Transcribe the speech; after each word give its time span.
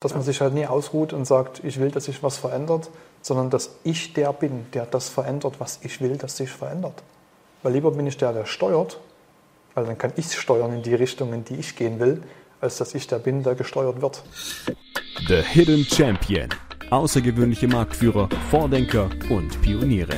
Dass 0.00 0.14
man 0.14 0.22
sich 0.22 0.40
halt 0.40 0.54
nie 0.54 0.64
ausruht 0.64 1.12
und 1.12 1.24
sagt, 1.24 1.64
ich 1.64 1.80
will, 1.80 1.90
dass 1.90 2.04
sich 2.04 2.22
was 2.22 2.38
verändert, 2.38 2.88
sondern 3.20 3.50
dass 3.50 3.78
ich 3.82 4.12
der 4.12 4.32
bin, 4.32 4.66
der 4.72 4.86
das 4.86 5.08
verändert, 5.08 5.58
was 5.58 5.80
ich 5.82 6.00
will, 6.00 6.16
dass 6.16 6.36
sich 6.36 6.50
verändert. 6.50 7.02
Weil 7.64 7.72
lieber 7.72 7.90
bin 7.90 8.06
ich 8.06 8.16
der, 8.16 8.32
der 8.32 8.46
steuert, 8.46 9.00
weil 9.74 9.86
dann 9.86 9.98
kann 9.98 10.12
ich 10.14 10.32
steuern 10.32 10.72
in 10.72 10.84
die 10.84 10.94
Richtung, 10.94 11.32
in 11.32 11.44
die 11.44 11.56
ich 11.56 11.74
gehen 11.74 11.98
will, 11.98 12.22
als 12.60 12.76
dass 12.76 12.94
ich 12.94 13.08
der 13.08 13.18
bin, 13.18 13.42
der 13.42 13.56
gesteuert 13.56 14.00
wird. 14.00 14.22
The 15.26 15.42
Hidden 15.42 15.84
Champion. 15.84 16.48
Außergewöhnliche 16.90 17.66
Marktführer, 17.66 18.28
Vordenker 18.52 19.10
und 19.30 19.60
Pioniere. 19.62 20.16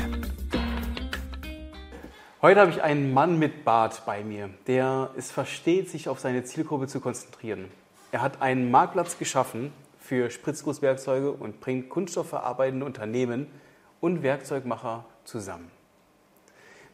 Heute 2.42 2.60
habe 2.60 2.70
ich 2.70 2.82
einen 2.82 3.14
Mann 3.14 3.38
mit 3.38 3.64
Bart 3.64 4.02
bei 4.04 4.22
mir, 4.22 4.50
der 4.66 5.10
es 5.16 5.30
versteht, 5.30 5.88
sich 5.88 6.10
auf 6.10 6.20
seine 6.20 6.44
Zielgruppe 6.44 6.86
zu 6.86 7.00
konzentrieren. 7.00 7.79
Er 8.12 8.22
hat 8.22 8.42
einen 8.42 8.72
Marktplatz 8.72 9.18
geschaffen 9.18 9.72
für 10.00 10.30
Spritzgusswerkzeuge 10.30 11.30
und 11.30 11.60
bringt 11.60 11.90
kunststoffverarbeitende 11.90 12.84
Unternehmen 12.84 13.46
und 14.00 14.24
Werkzeugmacher 14.24 15.04
zusammen. 15.24 15.70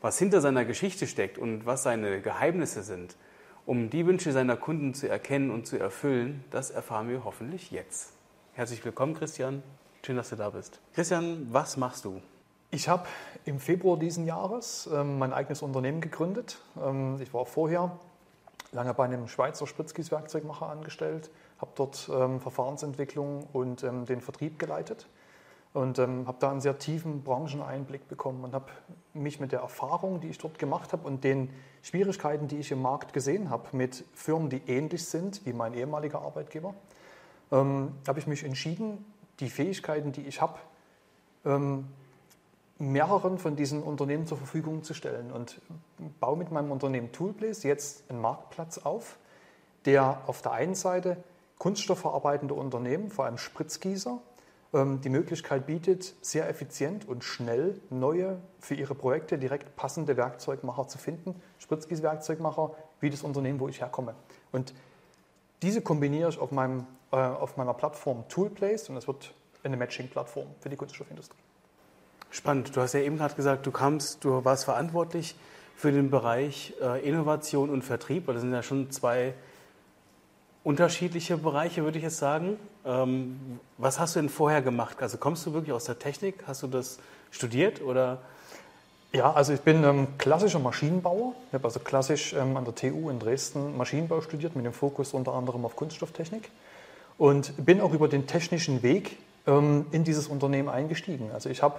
Was 0.02 0.18
hinter 0.18 0.42
seiner 0.42 0.66
Geschichte 0.66 1.06
steckt 1.06 1.38
und 1.38 1.64
was 1.64 1.82
seine 1.84 2.20
Geheimnisse 2.20 2.82
sind, 2.82 3.16
um 3.64 3.88
die 3.88 4.06
Wünsche 4.06 4.30
seiner 4.32 4.56
Kunden 4.56 4.92
zu 4.92 5.08
erkennen 5.08 5.50
und 5.50 5.66
zu 5.66 5.78
erfüllen, 5.78 6.44
das 6.50 6.70
erfahren 6.70 7.08
wir 7.08 7.24
hoffentlich 7.24 7.70
jetzt. 7.70 8.12
Herzlich 8.52 8.84
willkommen, 8.84 9.14
Christian. 9.14 9.62
Schön, 10.04 10.16
dass 10.16 10.28
du 10.28 10.36
da 10.36 10.50
bist. 10.50 10.80
Christian, 10.94 11.48
was 11.50 11.78
machst 11.78 12.04
du? 12.04 12.20
Ich 12.70 12.88
habe 12.88 13.06
im 13.46 13.58
Februar 13.58 13.98
diesen 13.98 14.26
Jahres 14.26 14.88
ähm, 14.92 15.18
mein 15.18 15.32
eigenes 15.32 15.62
Unternehmen 15.62 16.02
gegründet. 16.02 16.58
Ähm, 16.78 17.18
ich 17.22 17.32
war 17.32 17.46
vorher 17.46 17.98
lange 18.72 18.94
bei 18.94 19.04
einem 19.04 19.28
Schweizer 19.28 19.66
Spritzgießwerkzeugmacher 19.66 20.68
angestellt, 20.68 21.30
habe 21.58 21.70
dort 21.74 22.10
ähm, 22.12 22.40
Verfahrensentwicklung 22.40 23.46
und 23.52 23.82
ähm, 23.82 24.04
den 24.04 24.20
Vertrieb 24.20 24.58
geleitet 24.58 25.06
und 25.72 25.98
ähm, 25.98 26.26
habe 26.26 26.38
da 26.40 26.50
einen 26.50 26.60
sehr 26.60 26.78
tiefen 26.78 27.22
Brancheneinblick 27.22 28.08
bekommen 28.08 28.44
und 28.44 28.54
habe 28.54 28.66
mich 29.12 29.40
mit 29.40 29.52
der 29.52 29.60
Erfahrung, 29.60 30.20
die 30.20 30.28
ich 30.28 30.38
dort 30.38 30.58
gemacht 30.58 30.92
habe 30.92 31.06
und 31.06 31.22
den 31.22 31.50
Schwierigkeiten, 31.82 32.48
die 32.48 32.58
ich 32.58 32.72
im 32.72 32.82
Markt 32.82 33.12
gesehen 33.12 33.50
habe, 33.50 33.76
mit 33.76 34.04
Firmen, 34.14 34.48
die 34.48 34.62
ähnlich 34.66 35.04
sind 35.04 35.44
wie 35.44 35.52
mein 35.52 35.74
ehemaliger 35.74 36.22
Arbeitgeber, 36.22 36.74
ähm, 37.52 37.92
habe 38.06 38.18
ich 38.18 38.26
mich 38.26 38.42
entschieden, 38.42 39.04
die 39.40 39.50
Fähigkeiten, 39.50 40.12
die 40.12 40.22
ich 40.22 40.40
habe, 40.40 40.58
ähm, 41.44 41.86
mehreren 42.78 43.38
von 43.38 43.56
diesen 43.56 43.82
Unternehmen 43.82 44.26
zur 44.26 44.38
Verfügung 44.38 44.82
zu 44.82 44.94
stellen 44.94 45.32
und 45.32 45.60
baue 46.20 46.36
mit 46.36 46.50
meinem 46.50 46.70
Unternehmen 46.70 47.12
Toolplace 47.12 47.62
jetzt 47.62 48.10
einen 48.10 48.20
Marktplatz 48.20 48.78
auf, 48.78 49.18
der 49.86 50.22
auf 50.26 50.42
der 50.42 50.52
einen 50.52 50.74
Seite 50.74 51.16
kunststoffverarbeitende 51.58 52.54
Unternehmen, 52.54 53.10
vor 53.10 53.24
allem 53.24 53.38
Spritzgießer, 53.38 54.20
ähm, 54.74 55.00
die 55.00 55.08
Möglichkeit 55.08 55.66
bietet, 55.66 56.14
sehr 56.20 56.48
effizient 56.48 57.08
und 57.08 57.24
schnell 57.24 57.80
neue 57.88 58.40
für 58.60 58.74
ihre 58.74 58.94
Projekte 58.94 59.38
direkt 59.38 59.74
passende 59.76 60.16
Werkzeugmacher 60.16 60.86
zu 60.88 60.98
finden. 60.98 61.40
Spritzgießwerkzeugmacher 61.58 62.72
wie 63.00 63.10
das 63.10 63.22
Unternehmen, 63.22 63.60
wo 63.60 63.68
ich 63.68 63.80
herkomme. 63.80 64.14
Und 64.52 64.74
diese 65.62 65.80
kombiniere 65.80 66.28
ich 66.28 66.38
auf, 66.38 66.50
meinem, 66.50 66.86
äh, 67.10 67.16
auf 67.16 67.56
meiner 67.56 67.72
Plattform 67.72 68.28
Toolplace 68.28 68.90
und 68.90 68.96
es 68.96 69.06
wird 69.06 69.32
eine 69.62 69.76
Matching-Plattform 69.76 70.48
für 70.60 70.68
die 70.68 70.76
Kunststoffindustrie. 70.76 71.45
Spannend. 72.30 72.76
Du 72.76 72.80
hast 72.80 72.92
ja 72.92 73.00
eben 73.00 73.16
gerade 73.16 73.34
gesagt, 73.34 73.66
du 73.66 73.70
kamst, 73.70 74.24
du 74.24 74.44
warst 74.44 74.64
verantwortlich 74.64 75.36
für 75.76 75.92
den 75.92 76.10
Bereich 76.10 76.74
äh, 76.82 77.06
Innovation 77.06 77.70
und 77.70 77.82
Vertrieb. 77.82 78.26
Das 78.26 78.40
sind 78.40 78.52
ja 78.52 78.62
schon 78.62 78.90
zwei 78.90 79.34
unterschiedliche 80.64 81.36
Bereiche, 81.36 81.84
würde 81.84 81.98
ich 81.98 82.04
jetzt 82.04 82.18
sagen. 82.18 82.58
Ähm, 82.84 83.60
was 83.78 84.00
hast 84.00 84.16
du 84.16 84.20
denn 84.20 84.28
vorher 84.28 84.62
gemacht? 84.62 85.00
Also 85.00 85.18
kommst 85.18 85.46
du 85.46 85.52
wirklich 85.52 85.72
aus 85.72 85.84
der 85.84 85.98
Technik? 85.98 86.42
Hast 86.46 86.62
du 86.62 86.66
das 86.66 86.98
studiert 87.30 87.80
oder? 87.80 88.18
Ja, 89.12 89.32
also 89.32 89.52
ich 89.52 89.60
bin 89.60 89.84
ähm, 89.84 90.08
klassischer 90.18 90.58
Maschinenbauer. 90.58 91.34
Ich 91.48 91.54
habe 91.54 91.64
also 91.64 91.78
klassisch 91.78 92.32
ähm, 92.32 92.56
an 92.56 92.64
der 92.64 92.74
TU 92.74 93.08
in 93.10 93.18
Dresden 93.18 93.76
Maschinenbau 93.76 94.20
studiert, 94.20 94.56
mit 94.56 94.64
dem 94.64 94.72
Fokus 94.72 95.14
unter 95.14 95.34
anderem 95.34 95.64
auf 95.64 95.76
Kunststofftechnik. 95.76 96.50
Und 97.16 97.64
bin 97.64 97.80
auch 97.80 97.92
über 97.92 98.08
den 98.08 98.26
technischen 98.26 98.82
Weg 98.82 99.16
ähm, 99.46 99.86
in 99.92 100.04
dieses 100.04 100.26
Unternehmen 100.26 100.68
eingestiegen. 100.68 101.30
Also 101.32 101.48
ich 101.48 101.62
habe 101.62 101.76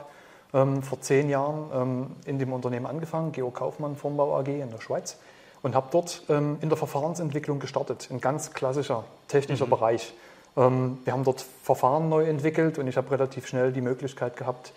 ähm, 0.53 0.81
vor 0.83 1.01
zehn 1.01 1.29
Jahren 1.29 1.69
ähm, 1.73 2.07
in 2.25 2.39
dem 2.39 2.53
Unternehmen 2.53 2.85
angefangen, 2.85 3.31
Geo 3.31 3.51
Kaufmann 3.51 3.95
Formbau 3.95 4.37
AG 4.37 4.47
in 4.47 4.71
der 4.71 4.81
Schweiz, 4.81 5.17
und 5.61 5.75
habe 5.75 5.87
dort 5.91 6.23
ähm, 6.29 6.57
in 6.61 6.69
der 6.69 6.77
Verfahrensentwicklung 6.77 7.59
gestartet, 7.59 8.07
ein 8.11 8.21
ganz 8.21 8.53
klassischer 8.53 9.03
technischer 9.27 9.65
mhm. 9.65 9.71
Bereich. 9.71 10.13
Ähm, 10.55 10.99
wir 11.03 11.13
haben 11.13 11.23
dort 11.23 11.45
Verfahren 11.63 12.09
neu 12.09 12.25
entwickelt 12.25 12.77
und 12.77 12.87
ich 12.87 12.97
habe 12.97 13.11
relativ 13.11 13.47
schnell 13.47 13.71
die 13.71 13.81
Möglichkeit 13.81 14.37
gehabt, 14.37 14.73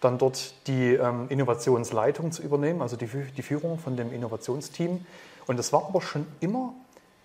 dann 0.00 0.18
dort 0.18 0.54
die 0.66 0.94
ähm, 0.94 1.26
Innovationsleitung 1.28 2.32
zu 2.32 2.42
übernehmen, 2.42 2.82
also 2.82 2.96
die, 2.96 3.06
die 3.06 3.42
Führung 3.42 3.78
von 3.78 3.96
dem 3.96 4.12
Innovationsteam. 4.12 5.06
Und 5.46 5.58
das 5.58 5.72
war 5.72 5.86
aber 5.86 6.02
schon 6.02 6.26
immer 6.40 6.74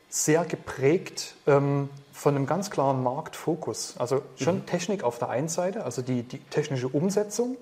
sehr 0.10 0.46
geprägt 0.46 1.36
ähm, 1.48 1.90
von 2.14 2.36
einem 2.36 2.46
ganz 2.46 2.70
klaren 2.70 3.04
Marktfokus. 3.04 3.96
Also 3.98 4.22
schon 4.38 4.58
mhm. 4.58 4.66
Technik 4.66 5.04
auf 5.04 5.18
der 5.18 5.30
einen 5.30 5.50
Seite, 5.50 5.84
also 5.84 6.02
die, 6.02 6.24
die 6.24 6.38
technische 6.38 6.88
Umsetzung 6.88 7.58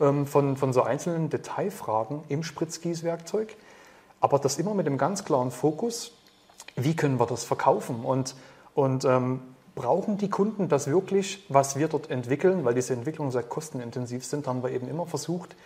von, 0.00 0.56
von 0.56 0.72
so 0.72 0.82
einzelnen 0.82 1.28
Detailfragen 1.28 2.22
im 2.28 2.42
Spritzgießwerkzeug, 2.42 3.54
aber 4.20 4.38
das 4.38 4.58
immer 4.58 4.74
mit 4.74 4.86
dem 4.86 4.98
ganz 4.98 5.24
klaren 5.24 5.50
Fokus, 5.50 6.12
wie 6.76 6.96
können 6.96 7.20
wir 7.20 7.26
das 7.26 7.44
verkaufen? 7.44 8.04
Und, 8.04 8.34
und 8.74 9.04
ähm, 9.04 9.40
brauchen 9.74 10.18
die 10.18 10.30
Kunden 10.30 10.68
das 10.68 10.86
wirklich, 10.86 11.44
was 11.48 11.76
wir 11.76 11.88
dort 11.88 12.10
entwickeln, 12.10 12.64
weil 12.64 12.74
diese 12.74 12.94
Entwicklungen 12.94 13.30
sehr 13.30 13.42
kostenintensiv 13.42 14.24
sind, 14.24 14.46
haben 14.46 14.62
wir 14.62 14.70
eben 14.70 14.88
immer 14.88 15.06
versucht, 15.06 15.56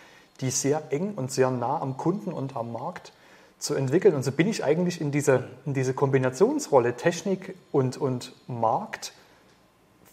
die 0.41 0.49
sehr 0.49 0.83
eng 0.91 1.13
und 1.15 1.31
sehr 1.31 1.49
nah 1.49 1.81
am 1.81 1.97
Kunden 1.97 2.33
und 2.33 2.55
am 2.55 2.71
Markt 2.71 3.13
zu 3.57 3.73
entwickeln. 3.73 4.15
Und 4.15 4.23
so 4.23 4.31
bin 4.31 4.47
ich 4.47 4.63
eigentlich 4.63 4.99
in 4.99 5.11
diese, 5.11 5.45
in 5.65 5.73
diese 5.73 5.93
Kombinationsrolle 5.93 6.97
Technik 6.97 7.55
und, 7.71 7.97
und 7.97 8.33
Markt 8.47 9.13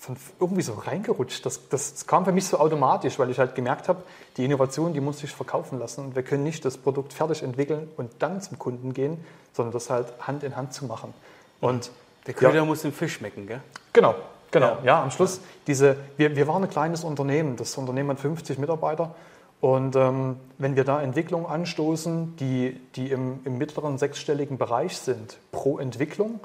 von 0.02 0.16
irgendwie 0.40 0.62
so 0.62 0.72
reingerutscht. 0.72 1.46
Das, 1.46 1.68
das 1.68 2.08
kam 2.08 2.24
für 2.24 2.32
mich 2.32 2.44
so 2.48 2.58
automatisch, 2.58 3.20
weil 3.20 3.30
ich 3.30 3.38
halt 3.38 3.54
gemerkt 3.54 3.88
habe, 3.88 4.02
die 4.36 4.44
Innovation, 4.44 4.92
die 4.92 5.00
muss 5.00 5.20
sich 5.20 5.30
verkaufen 5.30 5.78
lassen. 5.78 6.06
Und 6.06 6.16
wir 6.16 6.24
können 6.24 6.42
nicht 6.42 6.64
das 6.64 6.76
Produkt 6.76 7.12
fertig 7.12 7.44
entwickeln 7.44 7.88
und 7.96 8.10
dann 8.18 8.42
zum 8.42 8.58
Kunden 8.58 8.94
gehen, 8.94 9.24
sondern 9.52 9.72
das 9.72 9.90
halt 9.90 10.08
Hand 10.26 10.42
in 10.42 10.56
Hand 10.56 10.74
zu 10.74 10.86
machen. 10.86 11.14
Und 11.60 11.92
der 12.26 12.34
Köder 12.34 12.56
ja, 12.56 12.64
muss 12.64 12.82
dem 12.82 12.92
Fisch 12.92 13.14
schmecken, 13.14 13.46
gell? 13.46 13.60
Genau, 13.92 14.16
genau. 14.50 14.78
Ja, 14.78 14.84
ja 14.84 15.02
am 15.04 15.12
Schluss, 15.12 15.40
diese, 15.68 15.94
wir, 16.16 16.34
wir 16.34 16.48
waren 16.48 16.64
ein 16.64 16.70
kleines 16.70 17.04
Unternehmen. 17.04 17.54
Das 17.54 17.78
Unternehmen 17.78 18.10
hat 18.10 18.18
50 18.18 18.58
Mitarbeiter. 18.58 19.14
Und 19.60 19.94
ähm, 19.94 20.34
wenn 20.58 20.74
wir 20.74 20.82
da 20.82 21.00
Entwicklungen 21.00 21.46
anstoßen, 21.46 22.34
die, 22.38 22.80
die 22.96 23.12
im, 23.12 23.38
im 23.44 23.56
mittleren 23.56 23.98
sechsstelligen 23.98 24.58
Bereich 24.58 24.96
sind 24.96 25.38
pro 25.52 25.78
Entwicklung, 25.78 26.40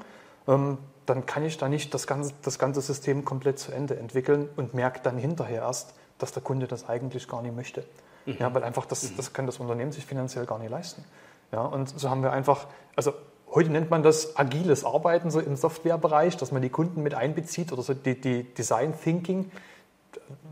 ähm, 0.46 0.78
dann 1.08 1.26
kann 1.26 1.44
ich 1.44 1.58
da 1.58 1.68
nicht 1.68 1.94
das 1.94 2.06
ganze, 2.06 2.32
das 2.42 2.58
ganze 2.58 2.80
System 2.80 3.24
komplett 3.24 3.58
zu 3.58 3.72
Ende 3.72 3.96
entwickeln 3.96 4.48
und 4.56 4.74
merke 4.74 5.00
dann 5.02 5.16
hinterher 5.18 5.62
erst, 5.62 5.94
dass 6.18 6.32
der 6.32 6.42
Kunde 6.42 6.66
das 6.66 6.88
eigentlich 6.88 7.28
gar 7.28 7.42
nicht 7.42 7.54
möchte. 7.54 7.84
Mhm. 8.26 8.36
Ja, 8.38 8.52
weil 8.54 8.64
einfach 8.64 8.86
das, 8.86 9.10
mhm. 9.10 9.16
das 9.16 9.32
kann 9.32 9.46
das 9.46 9.58
Unternehmen 9.58 9.92
sich 9.92 10.04
finanziell 10.04 10.46
gar 10.46 10.58
nicht 10.58 10.70
leisten. 10.70 11.04
Ja, 11.52 11.62
und 11.62 11.88
so 11.98 12.10
haben 12.10 12.22
wir 12.22 12.32
einfach, 12.32 12.66
also 12.94 13.12
heute 13.52 13.70
nennt 13.70 13.90
man 13.90 14.02
das 14.02 14.36
agiles 14.36 14.84
Arbeiten 14.84 15.30
so 15.30 15.40
im 15.40 15.56
Softwarebereich, 15.56 16.36
dass 16.36 16.52
man 16.52 16.60
die 16.60 16.68
Kunden 16.68 17.02
mit 17.02 17.14
einbezieht 17.14 17.72
oder 17.72 17.82
so 17.82 17.94
die, 17.94 18.20
die 18.20 18.42
Design 18.42 18.94
Thinking. 19.00 19.50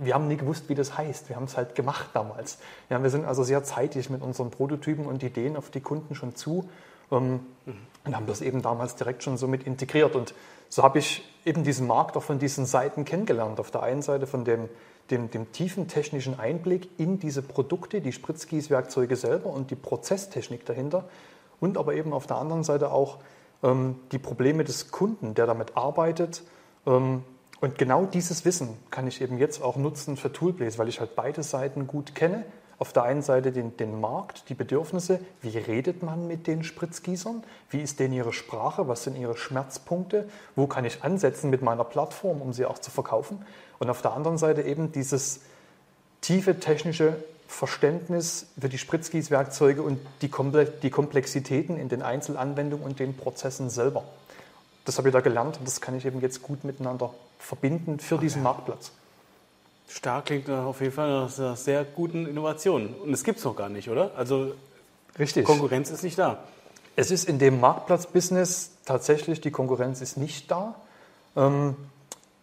Wir 0.01 0.15
haben 0.15 0.29
nie 0.29 0.37
gewusst, 0.37 0.69
wie 0.69 0.75
das 0.75 0.97
heißt. 0.97 1.29
Wir 1.29 1.37
haben 1.37 1.45
es 1.45 1.57
halt 1.57 1.75
gemacht 1.75 2.11
damals. 2.15 2.59
Ja, 2.89 3.03
wir 3.03 3.11
sind 3.11 3.27
also 3.27 3.43
sehr 3.43 3.63
zeitig 3.65 4.09
mit 4.09 4.23
unseren 4.23 4.51
Prototypen 4.51 5.07
und 5.07 5.23
Ideen 5.23 5.57
auf 5.57 5.71
die 5.71 5.81
Kunden 5.81 6.15
schon 6.15 6.35
zu 6.35 6.69
ähm, 7.11 7.41
und 8.05 8.17
haben 8.17 8.27
das 8.27 8.41
eben 8.41 8.63
damals 8.63 8.95
direkt 8.97 9.23
schon 9.23 9.37
so 9.37 9.49
mit 9.49 9.65
integriert. 9.65 10.15
Und 10.15 10.35
so 10.69 10.83
habe 10.83 10.99
ich 10.99 11.25
eben 11.45 11.65
diesen 11.65 11.87
Markt 11.87 12.17
auch 12.17 12.23
von 12.23 12.39
diesen 12.39 12.67
Seiten 12.67 13.05
kennengelernt. 13.05 13.61
Auf 13.61 13.71
der 13.71 13.83
einen 13.83 14.03
Seite 14.03 14.27
von 14.27 14.45
dem, 14.45 14.69
dem, 15.11 15.31
dem 15.31 15.53
tiefen 15.53 15.89
technischen 15.89 16.39
Einblick 16.39 16.89
in 16.99 17.19
diese 17.19 17.43
Produkte, 17.43 18.01
die 18.01 18.13
Spritzgießwerkzeuge 18.13 19.17
selber 19.17 19.51
und 19.51 19.71
die 19.71 19.77
Prozesstechnik 19.77 20.65
dahinter. 20.65 21.05
Und 21.61 21.79
aber 21.79 21.95
eben 21.95 22.13
auf 22.13 22.27
der 22.27 22.37
anderen 22.37 22.65
Seite 22.65 22.93
auch 22.93 23.19
ähm, 23.63 23.97
die 24.13 24.19
Probleme 24.19 24.65
des 24.65 24.91
Kunden, 24.91 25.35
der 25.35 25.47
damit 25.47 25.77
arbeitet. 25.77 26.43
Ähm, 26.87 27.23
und 27.61 27.79
genau 27.79 28.05
dieses 28.05 28.45
Wissen 28.45 28.77
kann 28.91 29.07
ich 29.07 29.21
eben 29.21 29.39
jetzt 29.39 29.63
auch 29.63 29.77
nutzen 29.77 30.17
für 30.17 30.33
Toolplace, 30.33 30.79
weil 30.79 30.89
ich 30.89 31.01
halt 31.01 31.17
beide 31.17 31.43
Seiten 31.43 31.87
gut 31.87 32.15
kenne 32.15 32.45
auf 32.79 32.93
der 32.93 33.05
einen 33.05 33.23
Seite 33.23 33.53
den, 33.53 33.77
den 33.77 34.01
Markt, 34.01 34.49
die 34.49 34.55
Bedürfnisse, 34.55 35.21
wie 35.41 35.57
redet 35.57 36.03
man 36.03 36.27
mit 36.27 36.47
den 36.47 36.63
Spritzgießern, 36.63 37.43
wie 37.71 37.81
ist 37.81 38.01
denn 38.01 38.13
ihre 38.13 38.33
Sprache, 38.33 38.87
was 38.87 39.05
sind 39.05 39.17
ihre 39.17 39.37
Schmerzpunkte, 39.37 40.29
wo 40.57 40.67
kann 40.67 40.85
ich 40.85 41.03
ansetzen 41.03 41.49
mit 41.49 41.63
meiner 41.63 41.85
Plattform, 41.85 42.43
um 42.43 42.53
sie 42.53 42.67
auch 42.67 42.79
zu 42.79 42.91
verkaufen. 42.91 43.45
Und 43.79 43.89
auf 43.89 44.03
der 44.03 44.13
anderen 44.13 44.37
Seite 44.37 44.63
eben 44.63 44.93
dieses 44.93 45.41
tiefe 46.21 46.61
technische 46.61 47.17
Verständnis 47.49 48.47
für 48.61 48.69
die 48.69 48.79
Spritzgießwerkzeuge 48.79 49.83
und 49.83 49.99
die, 50.21 50.29
Komplexitäten 50.29 51.79
in 51.79 51.89
den 51.89 52.03
Einzelanwendungen 52.03 52.85
und 52.85 52.99
den 52.99 53.17
Prozessen 53.17 53.71
selber. 53.71 54.05
das 54.85 54.99
habe 54.99 55.09
ich 55.09 55.13
da 55.13 55.21
gelernt 55.21 55.59
und 55.59 55.67
das 55.67 55.81
kann 55.81 55.97
ich 55.97 56.05
eben 56.05 56.21
jetzt 56.21 56.43
gut 56.43 56.65
miteinander 56.65 57.15
verbinden 57.39 58.01
für 58.01 58.19
diesen 58.19 58.43
Marktplatz. 58.43 58.93
Stark 59.89 60.27
klingt 60.27 60.51
auf 60.51 60.81
jeden 60.81 60.93
Fall 60.93 61.09
nach 61.09 61.39
einer 61.39 61.57
sehr 61.57 61.85
guten 61.85 62.27
Innovation. 62.27 62.95
Und 62.95 63.13
es 63.13 63.25
gibt 63.25 63.39
es 63.39 63.45
noch 63.45 63.57
gar 63.57 63.69
nicht, 63.69 63.89
oder? 63.89 64.11
Also 64.17 64.53
Richtig. 65.19 65.45
Konkurrenz 65.45 65.91
ist 65.91 66.03
nicht 66.03 66.19
da. 66.19 66.39
Es 66.97 67.11
ist 67.11 67.29
in 67.29 67.39
dem 67.39 67.61
Marktplatzbusiness 67.61 68.71
tatsächlich, 68.85 69.41
die 69.41 69.51
Konkurrenz 69.51 70.01
ist 70.01 70.17
nicht 70.17 70.51
da. 70.51 70.75
Ähm, 71.37 71.77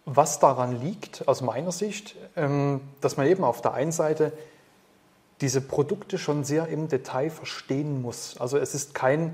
was 0.06 0.40
daran 0.40 0.81
liegt, 0.81 1.28
aus 1.28 1.42
meiner 1.42 1.72
Sicht, 1.72 2.16
ähm, 2.36 2.81
dass 3.01 3.18
man 3.18 3.28
eben 3.28 3.44
auf 3.44 3.62
der 3.62 3.74
einen 3.74 3.92
Seite 3.92 4.34
diese 5.42 5.62
Produkte 5.62 6.18
schon 6.18 6.44
sehr 6.44 6.68
im 6.68 6.88
Detail 6.88 7.30
verstehen 7.30 8.01
muss. 8.01 8.38
Also 8.39 8.57
es 8.57 8.75
ist 8.75 8.94
kein, 8.94 9.34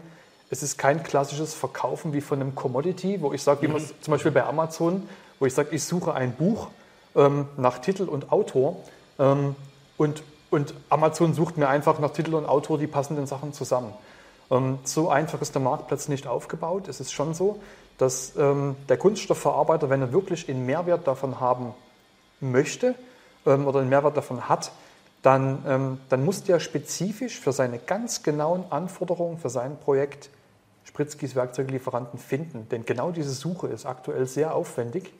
es 0.49 0.63
ist 0.63 0.77
kein 0.77 1.03
klassisches 1.03 1.53
Verkaufen 1.53 2.13
wie 2.13 2.21
von 2.21 2.41
einem 2.41 2.55
Commodity, 2.55 3.21
wo 3.21 3.33
ich 3.33 3.43
sage, 3.43 3.61
wie 3.63 3.67
man 3.67 3.77
es 3.77 3.93
zum 4.01 4.11
Beispiel 4.11 4.31
bei 4.31 4.43
Amazon, 4.43 5.07
wo 5.39 5.45
ich 5.45 5.53
sage, 5.53 5.75
ich 5.75 5.83
suche 5.83 6.13
ein 6.13 6.33
Buch 6.33 6.67
ähm, 7.15 7.47
nach 7.57 7.79
Titel 7.79 8.03
und 8.03 8.31
Autor 8.31 8.77
ähm, 9.17 9.55
und, 9.97 10.23
und 10.49 10.73
Amazon 10.89 11.33
sucht 11.33 11.57
mir 11.57 11.67
einfach 11.67 11.99
nach 11.99 12.11
Titel 12.11 12.35
und 12.35 12.45
Autor 12.45 12.77
die 12.77 12.87
passenden 12.87 13.27
Sachen 13.27 13.53
zusammen. 13.53 13.93
Ähm, 14.51 14.79
so 14.83 15.09
einfach 15.09 15.41
ist 15.41 15.55
der 15.55 15.61
Marktplatz 15.61 16.07
nicht 16.07 16.27
aufgebaut. 16.27 16.87
Es 16.87 16.99
ist 16.99 17.11
schon 17.11 17.33
so, 17.33 17.59
dass 17.97 18.35
ähm, 18.37 18.75
der 18.87 18.97
Kunststoffverarbeiter, 18.97 19.89
wenn 19.89 20.01
er 20.01 20.13
wirklich 20.13 20.49
einen 20.49 20.65
Mehrwert 20.65 21.07
davon 21.07 21.39
haben 21.39 21.73
möchte 22.39 22.95
ähm, 23.45 23.67
oder 23.67 23.79
einen 23.79 23.89
Mehrwert 23.89 24.17
davon 24.17 24.47
hat, 24.47 24.71
dann, 25.21 25.63
ähm, 25.67 25.99
dann 26.07 26.23
muss 26.23 26.43
der 26.43 26.59
spezifisch 26.59 27.39
für 27.39 27.51
seine 27.51 27.77
ganz 27.77 28.23
genauen 28.23 28.63
Anforderungen 28.69 29.37
für 29.37 29.49
sein 29.49 29.77
Projekt 29.77 30.29
Spritzkis 30.85 31.35
Werkzeuglieferanten 31.35 32.17
finden. 32.19 32.67
Denn 32.69 32.85
genau 32.85 33.11
diese 33.11 33.31
Suche 33.31 33.67
ist 33.67 33.85
aktuell 33.85 34.25
sehr 34.27 34.55
aufwendig, 34.55 35.13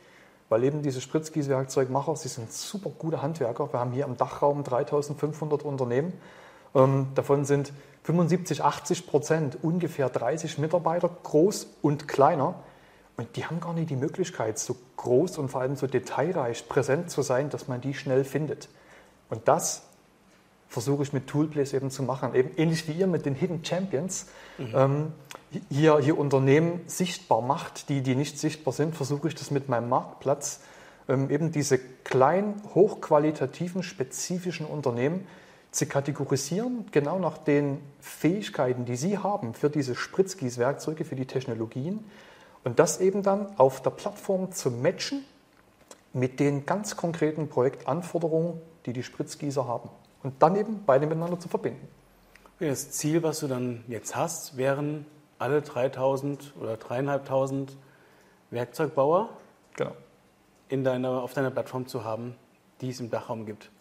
weil 0.49 0.63
eben 0.63 0.81
diese 0.81 0.99
Spritzkis 0.99 1.47
Werkzeugmacher, 1.47 2.15
sie 2.15 2.27
sind 2.27 2.51
super 2.51 2.89
gute 2.89 3.21
Handwerker. 3.21 3.71
Wir 3.71 3.79
haben 3.79 3.91
hier 3.91 4.05
im 4.05 4.17
Dachraum 4.17 4.63
3500 4.63 5.63
Unternehmen. 5.63 6.13
Ähm, 6.75 7.07
davon 7.15 7.45
sind 7.45 7.71
75, 8.03 8.63
80 8.63 9.07
Prozent 9.07 9.57
ungefähr 9.61 10.09
30 10.09 10.57
Mitarbeiter, 10.57 11.09
groß 11.23 11.67
und 11.81 12.07
kleiner. 12.07 12.55
Und 13.17 13.35
die 13.35 13.45
haben 13.45 13.59
gar 13.59 13.73
nicht 13.73 13.89
die 13.89 13.95
Möglichkeit, 13.95 14.57
so 14.57 14.75
groß 14.97 15.37
und 15.37 15.49
vor 15.49 15.61
allem 15.61 15.75
so 15.75 15.87
detailreich 15.87 16.67
präsent 16.67 17.11
zu 17.11 17.21
sein, 17.21 17.49
dass 17.49 17.67
man 17.67 17.81
die 17.81 17.93
schnell 17.93 18.23
findet. 18.23 18.69
Und 19.29 19.47
das 19.47 19.88
versuche 20.69 21.01
ich 21.01 21.11
mit 21.13 21.27
Toolplays 21.27 21.73
eben 21.73 21.89
zu 21.89 22.03
machen. 22.03 22.35
Eben 22.35 22.51
ähnlich 22.55 22.87
wie 22.87 22.93
ihr 22.93 23.07
mit 23.07 23.25
den 23.25 23.33
Hidden 23.33 23.65
Champions 23.65 24.27
mhm. 24.57 24.73
ähm, 24.75 25.13
hier, 25.69 25.97
hier 25.97 26.17
Unternehmen 26.17 26.81
sichtbar 26.85 27.41
macht, 27.41 27.89
die, 27.89 28.01
die 28.01 28.15
nicht 28.15 28.39
sichtbar 28.39 28.71
sind, 28.71 28.95
versuche 28.95 29.27
ich 29.27 29.35
das 29.35 29.49
mit 29.49 29.67
meinem 29.67 29.89
Marktplatz, 29.89 30.61
ähm, 31.09 31.31
eben 31.31 31.51
diese 31.51 31.79
kleinen, 31.79 32.61
hochqualitativen, 32.75 33.81
spezifischen 33.81 34.67
Unternehmen 34.67 35.27
zu 35.71 35.87
kategorisieren, 35.87 36.85
genau 36.91 37.19
nach 37.19 37.39
den 37.39 37.79
Fähigkeiten, 37.99 38.85
die 38.85 38.95
sie 38.95 39.17
haben 39.17 39.55
für 39.55 39.71
diese 39.71 39.95
Spritzgießwerkzeuge, 39.95 41.03
für 41.03 41.15
die 41.15 41.25
Technologien 41.25 42.03
und 42.63 42.77
das 42.77 43.01
eben 43.01 43.23
dann 43.23 43.57
auf 43.57 43.81
der 43.81 43.91
Plattform 43.91 44.51
zu 44.51 44.69
matchen 44.69 45.23
mit 46.13 46.39
den 46.39 46.65
ganz 46.65 46.95
konkreten 46.95 47.49
Projektanforderungen, 47.49 48.59
die 48.85 48.93
die 48.93 49.03
Spritzgießer 49.03 49.67
haben 49.67 49.89
und 50.23 50.41
dann 50.41 50.55
eben 50.55 50.83
beide 50.85 51.07
miteinander 51.07 51.39
zu 51.39 51.49
verbinden. 51.49 51.87
Das 52.59 52.91
Ziel, 52.91 53.23
was 53.23 53.39
du 53.39 53.47
dann 53.47 53.83
jetzt 53.87 54.15
hast, 54.15 54.57
wären 54.57 55.07
alle 55.37 55.61
3000 55.61 56.53
oder 56.59 56.75
3500 56.75 57.77
Werkzeugbauer 58.51 59.29
genau. 59.77 59.91
in 60.67 60.83
deiner, 60.83 61.23
auf 61.23 61.33
deiner 61.33 61.51
Plattform 61.51 61.87
zu 61.87 62.03
haben, 62.03 62.35
die 62.81 62.89
es 62.89 62.99
im 62.99 63.09
Dachraum 63.09 63.45
gibt. 63.45 63.71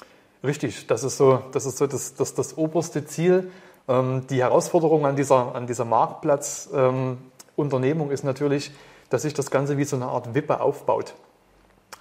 Richtig, 0.45 0.87
das 0.87 1.03
ist 1.03 1.17
so 1.17 1.43
das, 1.51 1.67
ist 1.67 1.79
so 1.79 1.89
das, 1.89 2.15
das, 2.15 2.35
das 2.35 2.57
oberste 2.57 3.05
Ziel. 3.05 3.51
Ähm, 3.89 4.29
die 4.29 4.41
Herausforderung 4.41 5.05
an 5.07 5.17
dieser, 5.17 5.57
an 5.57 5.67
dieser 5.67 5.85
Marktplatzunternehmung 5.85 8.09
ähm, 8.09 8.13
ist 8.13 8.23
natürlich, 8.23 8.71
dass 9.11 9.23
sich 9.23 9.35
das 9.35 9.51
Ganze 9.51 9.77
wie 9.77 9.85
so 9.85 9.97
eine 9.97 10.07
Art 10.07 10.35
Wippe 10.35 10.61
aufbaut. 10.61 11.15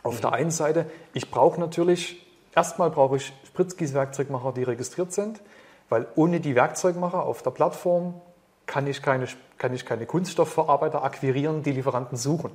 Auf 0.04 0.18
mhm. 0.18 0.22
der 0.22 0.34
einen 0.34 0.52
Seite, 0.52 0.86
ich 1.14 1.32
brauche 1.32 1.60
natürlich 1.60 2.24
Erstmal 2.58 2.90
brauche 2.90 3.18
ich 3.18 3.34
Spritzgießwerkzeugmacher, 3.58 4.52
die 4.52 4.64
registriert 4.64 5.12
sind, 5.12 5.42
weil 5.90 6.06
ohne 6.16 6.40
die 6.40 6.54
Werkzeugmacher 6.54 7.24
auf 7.24 7.42
der 7.42 7.50
Plattform 7.50 8.22
kann 8.68 8.86
ich 8.86 9.02
keine, 9.02 9.28
kann 9.58 9.74
ich 9.74 9.84
keine 9.84 10.06
Kunststoffverarbeiter 10.06 11.04
akquirieren, 11.04 11.64
die 11.64 11.72
Lieferanten 11.72 12.18
suchen. 12.18 12.52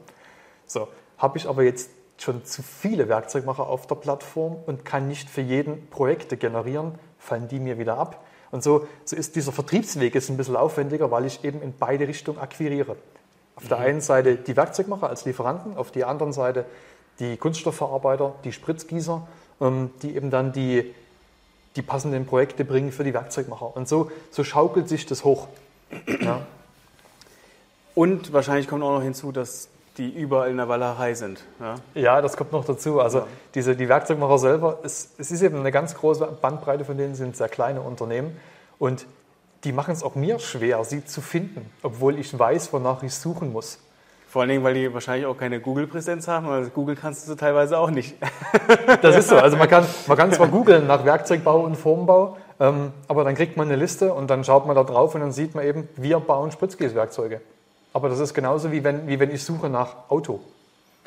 So, 0.67 0.87
habe 1.19 1.39
ich 1.39 1.49
aber 1.49 1.65
jetzt 1.65 1.91
schon 2.19 2.45
zu 2.45 2.63
viele 2.63 3.09
Werkzeugmacher 3.09 3.67
auf 3.67 3.89
der 3.89 3.97
Plattform 3.97 4.57
und 4.67 4.85
kann 4.85 5.09
nicht 5.09 5.29
für 5.29 5.41
jeden 5.41 5.89
Projekte 5.89 6.37
generieren, 6.37 6.95
fallen 7.19 7.49
die 7.49 7.59
mir 7.59 7.79
wieder 7.79 7.99
ab. 7.99 8.23
Und 8.53 8.63
so, 8.63 8.87
so 9.05 9.17
ist 9.17 9.35
dieser 9.35 9.51
Vertriebsweg 9.51 10.15
ist 10.15 10.29
ein 10.29 10.37
bisschen 10.37 10.57
aufwendiger, 10.57 11.11
weil 11.11 11.25
ich 11.25 11.43
eben 11.43 11.63
in 11.63 11.75
beide 11.77 12.07
Richtungen 12.07 12.39
akquiriere. 12.39 12.97
Auf 13.57 13.67
der 13.67 13.79
mhm. 13.79 13.85
einen 13.85 14.01
Seite 14.03 14.37
die 14.37 14.57
Werkzeugmacher 14.57 15.09
als 15.09 15.25
Lieferanten, 15.25 15.77
auf 15.77 15.91
der 15.91 16.07
anderen 16.07 16.33
Seite 16.33 16.65
die 17.19 17.37
Kunststoffverarbeiter, 17.37 18.35
die 18.45 18.53
Spritzgießer 18.53 19.27
die 20.03 20.17
eben 20.17 20.31
dann 20.31 20.53
die, 20.53 20.95
die 21.77 21.83
passenden 21.83 22.27
Projekte 22.27 22.65
bringen 22.65 22.93
für 22.93 23.05
die 23.05 23.15
Werkzeugmacher. 23.15 23.77
Und 23.77 23.89
so, 23.89 24.11
so 24.31 24.45
schaukelt 24.45 24.89
sich 24.89 25.07
das 25.07 25.25
hoch. 25.25 25.49
Ja. 26.21 26.47
Und 27.95 28.33
wahrscheinlich 28.33 28.69
kommt 28.69 28.83
auch 28.83 28.93
noch 28.93 29.03
hinzu, 29.03 29.33
dass 29.33 29.69
die 29.99 30.09
überall 30.09 30.51
in 30.51 30.57
der 30.57 30.69
Wallerei 30.69 31.15
sind. 31.15 31.45
Ja, 31.61 31.75
ja 31.95 32.23
das 32.23 32.37
kommt 32.37 32.53
noch 32.53 32.65
dazu. 32.65 33.01
Also 33.01 33.19
ja. 33.19 33.27
diese, 33.55 33.77
die 33.77 33.89
Werkzeugmacher 33.89 34.39
selber, 34.39 34.79
es, 34.83 35.11
es 35.19 35.31
ist 35.31 35.43
eben 35.43 35.59
eine 35.59 35.71
ganz 35.71 35.95
große 35.95 36.27
Bandbreite 36.41 36.85
von 36.85 36.97
denen, 36.97 37.15
sind 37.15 37.37
sehr 37.37 37.49
kleine 37.49 37.83
Unternehmen. 37.83 38.37
Und 38.79 39.07
die 39.65 39.73
machen 39.73 39.93
es 39.93 40.03
auch 40.03 40.15
mir 40.15 40.39
schwer, 40.39 40.83
sie 40.85 41.05
zu 41.05 41.21
finden, 41.21 41.71
obwohl 41.83 42.19
ich 42.19 42.37
weiß, 42.37 42.73
wonach 42.73 43.03
ich 43.03 43.15
suchen 43.15 43.53
muss. 43.53 43.79
Vor 44.33 44.41
allen 44.41 44.49
Dingen, 44.49 44.65
weil 44.65 44.73
die 44.73 44.95
wahrscheinlich 44.95 45.27
auch 45.27 45.37
keine 45.37 45.61
Google-Präsenz 45.61 46.27
haben. 46.27 46.49
Also 46.49 46.71
Google 46.71 46.97
kannst 46.97 47.29
du 47.29 47.35
teilweise 47.35 47.79
auch 47.79 47.91
nicht. 47.91 48.17
Das 49.03 49.15
ist 49.15 49.29
so. 49.29 49.37
Also 49.37 49.59
man 49.59 49.69
kann, 49.69 49.85
man 50.07 50.17
kann 50.17 50.33
zwar 50.33 50.49
googeln 50.49 50.87
nach 50.87 51.05
Werkzeugbau 51.05 51.61
und 51.61 51.77
Formbau, 51.77 52.39
ähm, 52.59 52.93
aber 53.09 53.25
dann 53.25 53.35
kriegt 53.35 53.59
man 53.59 53.67
eine 53.67 53.77
Liste 53.77 54.15
und 54.15 54.31
dann 54.31 54.43
schaut 54.43 54.67
man 54.67 54.75
da 54.75 54.85
drauf 54.85 55.15
und 55.15 55.21
dann 55.21 55.33
sieht 55.33 55.55
man 55.55 55.67
eben, 55.67 55.87
wir 55.97 56.19
bauen 56.19 56.51
Spritzgießwerkzeuge. 56.51 57.43
Aber 57.93 58.09
das 58.09 58.21
ist 58.21 58.33
genauso 58.33 58.73
wie 58.73 58.83
wenn, 58.85 59.07
wie 59.07 59.21
wenn 59.21 59.31
ich 59.31 59.45
suche 59.45 59.69
nach 59.69 60.09
Auto. 60.09 60.41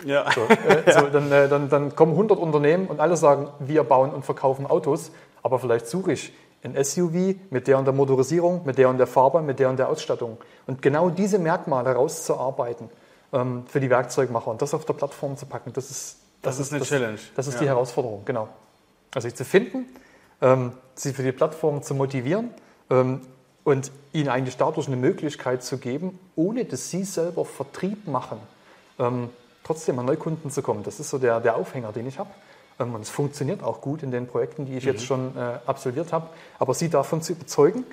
Ja. 0.03 0.25
So, 0.31 0.41
äh, 0.41 0.91
so, 0.91 1.07
dann, 1.07 1.31
äh, 1.31 1.47
dann, 1.47 1.67
dann 1.67 1.95
kommen 1.95 2.11
100 2.11 2.37
Unternehmen 2.37 2.85
und 2.85 2.99
alle 2.99 3.17
sagen, 3.17 3.47
wir 3.59 3.83
bauen 3.85 4.11
und 4.11 4.23
verkaufen 4.23 4.67
Autos, 4.67 5.11
aber 5.41 5.57
vielleicht 5.57 5.87
suche 5.87 6.11
ich 6.11 6.31
ein 6.63 6.75
SUV 6.83 7.37
mit 7.49 7.67
der 7.67 7.79
und 7.79 7.85
der 7.85 7.93
Motorisierung, 7.93 8.61
mit 8.65 8.77
der 8.77 8.87
und 8.89 8.99
der 8.99 9.07
Farbe, 9.07 9.41
mit 9.41 9.57
der 9.57 9.69
und 9.69 9.79
der 9.79 9.89
Ausstattung. 9.89 10.37
Und 10.67 10.83
genau 10.83 11.09
diese 11.09 11.39
Merkmale 11.39 11.89
herauszuarbeiten, 11.89 12.85
ähm, 12.85 13.04
für 13.31 13.79
die 13.79 13.89
Werkzeugmacher. 13.89 14.49
Und 14.49 14.61
das 14.61 14.73
auf 14.73 14.85
der 14.85 14.93
Plattform 14.93 15.35
zu 15.35 15.45
packen, 15.45 15.73
das 15.73 15.91
ist, 15.91 16.17
das, 16.41 16.57
das 16.57 16.67
ist 16.67 16.71
eine 16.71 16.79
das, 16.79 16.87
Challenge. 16.87 17.19
Das 17.35 17.47
ist 17.47 17.55
ja. 17.55 17.59
die 17.61 17.67
Herausforderung, 17.67 18.23
genau. 18.23 18.47
Also 19.13 19.27
sich 19.27 19.35
zu 19.35 19.45
finden, 19.45 19.85
ähm, 20.41 20.73
sie 20.95 21.13
für 21.13 21.23
die 21.23 21.31
Plattform 21.31 21.81
zu 21.83 21.95
motivieren 21.95 22.49
ähm, 22.89 23.21
und 23.63 23.91
ihnen 24.13 24.29
eigentlich 24.29 24.57
dadurch 24.57 24.87
eine 24.87 24.95
Möglichkeit 24.95 25.63
zu 25.63 25.77
geben, 25.77 26.19
ohne 26.35 26.65
dass 26.65 26.89
sie 26.89 27.03
selber 27.03 27.45
Vertrieb 27.45 28.07
machen, 28.07 28.37
ähm, 28.99 29.29
trotzdem 29.63 29.97
an 29.99 30.05
Neukunden 30.05 30.51
zu 30.51 30.61
kommen. 30.61 30.83
Das 30.83 30.99
ist 30.99 31.09
so 31.09 31.17
der, 31.17 31.39
der 31.39 31.55
Aufhänger, 31.55 31.91
den 31.91 32.07
ich 32.07 32.19
habe. 32.19 32.29
Ähm, 32.79 32.93
und 32.93 33.01
es 33.01 33.09
funktioniert 33.09 33.63
auch 33.63 33.81
gut 33.81 34.03
in 34.03 34.11
den 34.11 34.27
Projekten, 34.27 34.65
die 34.65 34.77
ich 34.77 34.85
mhm. 34.85 34.91
jetzt 34.91 35.05
schon 35.05 35.35
äh, 35.35 35.59
absolviert 35.65 36.13
habe. 36.13 36.27
Aber 36.59 36.73
sie 36.73 36.89
davon 36.89 37.21
zu 37.21 37.33
überzeugen 37.33 37.83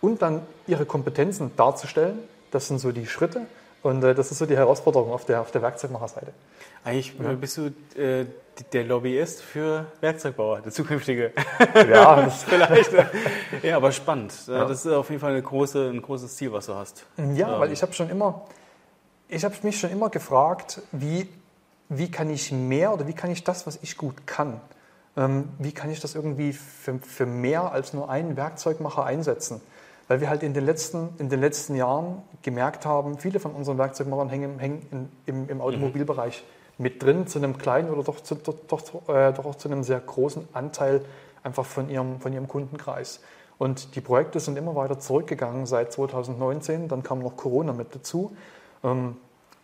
und 0.00 0.22
dann 0.22 0.42
ihre 0.66 0.86
Kompetenzen 0.86 1.52
darzustellen, 1.56 2.18
das 2.50 2.68
sind 2.68 2.78
so 2.78 2.92
die 2.92 3.06
Schritte. 3.06 3.46
Und 3.82 4.04
äh, 4.04 4.14
das 4.14 4.30
ist 4.30 4.38
so 4.38 4.46
die 4.46 4.56
Herausforderung 4.56 5.12
auf 5.12 5.24
der, 5.24 5.40
auf 5.40 5.50
der 5.50 5.62
Werkzeugmacherseite. 5.62 6.32
Eigentlich 6.84 7.14
ja. 7.18 7.32
bist 7.32 7.58
du 7.58 7.66
äh, 8.00 8.26
der 8.72 8.84
Lobbyist 8.84 9.42
für 9.42 9.86
Werkzeugbauer, 10.00 10.60
der 10.60 10.72
zukünftige. 10.72 11.32
Ja, 11.74 12.22
das 12.22 12.44
vielleicht. 12.44 12.90
ja, 13.62 13.76
aber 13.76 13.92
spannend. 13.92 14.34
Ja. 14.46 14.64
Das 14.66 14.84
ist 14.84 14.92
auf 14.92 15.08
jeden 15.10 15.20
Fall 15.20 15.32
eine 15.32 15.42
große, 15.42 15.90
ein 15.90 16.02
großes 16.02 16.36
Ziel, 16.36 16.52
was 16.52 16.66
du 16.66 16.74
hast. 16.74 17.04
Ja, 17.34 17.54
ähm. 17.54 17.60
weil 17.60 17.72
ich 17.72 17.82
habe 17.82 17.92
schon 17.92 18.10
immer, 18.10 18.42
ich 19.28 19.44
habe 19.44 19.54
mich 19.62 19.80
schon 19.80 19.90
immer 19.90 20.10
gefragt, 20.10 20.82
wie, 20.92 21.28
wie 21.88 22.10
kann 22.10 22.30
ich 22.30 22.52
mehr 22.52 22.92
oder 22.92 23.06
wie 23.06 23.14
kann 23.14 23.30
ich 23.30 23.42
das, 23.42 23.66
was 23.66 23.78
ich 23.82 23.96
gut 23.96 24.26
kann, 24.26 24.60
ähm, 25.16 25.48
wie 25.58 25.72
kann 25.72 25.90
ich 25.90 26.00
das 26.00 26.14
irgendwie 26.14 26.52
für, 26.52 26.98
für 26.98 27.26
mehr 27.26 27.72
als 27.72 27.92
nur 27.92 28.10
einen 28.10 28.36
Werkzeugmacher 28.36 29.04
einsetzen? 29.04 29.60
Weil 30.08 30.20
wir 30.20 30.28
halt 30.28 30.42
in 30.42 30.54
den 30.54 30.66
letzten, 30.66 31.10
in 31.18 31.28
den 31.28 31.40
letzten 31.40 31.74
Jahren 31.74 32.22
gemerkt 32.42 32.86
haben, 32.86 33.18
viele 33.18 33.40
von 33.40 33.52
unseren 33.52 33.78
Werkzeugmachern 33.78 34.28
hängen, 34.28 34.58
hängen 34.58 34.86
in, 34.90 35.08
im, 35.26 35.48
im, 35.48 35.60
Automobilbereich 35.60 36.42
mhm. 36.78 36.82
mit 36.82 37.02
drin, 37.02 37.26
zu 37.26 37.38
einem 37.38 37.58
kleinen 37.58 37.90
oder 37.90 38.02
doch, 38.02 38.20
zu, 38.20 38.34
doch, 38.34 38.54
doch, 38.68 39.08
äh, 39.08 39.32
doch 39.32 39.44
auch 39.44 39.54
zu 39.54 39.68
einem 39.68 39.82
sehr 39.82 40.00
großen 40.00 40.48
Anteil 40.52 41.02
einfach 41.42 41.64
von 41.64 41.88
ihrem, 41.88 42.20
von 42.20 42.32
ihrem 42.32 42.48
Kundenkreis. 42.48 43.20
Und 43.58 43.94
die 43.94 44.00
Projekte 44.00 44.40
sind 44.40 44.58
immer 44.58 44.74
weiter 44.74 44.98
zurückgegangen 44.98 45.66
seit 45.66 45.92
2019, 45.92 46.88
dann 46.88 47.02
kam 47.02 47.20
noch 47.20 47.36
Corona 47.36 47.72
mit 47.72 47.94
dazu. 47.94 48.36
Ähm, 48.82 49.16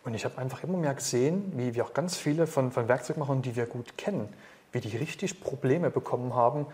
Und 0.05 0.13
ich 0.13 0.23
habe 0.23 0.37
einfach 0.37 0.63
immer 0.63 0.77
mehr 0.77 0.93
gesehen, 0.93 1.51
wie 1.55 1.75
wir 1.75 1.83
auch 1.83 1.93
ganz 1.93 2.15
viele 2.15 2.47
von, 2.47 2.71
von 2.71 2.87
Werkzeugmachern, 2.87 3.41
die 3.41 3.55
wir 3.55 3.65
gut 3.65 3.97
kennen, 3.97 4.29
wie 4.71 4.79
die 4.79 4.95
richtig 4.95 5.41
Probleme 5.41 5.89
bekommen 5.89 6.33
haben, 6.33 6.65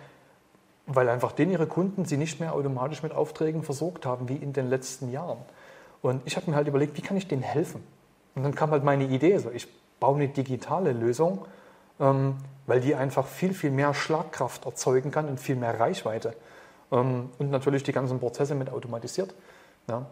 weil 0.87 1.09
einfach 1.09 1.31
denen 1.31 1.51
ihre 1.51 1.67
Kunden 1.67 2.05
sie 2.05 2.17
nicht 2.17 2.39
mehr 2.39 2.53
automatisch 2.53 3.01
mit 3.03 3.11
Aufträgen 3.11 3.63
versorgt 3.63 4.05
haben, 4.05 4.29
wie 4.29 4.35
in 4.35 4.53
den 4.53 4.69
letzten 4.69 5.11
Jahren. 5.11 5.39
Und 6.01 6.21
ich 6.25 6.35
habe 6.35 6.49
mir 6.49 6.55
halt 6.55 6.67
überlegt, 6.67 6.97
wie 6.97 7.01
kann 7.01 7.17
ich 7.17 7.27
denen 7.27 7.41
helfen? 7.41 7.83
Und 8.35 8.43
dann 8.43 8.53
kam 8.53 8.71
halt 8.71 8.83
meine 8.83 9.05
Idee, 9.05 9.37
so 9.37 9.49
ich 9.49 9.67
baue 9.99 10.15
eine 10.15 10.27
digitale 10.27 10.91
Lösung, 10.91 11.45
ähm, 11.99 12.35
weil 12.67 12.81
die 12.81 12.95
einfach 12.95 13.25
viel, 13.25 13.53
viel 13.53 13.71
mehr 13.71 13.93
Schlagkraft 13.93 14.65
erzeugen 14.65 15.11
kann 15.11 15.27
und 15.27 15.39
viel 15.39 15.55
mehr 15.55 15.79
Reichweite. 15.79 16.35
Ähm, 16.91 17.29
und 17.39 17.49
natürlich 17.49 17.83
die 17.83 17.91
ganzen 17.91 18.19
Prozesse 18.19 18.53
mit 18.53 18.69
automatisiert. 18.69 19.33
Ja. 19.87 20.05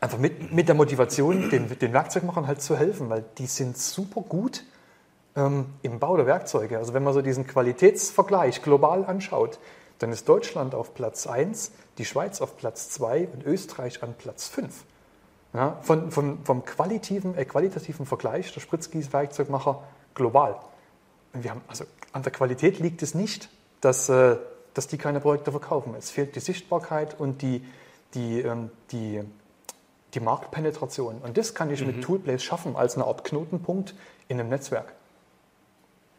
Einfach 0.00 0.18
mit, 0.18 0.52
mit 0.52 0.68
der 0.68 0.74
Motivation, 0.74 1.50
den, 1.50 1.68
den 1.78 1.92
Werkzeugmachern 1.92 2.46
halt 2.46 2.60
zu 2.60 2.76
helfen, 2.76 3.08
weil 3.08 3.24
die 3.38 3.46
sind 3.46 3.76
super 3.76 4.20
gut 4.20 4.62
ähm, 5.36 5.66
im 5.82 5.98
Bau 5.98 6.16
der 6.16 6.26
Werkzeuge. 6.26 6.78
Also 6.78 6.94
wenn 6.94 7.02
man 7.02 7.12
so 7.12 7.22
diesen 7.22 7.46
Qualitätsvergleich 7.46 8.62
global 8.62 9.04
anschaut, 9.04 9.58
dann 9.98 10.12
ist 10.12 10.28
Deutschland 10.28 10.74
auf 10.74 10.94
Platz 10.94 11.26
1, 11.26 11.72
die 11.98 12.04
Schweiz 12.04 12.40
auf 12.40 12.56
Platz 12.56 12.90
2 12.90 13.28
und 13.32 13.44
Österreich 13.44 14.02
an 14.02 14.14
Platz 14.14 14.48
5. 14.48 14.84
Ja, 15.52 15.78
von, 15.82 16.10
von, 16.10 16.44
vom 16.44 16.64
qualitativen, 16.64 17.36
äh, 17.36 17.44
qualitativen 17.44 18.06
Vergleich 18.06 18.52
der 18.52 18.60
Spritzgießwerkzeugmacher 18.60 19.84
global. 20.14 20.56
Und 21.32 21.44
wir 21.44 21.52
haben, 21.52 21.60
also 21.68 21.84
an 22.12 22.24
der 22.24 22.32
Qualität 22.32 22.80
liegt 22.80 23.02
es 23.02 23.14
nicht, 23.14 23.48
dass, 23.80 24.08
äh, 24.08 24.36
dass 24.74 24.88
die 24.88 24.98
keine 24.98 25.20
Projekte 25.20 25.52
verkaufen. 25.52 25.94
Es 25.96 26.10
fehlt 26.10 26.34
die 26.34 26.40
Sichtbarkeit 26.40 27.20
und 27.20 27.40
die, 27.42 27.64
die, 28.14 28.40
ähm, 28.40 28.70
die, 28.90 29.20
die 30.14 30.20
Marktpenetration. 30.20 31.18
Und 31.22 31.38
das 31.38 31.54
kann 31.54 31.70
ich 31.70 31.80
mhm. 31.80 31.86
mit 31.88 32.02
Toolplace 32.02 32.42
schaffen 32.42 32.74
als 32.74 32.96
eine 32.96 33.04
Art 33.04 33.22
Knotenpunkt 33.22 33.94
in 34.26 34.40
einem 34.40 34.48
Netzwerk. 34.48 34.92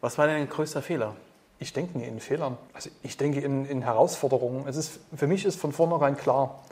Was 0.06 0.18
war 0.18 0.28
denn 0.28 0.36
dein 0.36 0.48
größter 0.48 0.82
Fehler? 0.82 1.16
Ich 1.58 1.72
denke 1.72 1.98
nie 1.98 2.04
in 2.04 2.20
Fehlern. 2.20 2.56
Also 2.72 2.90
ich 3.02 3.16
denke 3.16 3.40
in, 3.40 3.66
in 3.66 3.82
Herausforderungen. 3.82 4.68
Es 4.68 4.76
ist, 4.76 5.00
für 5.12 5.26
mich 5.26 5.44
ist 5.44 5.58
von 5.58 5.72
vornherein 5.72 6.16
klar, 6.16 6.62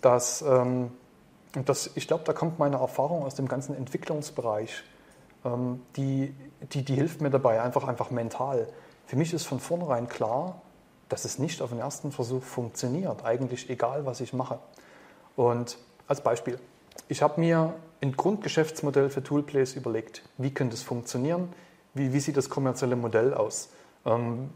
dass, 0.00 0.40
ähm, 0.40 0.90
dass 1.66 1.90
ich 1.94 2.08
glaube, 2.08 2.24
da 2.24 2.32
kommt 2.32 2.58
meine 2.58 2.78
Erfahrung 2.78 3.22
aus 3.22 3.34
dem 3.34 3.48
ganzen 3.48 3.76
Entwicklungsbereich. 3.76 4.82
Ähm, 5.44 5.82
die, 5.96 6.34
die, 6.72 6.82
die 6.82 6.94
hilft 6.94 7.20
mir 7.20 7.28
dabei, 7.28 7.60
einfach, 7.60 7.86
einfach 7.86 8.10
mental. 8.10 8.66
Für 9.04 9.16
mich 9.16 9.34
ist 9.34 9.44
von 9.44 9.60
vornherein 9.60 10.08
klar, 10.08 10.62
dass 11.10 11.26
es 11.26 11.38
nicht 11.38 11.60
auf 11.60 11.68
den 11.68 11.80
ersten 11.80 12.12
Versuch 12.12 12.42
funktioniert. 12.42 13.26
Eigentlich 13.26 13.68
egal, 13.68 14.06
was 14.06 14.22
ich 14.22 14.32
mache. 14.32 14.58
Und 15.36 15.76
als 16.08 16.22
Beispiel, 16.22 16.58
ich 17.08 17.20
habe 17.20 17.42
mir 17.42 17.74
ein 18.00 18.16
Grundgeschäftsmodell 18.16 19.10
für 19.10 19.22
Toolplays 19.22 19.74
überlegt. 19.74 20.22
Wie 20.38 20.54
könnte 20.54 20.76
es 20.76 20.82
funktionieren? 20.82 21.52
Wie, 21.94 22.12
wie 22.12 22.20
sieht 22.20 22.36
das 22.36 22.48
kommerzielle 22.48 22.96
Modell 22.96 23.34
aus? 23.34 23.70
Ähm, 24.06 24.50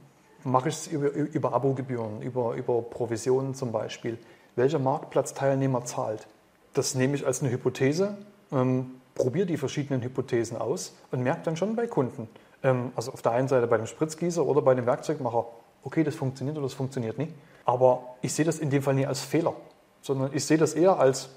mache 0.44 0.68
ich 0.68 0.74
es 0.74 0.86
über, 0.86 1.10
über 1.10 1.52
Abogebühren, 1.52 2.22
über, 2.22 2.54
über 2.54 2.82
Provisionen 2.82 3.54
zum 3.54 3.72
Beispiel? 3.72 4.18
Welcher 4.56 4.78
Marktplatzteilnehmer 4.78 5.84
zahlt? 5.84 6.26
Das 6.74 6.94
nehme 6.94 7.14
ich 7.14 7.26
als 7.26 7.42
eine 7.42 7.50
Hypothese, 7.50 8.16
ähm, 8.52 8.92
probiere 9.14 9.46
die 9.46 9.56
verschiedenen 9.56 10.02
Hypothesen 10.02 10.56
aus 10.56 10.94
und 11.10 11.22
merke 11.22 11.42
dann 11.44 11.56
schon 11.56 11.76
bei 11.76 11.86
Kunden, 11.86 12.28
ähm, 12.62 12.92
also 12.96 13.12
auf 13.12 13.22
der 13.22 13.32
einen 13.32 13.48
Seite 13.48 13.66
bei 13.66 13.76
dem 13.76 13.86
Spritzgießer 13.86 14.44
oder 14.44 14.62
bei 14.62 14.74
dem 14.74 14.86
Werkzeugmacher, 14.86 15.46
okay, 15.82 16.04
das 16.04 16.14
funktioniert 16.14 16.56
oder 16.56 16.66
das 16.66 16.74
funktioniert 16.74 17.18
nicht. 17.18 17.32
Aber 17.64 18.16
ich 18.22 18.32
sehe 18.32 18.44
das 18.44 18.58
in 18.58 18.70
dem 18.70 18.82
Fall 18.82 18.94
nicht 18.94 19.08
als 19.08 19.20
Fehler, 19.20 19.54
sondern 20.02 20.30
ich 20.34 20.44
sehe 20.44 20.58
das 20.58 20.74
eher 20.74 20.98
als, 20.98 21.28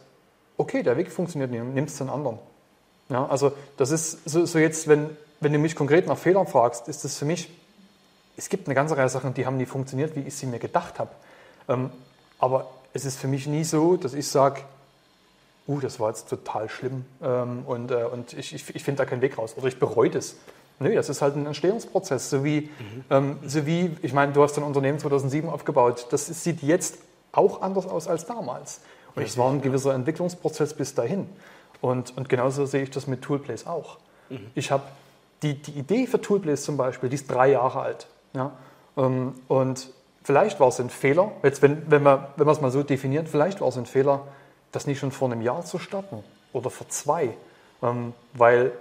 okay, 0.58 0.84
der 0.84 0.98
Weg 0.98 1.12
funktioniert 1.12 1.51
nicht, 1.51 1.63
nimm 1.63 1.86
es 1.86 1.98
den 1.98 2.10
anderen. 2.10 2.39
Ja, 3.10 3.25
also 3.27 3.54
das 3.77 3.92
ist 3.92 4.30
so, 4.30 4.46
so 4.46 4.60
jetzt, 4.60 4.88
wenn, 4.88 5.10
wenn 5.39 5.53
du 5.53 5.60
mich 5.60 5.75
konkret 5.75 6.08
nach 6.08 6.17
Fehlern 6.17 6.48
fragst, 6.48 6.88
ist 6.88 7.03
das 7.03 7.17
für 7.17 7.25
mich, 7.25 7.50
es 8.36 8.50
gibt 8.50 8.67
eine 8.67 8.75
ganze 8.75 8.98
Reihe 8.98 9.10
Sachen, 9.10 9.34
die 9.34 9.46
haben 9.46 9.58
nie 9.58 9.65
funktioniert, 9.65 10.15
wie 10.15 10.22
ich 10.22 10.36
sie 10.36 10.46
mir 10.46 10.60
gedacht 10.60 11.00
habe. 11.00 11.12
Ähm, 11.67 11.91
aber 12.39 12.70
es 12.94 13.06
ist 13.06 13.20
für 13.20 13.27
mich 13.27 13.48
nie 13.48 13.63
so, 13.63 13.98
dass 13.98 14.13
ich 14.13 14.27
sage, 14.27 14.62
uh, 15.67 15.79
das 15.79 16.00
war 16.00 16.10
jetzt 16.10 16.29
total 16.29 16.70
schlimm 16.70 17.06
ähm, 17.22 17.63
und, 17.65 17.91
äh, 17.91 18.06
und 18.06 18.34
ich, 18.34 18.53
ich, 18.53 18.75
ich 18.75 18.84
finde 18.84 19.00
da 19.00 19.06
keinen 19.06 19.22
Weg 19.22 19.38
raus 19.38 19.56
oder 19.58 19.67
ich 19.67 19.79
bereue 19.79 20.10
das. 20.10 20.36
Nö, 20.79 20.94
das 20.94 21.10
ist 21.10 21.22
halt 21.22 21.36
ein 21.36 21.48
Entstehungsprozess. 21.48 22.29
So 22.29 22.44
wie, 22.44 22.62
mhm. 22.62 23.03
ähm, 23.10 23.38
so 23.46 23.65
wie 23.65 23.98
ich 24.03 24.13
meine, 24.13 24.34
du 24.34 24.44
hast 24.44 24.53
dein 24.53 24.63
Unternehmen 24.63 25.00
2007 25.00 25.50
aufgebaut. 25.50 26.08
Das 26.12 26.27
sieht 26.27 26.62
jetzt 26.62 27.00
auch 27.32 27.62
anders 27.62 27.88
aus 27.88 28.08
als 28.08 28.25
damals. 28.25 28.82
Und 29.15 29.24
es 29.24 29.38
war 29.38 29.51
ein 29.51 29.62
gewisser 29.62 29.96
Entwicklungsprozess 29.96 30.75
bis 30.75 30.94
dahin. 30.94 31.27
Und, 31.82 32.15
und 32.15 32.29
genauso 32.29 32.67
sehe 32.67 32.84
ich 32.84 32.91
das 32.91 33.08
mit 33.08 33.24
Toolplace 33.24 33.65
auch. 33.65 33.98
Mhm. 34.29 34.51
Ich 34.53 34.72
habe 34.72 34.84
die, 35.44 35.62
die 35.62 35.72
Idee 35.72 36.08
für 36.08 36.22
Toolplace 36.22 36.63
zum 36.63 36.77
Beispiel, 36.77 37.10
die 37.10 37.15
ist 37.15 37.29
drei 37.29 37.51
Jahre 37.51 37.82
alt. 37.82 38.08
Ja? 38.34 38.51
Ähm, 38.98 39.36
und 39.48 39.89
vielleicht 40.24 40.60
war 40.60 40.70
es 40.70 40.79
ein 40.79 40.89
Fehler, 40.89 41.32
jetzt 41.44 41.62
wenn, 41.62 41.89
wenn, 41.89 42.03
wir, 42.03 42.29
wenn 42.36 42.48
wir 42.48 42.51
es 42.51 42.62
mal 42.62 42.72
so 42.72 42.84
definieren, 42.84 43.27
vielleicht 43.27 43.62
war 43.62 43.67
es 43.67 43.77
ein 43.77 43.86
Fehler, 43.86 44.27
das 44.72 44.88
nicht 44.88 45.00
schon 45.00 45.12
vor 45.12 45.32
einem 45.32 45.41
Jahr 45.41 45.63
zu 45.63 45.79
starten 45.79 46.24
oder 46.53 46.70
vor 46.70 46.89
zwei. 46.89 47.29
Ähm, 47.82 48.13
weil 48.34 48.72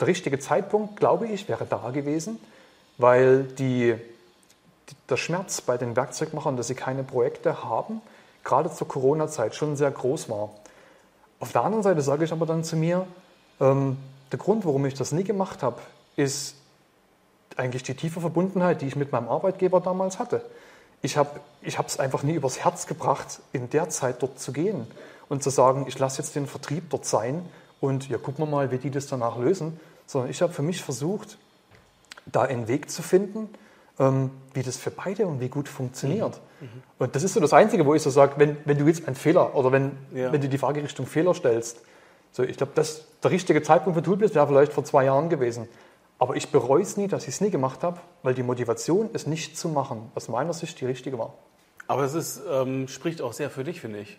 der 0.00 0.08
richtige 0.08 0.38
Zeitpunkt, 0.38 0.96
glaube 0.96 1.26
ich, 1.26 1.48
wäre 1.48 1.66
da 1.66 1.90
gewesen, 1.90 2.38
weil 2.98 3.44
die, 3.44 3.94
der 5.08 5.16
Schmerz 5.16 5.60
bei 5.60 5.76
den 5.76 5.96
Werkzeugmachern, 5.96 6.56
dass 6.56 6.68
sie 6.68 6.74
keine 6.74 7.02
Projekte 7.02 7.64
haben, 7.64 8.00
gerade 8.44 8.72
zur 8.72 8.88
Corona-Zeit 8.88 9.54
schon 9.54 9.76
sehr 9.76 9.90
groß 9.90 10.28
war. 10.28 10.50
Auf 11.40 11.52
der 11.52 11.62
anderen 11.62 11.82
Seite 11.82 12.00
sage 12.00 12.24
ich 12.24 12.32
aber 12.32 12.46
dann 12.46 12.64
zu 12.64 12.76
mir, 12.76 13.06
ähm, 13.60 13.96
der 14.32 14.38
Grund, 14.38 14.64
warum 14.64 14.84
ich 14.86 14.94
das 14.94 15.12
nie 15.12 15.24
gemacht 15.24 15.62
habe, 15.62 15.80
ist 16.16 16.56
eigentlich 17.56 17.82
die 17.82 17.94
tiefe 17.94 18.20
Verbundenheit, 18.20 18.82
die 18.82 18.86
ich 18.86 18.96
mit 18.96 19.12
meinem 19.12 19.28
Arbeitgeber 19.28 19.80
damals 19.80 20.18
hatte. 20.18 20.42
Ich 21.02 21.16
habe 21.16 21.40
es 21.62 21.98
einfach 21.98 22.22
nie 22.22 22.34
übers 22.34 22.58
Herz 22.64 22.86
gebracht, 22.86 23.40
in 23.52 23.70
der 23.70 23.88
Zeit 23.88 24.22
dort 24.22 24.38
zu 24.38 24.52
gehen 24.52 24.86
und 25.28 25.42
zu 25.42 25.50
sagen, 25.50 25.84
ich 25.88 25.98
lasse 25.98 26.20
jetzt 26.22 26.34
den 26.34 26.46
Vertrieb 26.46 26.90
dort 26.90 27.04
sein 27.04 27.42
und 27.80 28.08
ja, 28.08 28.18
gucken 28.18 28.44
wir 28.44 28.50
mal, 28.50 28.70
wie 28.70 28.78
die 28.78 28.90
das 28.90 29.06
danach 29.06 29.36
lösen. 29.38 29.78
Sondern 30.06 30.30
ich 30.30 30.40
habe 30.42 30.52
für 30.52 30.62
mich 30.62 30.82
versucht, 30.82 31.38
da 32.26 32.42
einen 32.42 32.68
Weg 32.68 32.90
zu 32.90 33.02
finden, 33.02 33.48
ähm, 33.98 34.30
wie 34.54 34.62
das 34.62 34.76
für 34.76 34.90
beide 34.90 35.26
und 35.26 35.40
wie 35.40 35.48
gut 35.48 35.68
funktioniert. 35.68 36.40
Mhm. 36.60 36.66
Mhm. 36.66 36.82
Und 36.98 37.14
das 37.14 37.22
ist 37.22 37.34
so 37.34 37.40
das 37.40 37.52
Einzige, 37.52 37.86
wo 37.86 37.94
ich 37.94 38.02
so 38.02 38.10
sage, 38.10 38.34
wenn, 38.36 38.56
wenn 38.64 38.78
du 38.78 38.86
jetzt 38.86 39.06
einen 39.06 39.16
Fehler 39.16 39.54
oder 39.54 39.72
wenn, 39.72 39.92
ja. 40.14 40.32
wenn 40.32 40.40
du 40.40 40.48
die 40.48 40.58
Frage 40.58 40.82
Richtung 40.82 41.06
Fehler 41.06 41.34
stellst, 41.34 41.80
so, 42.36 42.42
ich 42.42 42.58
glaube, 42.58 42.72
der 42.74 43.30
richtige 43.30 43.62
Zeitpunkt 43.62 43.96
für 43.96 44.02
Toolbliss 44.02 44.34
wäre 44.34 44.46
vielleicht 44.46 44.74
vor 44.74 44.84
zwei 44.84 45.06
Jahren 45.06 45.30
gewesen. 45.30 45.68
Aber 46.18 46.36
ich 46.36 46.50
bereue 46.52 46.82
es 46.82 46.98
nie, 46.98 47.08
dass 47.08 47.22
ich 47.22 47.30
es 47.30 47.40
nie 47.40 47.48
gemacht 47.48 47.82
habe, 47.82 47.98
weil 48.22 48.34
die 48.34 48.42
Motivation, 48.42 49.08
es 49.14 49.26
nicht 49.26 49.56
zu 49.56 49.70
machen, 49.70 50.10
aus 50.14 50.28
meiner 50.28 50.52
Sicht 50.52 50.78
die 50.82 50.84
richtige 50.84 51.18
war. 51.18 51.32
Aber 51.86 52.02
es 52.02 52.12
ist, 52.12 52.42
ähm, 52.46 52.88
spricht 52.88 53.22
auch 53.22 53.32
sehr 53.32 53.48
für 53.48 53.64
dich, 53.64 53.80
finde 53.80 54.00
ich. 54.00 54.18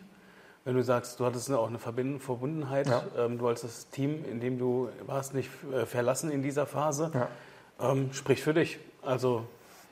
Wenn 0.66 0.74
du 0.74 0.82
sagst, 0.82 1.20
du 1.20 1.26
hattest 1.26 1.52
auch 1.52 1.68
eine 1.68 1.78
Verbundenheit, 1.78 2.88
ja. 2.88 3.04
ähm, 3.16 3.38
du 3.38 3.44
wolltest 3.44 3.66
das 3.66 3.90
Team, 3.90 4.26
in 4.26 4.40
dem 4.40 4.58
du 4.58 4.90
warst, 5.06 5.36
nicht 5.36 5.52
äh, 5.72 5.86
verlassen 5.86 6.32
in 6.32 6.42
dieser 6.42 6.66
Phase, 6.66 7.12
ja. 7.14 7.92
ähm, 7.92 8.12
spricht 8.14 8.42
für 8.42 8.56
dich. 8.56 8.80
Also 9.04 9.44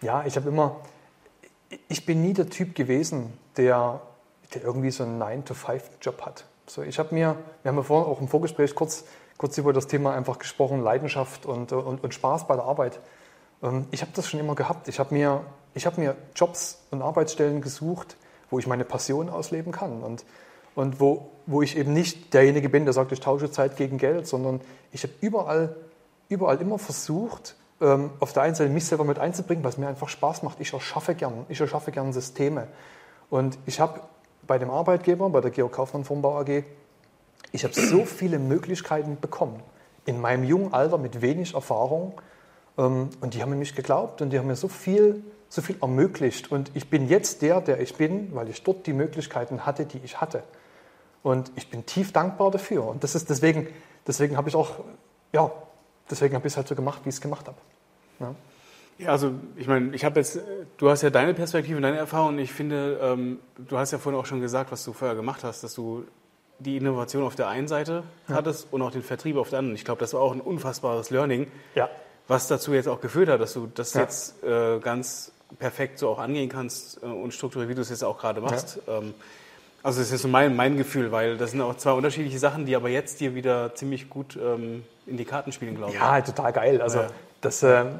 ja, 0.01 0.25
ich 0.25 0.35
habe 0.35 0.49
immer, 0.49 0.77
ich 1.89 2.07
bin 2.07 2.23
nie 2.23 2.33
der 2.33 2.49
Typ 2.49 2.73
gewesen, 2.73 3.33
der, 3.55 4.01
der 4.55 4.63
irgendwie 4.63 4.89
so 4.89 5.03
einen 5.03 5.21
9-to-5-Job 5.21 6.25
hat. 6.25 6.45
So, 6.67 6.81
ich 6.81 6.97
habe 6.97 7.13
mir, 7.13 7.37
wir 7.61 7.69
haben 7.69 7.77
ja 7.77 7.83
vorhin 7.83 8.11
auch 8.11 8.19
im 8.19 8.27
Vorgespräch 8.27 8.73
kurz, 8.73 9.05
kurz 9.37 9.57
über 9.57 9.71
das 9.71 9.85
Thema 9.85 10.13
einfach 10.15 10.39
gesprochen, 10.39 10.81
Leidenschaft 10.81 11.45
und, 11.45 11.71
und, 11.71 12.03
und 12.03 12.13
Spaß 12.13 12.47
bei 12.47 12.55
der 12.55 12.65
Arbeit. 12.65 12.99
Ähm, 13.61 13.85
ich 13.91 14.01
habe 14.01 14.11
das 14.15 14.27
schon 14.27 14.39
immer 14.39 14.55
gehabt. 14.55 14.87
Ich 14.87 14.99
habe 14.99 15.13
mir, 15.13 15.41
hab 15.77 15.97
mir 15.97 16.15
Jobs 16.35 16.81
und 16.89 17.03
Arbeitsstellen 17.03 17.61
gesucht, 17.61 18.17
wo 18.49 18.57
ich 18.57 18.65
meine 18.65 18.83
Passion 18.83 19.29
ausleben 19.29 19.71
kann 19.71 20.01
und, 20.01 20.25
und 20.73 20.99
wo, 20.99 21.29
wo 21.45 21.61
ich 21.61 21.77
eben 21.77 21.93
nicht 21.93 22.33
derjenige 22.33 22.69
bin, 22.69 22.85
der 22.85 22.93
sagt, 22.93 23.11
ich 23.11 23.19
tausche 23.19 23.51
Zeit 23.51 23.77
gegen 23.77 23.99
Geld, 23.99 24.27
sondern 24.27 24.59
ich 24.91 25.03
habe 25.03 25.13
überall, 25.21 25.75
überall 26.29 26.59
immer 26.61 26.79
versucht, 26.79 27.55
ähm, 27.79 28.09
auf 28.19 28.33
der 28.33 28.41
einen 28.41 28.55
Seite 28.55 28.71
mich 28.71 28.85
selber 28.85 29.03
mit 29.03 29.19
einzubringen, 29.19 29.63
was 29.63 29.77
mir 29.77 29.87
einfach 29.87 30.09
Spaß 30.09 30.41
macht. 30.41 30.59
Ich 30.59 30.73
erschaffe 30.73 31.13
gern, 31.13 31.45
ich 31.47 31.61
erschaffe 31.61 31.91
gern 31.91 32.11
Systeme. 32.11 32.67
Und 33.29 33.59
ich 33.67 33.79
habe 33.79 34.01
bei 34.47 34.57
dem 34.57 34.69
Arbeitgeber, 34.69 35.29
bei 35.29 35.41
der 35.41 35.51
Georg 35.51 35.73
Kaufmann 35.73 36.03
Formbau 36.03 36.39
AG, 36.39 36.63
ich 37.51 37.63
habe 37.63 37.73
so 37.73 38.05
viele 38.05 38.39
Möglichkeiten 38.39 39.17
bekommen 39.19 39.61
in 40.05 40.21
meinem 40.21 40.43
jungen 40.43 40.73
Alter 40.73 40.97
mit 40.97 41.21
wenig 41.21 41.53
Erfahrung. 41.53 42.13
Ähm, 42.77 43.09
und 43.21 43.33
die 43.33 43.41
haben 43.41 43.57
mich 43.57 43.75
geglaubt 43.75 44.21
und 44.21 44.29
die 44.31 44.39
haben 44.39 44.47
mir 44.47 44.55
so 44.55 44.67
viel, 44.67 45.23
so 45.49 45.61
viel 45.61 45.77
ermöglicht. 45.81 46.51
Und 46.51 46.71
ich 46.73 46.89
bin 46.89 47.07
jetzt 47.07 47.41
der, 47.41 47.61
der 47.61 47.79
ich 47.79 47.95
bin, 47.95 48.33
weil 48.35 48.49
ich 48.49 48.63
dort 48.63 48.85
die 48.87 48.93
Möglichkeiten 48.93 49.65
hatte, 49.65 49.85
die 49.85 49.99
ich 50.03 50.21
hatte. 50.21 50.43
Und 51.23 51.51
ich 51.55 51.69
bin 51.69 51.85
tief 51.85 52.11
dankbar 52.11 52.51
dafür. 52.51 52.85
Und 52.85 53.03
das 53.03 53.15
ist 53.15 53.29
deswegen, 53.29 53.67
deswegen 54.05 54.37
habe 54.37 54.49
ich 54.49 54.55
auch, 54.55 54.71
ja, 55.33 55.51
deswegen 56.09 56.35
habe 56.35 56.47
ich 56.47 56.53
es 56.53 56.57
halt 56.57 56.67
so 56.67 56.75
gemacht, 56.75 57.01
wie 57.03 57.09
ich 57.09 57.15
es 57.15 57.21
gemacht 57.21 57.47
habe. 57.47 57.57
Ja. 58.19 58.35
Ja, 58.97 59.09
also 59.09 59.31
ich 59.57 59.67
meine, 59.67 59.93
ich 59.93 60.05
habe 60.05 60.19
jetzt, 60.19 60.39
du 60.77 60.89
hast 60.89 61.01
ja 61.01 61.09
deine 61.09 61.33
Perspektive, 61.33 61.81
deine 61.81 61.97
Erfahrung. 61.97 62.39
Ich 62.39 62.53
finde, 62.53 62.97
ähm, 63.01 63.39
du 63.57 63.77
hast 63.77 63.91
ja 63.91 63.97
vorhin 63.97 64.19
auch 64.19 64.25
schon 64.25 64.39
gesagt, 64.41 64.71
was 64.71 64.85
du 64.85 64.93
vorher 64.93 65.15
gemacht 65.15 65.43
hast, 65.43 65.63
dass 65.63 65.73
du 65.73 66.05
die 66.59 66.77
Innovation 66.77 67.23
auf 67.23 67.35
der 67.35 67.49
einen 67.49 67.67
Seite 67.67 68.03
Ja. 68.29 68.35
hattest 68.35 68.67
und 68.71 68.81
auch 68.81 68.91
den 68.91 69.03
Vertrieb 69.03 69.35
auf 69.35 69.49
der 69.49 69.59
anderen. 69.59 69.75
Ich 69.75 69.83
glaube, 69.83 69.99
das 69.99 70.13
war 70.13 70.21
auch 70.21 70.31
ein 70.31 70.39
unfassbares 70.39 71.09
Learning, 71.09 71.47
Ja. 71.75 71.89
was 72.29 72.47
dazu 72.47 72.73
jetzt 72.73 72.87
auch 72.87 73.01
geführt 73.01 73.27
hat, 73.27 73.41
dass 73.41 73.53
du 73.53 73.67
das 73.73 73.93
Ja. 73.93 74.01
jetzt 74.01 74.41
äh, 74.43 74.79
ganz 74.79 75.33
perfekt 75.59 75.99
so 75.99 76.07
auch 76.09 76.19
angehen 76.19 76.47
kannst 76.47 77.03
äh, 77.03 77.07
und 77.07 77.33
strukturiert, 77.33 77.69
wie 77.69 77.75
du 77.75 77.81
es 77.81 77.89
jetzt 77.89 78.03
auch 78.03 78.17
gerade 78.17 78.39
machst. 78.39 78.79
Ähm, 78.87 79.13
also 79.83 79.99
das 79.99 80.11
ist 80.13 80.21
so 80.21 80.29
mein, 80.29 80.55
mein 80.55 80.77
Gefühl, 80.77 81.11
weil 81.11 81.35
das 81.37 81.51
sind 81.51 81.59
auch 81.61 81.75
zwei 81.75 81.91
unterschiedliche 81.91 82.39
Sachen, 82.39 82.65
die 82.65 82.75
aber 82.77 82.87
jetzt 82.89 83.19
dir 83.19 83.35
wieder 83.35 83.75
ziemlich 83.75 84.09
gut 84.09 84.39
ähm, 84.41 84.83
in 85.05 85.17
die 85.17 85.25
Karten 85.25 85.51
spielen, 85.51 85.75
glaube 85.75 85.91
ich. 85.93 85.99
Ja, 85.99 86.21
total 86.21 86.53
geil. 86.53 86.81
Also, 86.81 87.01
das, 87.41 87.61
ähm, 87.61 87.99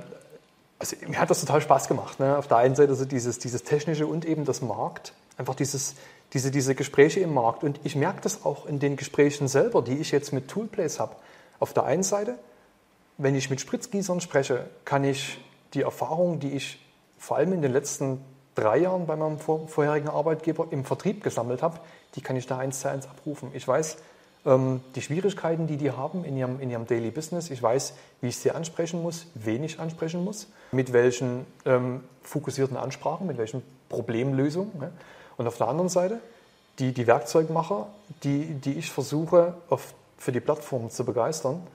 also 0.80 0.96
mir 1.08 1.20
hat 1.20 1.30
das 1.30 1.42
total 1.42 1.62
Spaß 1.62 1.88
gemacht. 1.88 2.20
Ne? 2.20 2.38
Auf 2.38 2.48
der 2.48 2.58
einen 2.58 2.76
Seite 2.76 2.96
so 2.96 3.06
dieses, 3.06 3.40
dieses 3.40 3.64
Technische 3.64 4.08
und 4.08 4.26
eben 4.26 4.46
das 4.46 4.62
Markt. 4.62 5.14
Einfach 5.38 5.56
dieses, 5.56 5.96
diese, 6.34 6.52
diese 6.52 6.76
Gespräche 6.76 7.20
im 7.22 7.34
Markt. 7.34 7.64
Und 7.64 7.80
ich 7.84 7.96
merke 7.96 8.22
das 8.22 8.46
auch 8.46 8.66
in 8.66 8.80
den 8.80 8.96
Gesprächen 8.96 9.48
selber, 9.48 9.82
die 9.82 9.98
ich 9.98 10.12
jetzt 10.12 10.34
mit 10.34 10.48
Toolplays 10.48 11.00
habe. 11.00 11.16
Auf 11.60 11.74
der 11.74 11.86
einen 11.86 12.04
Seite, 12.04 12.38
wenn 13.18 13.36
ich 13.36 13.50
mit 13.50 13.62
Spritzgießern 13.62 14.22
spreche, 14.22 14.70
kann 14.84 15.04
ich 15.04 15.40
die 15.74 15.82
Erfahrung, 15.82 16.40
die 16.40 16.52
ich 16.52 16.86
vor 17.18 17.38
allem 17.38 17.54
in 17.54 17.62
den 17.62 17.72
letzten 17.72 18.24
drei 18.56 18.78
Jahren 18.78 19.06
bei 19.06 19.16
meinem 19.16 19.40
vor, 19.40 19.68
vorherigen 19.68 20.10
Arbeitgeber 20.10 20.68
im 20.72 20.86
Vertrieb 20.86 21.24
gesammelt 21.24 21.62
habe, 21.62 21.80
die 22.16 22.22
kann 22.22 22.36
ich 22.36 22.48
da 22.48 22.58
eins 22.58 22.80
zu 22.80 22.90
eins 22.90 23.08
abrufen. 23.08 23.52
Ich 23.54 23.68
weiß 23.68 23.98
die 24.48 25.02
Schwierigkeiten, 25.02 25.66
die 25.66 25.78
die 25.78 25.90
haben 25.90 26.24
in 26.24 26.38
ihrem, 26.38 26.60
in 26.60 26.70
ihrem 26.70 26.86
Daily 26.86 27.10
Business. 27.10 27.50
Ich 27.50 27.64
weiß, 27.64 27.94
wie 28.22 28.28
ich 28.28 28.38
sie 28.38 28.52
ansprechen 28.52 29.02
muss, 29.02 29.26
wen 29.34 29.64
ich 29.64 29.80
ansprechen 29.80 30.24
muss, 30.24 30.50
mit 30.72 30.94
welchen 30.94 31.48
ähm, 31.66 32.04
fokussierten 32.22 32.78
Ansprachen, 32.78 33.26
mit 33.26 33.40
welchen 33.40 33.64
Problemlösungen. 33.90 34.72
Ne? 34.80 34.92
Und 35.38 35.48
auf 35.48 35.58
der 35.58 35.68
anderen 35.68 35.90
Seite 35.90 36.20
die, 36.80 36.94
die 36.94 37.08
Werkzeugmacher, 37.08 37.88
die, 38.24 38.46
die 38.46 38.74
ich 38.74 38.92
versuche 38.92 39.56
auf, 39.70 39.94
für 40.18 40.32
die 40.32 40.40
Plattform 40.40 40.90
zu 40.90 41.06
begeistern, 41.06 41.66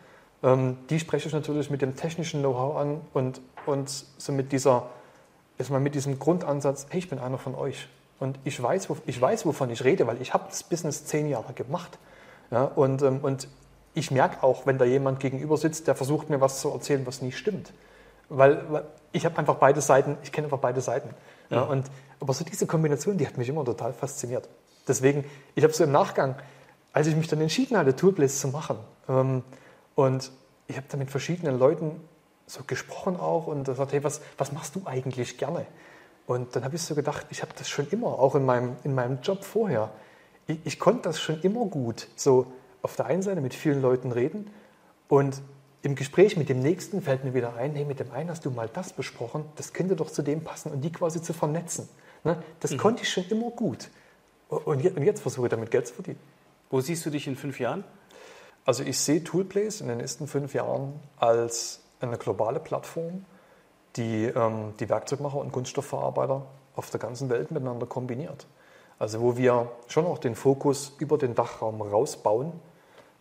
ähm, 0.43 0.77
die 0.91 1.01
spreche 1.01 1.29
ich 1.29 1.35
natürlich 1.35 1.71
mit 1.71 1.83
dem 1.83 1.97
technischen 1.97 2.41
Know-how 2.41 2.77
an 2.77 3.01
und, 3.13 3.41
und 3.67 3.91
so 3.91 4.33
mit 4.33 4.53
dieser, 4.53 4.87
erstmal 5.59 5.81
mit 5.81 5.95
diesem 5.95 6.19
Grundansatz, 6.19 6.87
hey, 6.91 6.99
ich 6.99 7.09
bin 7.09 7.19
einer 7.19 7.39
von 7.39 7.55
euch. 7.55 7.89
Und 8.19 8.39
ich 8.45 8.63
weiß, 8.63 8.89
ich 9.07 9.21
weiß 9.21 9.47
wovon 9.47 9.71
ich 9.71 9.83
rede, 9.85 10.07
weil 10.07 10.21
ich 10.21 10.35
habe 10.35 10.45
das 10.49 10.63
Business 10.63 11.07
zehn 11.07 11.29
Jahre 11.29 11.55
gemacht. 11.55 11.99
Ja, 12.51 12.65
und, 12.65 13.03
ähm, 13.03 13.21
und 13.23 13.49
ich 13.95 14.11
merke 14.11 14.43
auch, 14.43 14.67
wenn 14.67 14.79
da 14.79 14.85
jemand 14.85 15.21
gegenüber 15.21 15.57
sitzt, 15.57 15.87
der 15.87 15.95
versucht 15.95 16.31
mir 16.31 16.41
was 16.41 16.61
zu 16.61 16.71
erzählen, 16.71 17.07
was 17.07 17.23
nicht 17.23 17.39
stimmt. 17.39 17.73
Weil, 18.29 18.65
weil 18.71 18.85
ich 19.13 19.25
habe 19.25 19.37
einfach 19.39 19.57
beide 19.57 19.81
Seiten, 19.81 20.17
ich 20.23 20.33
kenne 20.33 20.47
einfach 20.47 20.59
beide 20.59 20.81
Seiten. 20.81 21.11
Ja, 21.51 21.63
und, 21.63 21.91
aber 22.21 22.33
so 22.33 22.45
diese 22.45 22.67
Kombination, 22.67 23.19
die 23.19 23.27
hat 23.27 23.37
mich 23.37 23.49
immer 23.49 23.65
total 23.65 23.93
fasziniert. 23.93 24.49
Deswegen, 24.87 25.25
ich 25.57 25.65
habe 25.65 25.73
so 25.73 25.83
im 25.83 25.91
Nachgang, 25.91 26.37
als 26.93 27.09
ich 27.09 27.17
mich 27.17 27.27
dann 27.27 27.41
entschieden 27.41 27.77
hatte, 27.77 27.97
Toolplays 27.97 28.39
zu 28.39 28.49
machen, 28.49 28.79
ähm, 29.09 29.43
und 29.97 30.31
ich 30.69 30.77
habe 30.77 30.87
da 30.89 30.97
mit 30.97 31.11
verschiedenen 31.11 31.59
Leuten 31.59 32.01
so 32.47 32.63
gesprochen 32.67 33.19
auch 33.19 33.49
und 33.49 33.65
gesagt, 33.65 33.93
hey, 33.93 34.03
was, 34.03 34.21
was 34.39 34.53
machst 34.53 34.77
du 34.77 34.83
eigentlich 34.87 35.37
gerne? 35.37 35.67
Und 36.27 36.55
dann 36.55 36.65
habe 36.65 36.77
ich 36.77 36.83
so 36.83 36.95
gedacht, 36.95 37.27
ich 37.31 37.43
habe 37.43 37.53
das 37.59 37.69
schon 37.69 37.89
immer, 37.91 38.07
auch 38.07 38.35
in 38.35 38.45
meinem, 38.45 38.77
in 38.85 38.95
meinem 38.95 39.21
Job 39.21 39.45
vorher. 39.45 39.91
Ich, 40.51 40.59
ich 40.65 40.79
konnte 40.79 41.03
das 41.03 41.21
schon 41.21 41.41
immer 41.43 41.67
gut. 41.67 42.09
So 42.17 42.47
auf 42.83 42.97
der 42.97 43.07
einen 43.07 43.23
Seite 43.23 43.41
mit 43.41 43.55
vielen 43.55 43.81
Leuten 43.81 44.13
reden 44.13 44.51
und 45.09 45.43
im 45.83 45.95
Gespräch 45.95 46.37
mit 46.37 46.49
dem 46.49 46.61
Nächsten 46.61 47.01
fällt 47.01 47.25
mir 47.25 47.35
wieder 47.35 47.57
ein, 47.57 47.75
hey, 47.75 47.85
mit 47.85 48.01
dem 48.01 48.11
einen 48.11 48.31
hast 48.31 48.45
du 48.45 48.51
mal 48.51 48.69
das 48.69 48.93
besprochen, 48.93 49.45
das 49.57 49.73
könnte 49.73 49.97
doch 49.97 50.11
zu 50.11 50.23
dem 50.23 50.45
passen 50.45 50.71
und 50.73 50.83
die 50.83 50.93
quasi 50.93 51.23
zu 51.23 51.33
vernetzen. 51.33 51.89
Ne? 52.25 52.43
Das 52.61 52.77
konnte 52.77 53.03
ich 53.03 53.11
schon 53.11 53.25
immer 53.31 53.51
gut. 53.51 53.89
Und 54.49 54.83
jetzt, 54.83 54.97
und 54.97 55.05
jetzt 55.05 55.21
versuche 55.21 55.47
ich 55.47 55.51
damit 55.51 55.71
Geld 55.71 55.87
zu 55.87 55.95
verdienen. 55.95 56.19
Wo 56.69 56.81
siehst 56.81 57.07
du 57.07 57.11
dich 57.11 57.27
in 57.27 57.37
fünf 57.37 57.61
Jahren? 57.61 57.85
Also 58.65 58.83
ich 58.83 58.99
sehe 58.99 59.25
Toolplays 59.25 59.81
in 59.81 59.89
den 59.89 59.99
nächsten 59.99 60.27
fünf 60.27 60.53
Jahren 60.53 61.01
als 61.17 61.81
eine 62.01 62.19
globale 62.19 62.61
Plattform, 62.61 63.25
die 63.97 64.25
ähm, 64.27 64.75
die 64.81 64.89
Werkzeugmacher 64.89 65.39
und 65.39 65.51
Kunststoffverarbeiter 65.51 66.45
auf 66.77 66.91
der 66.91 67.01
ganzen 67.01 67.31
Welt 67.31 67.51
miteinander 67.51 67.87
kombiniert. 67.87 68.47
Also 69.01 69.23
wo 69.23 69.39
wir 69.39 69.73
schon 69.89 70.05
auch 70.05 70.19
den 70.19 70.35
Fokus 70.35 70.93
über 70.99 71.17
den 71.17 71.35
Dachraum 71.35 71.81
rausbauen, 71.81 72.53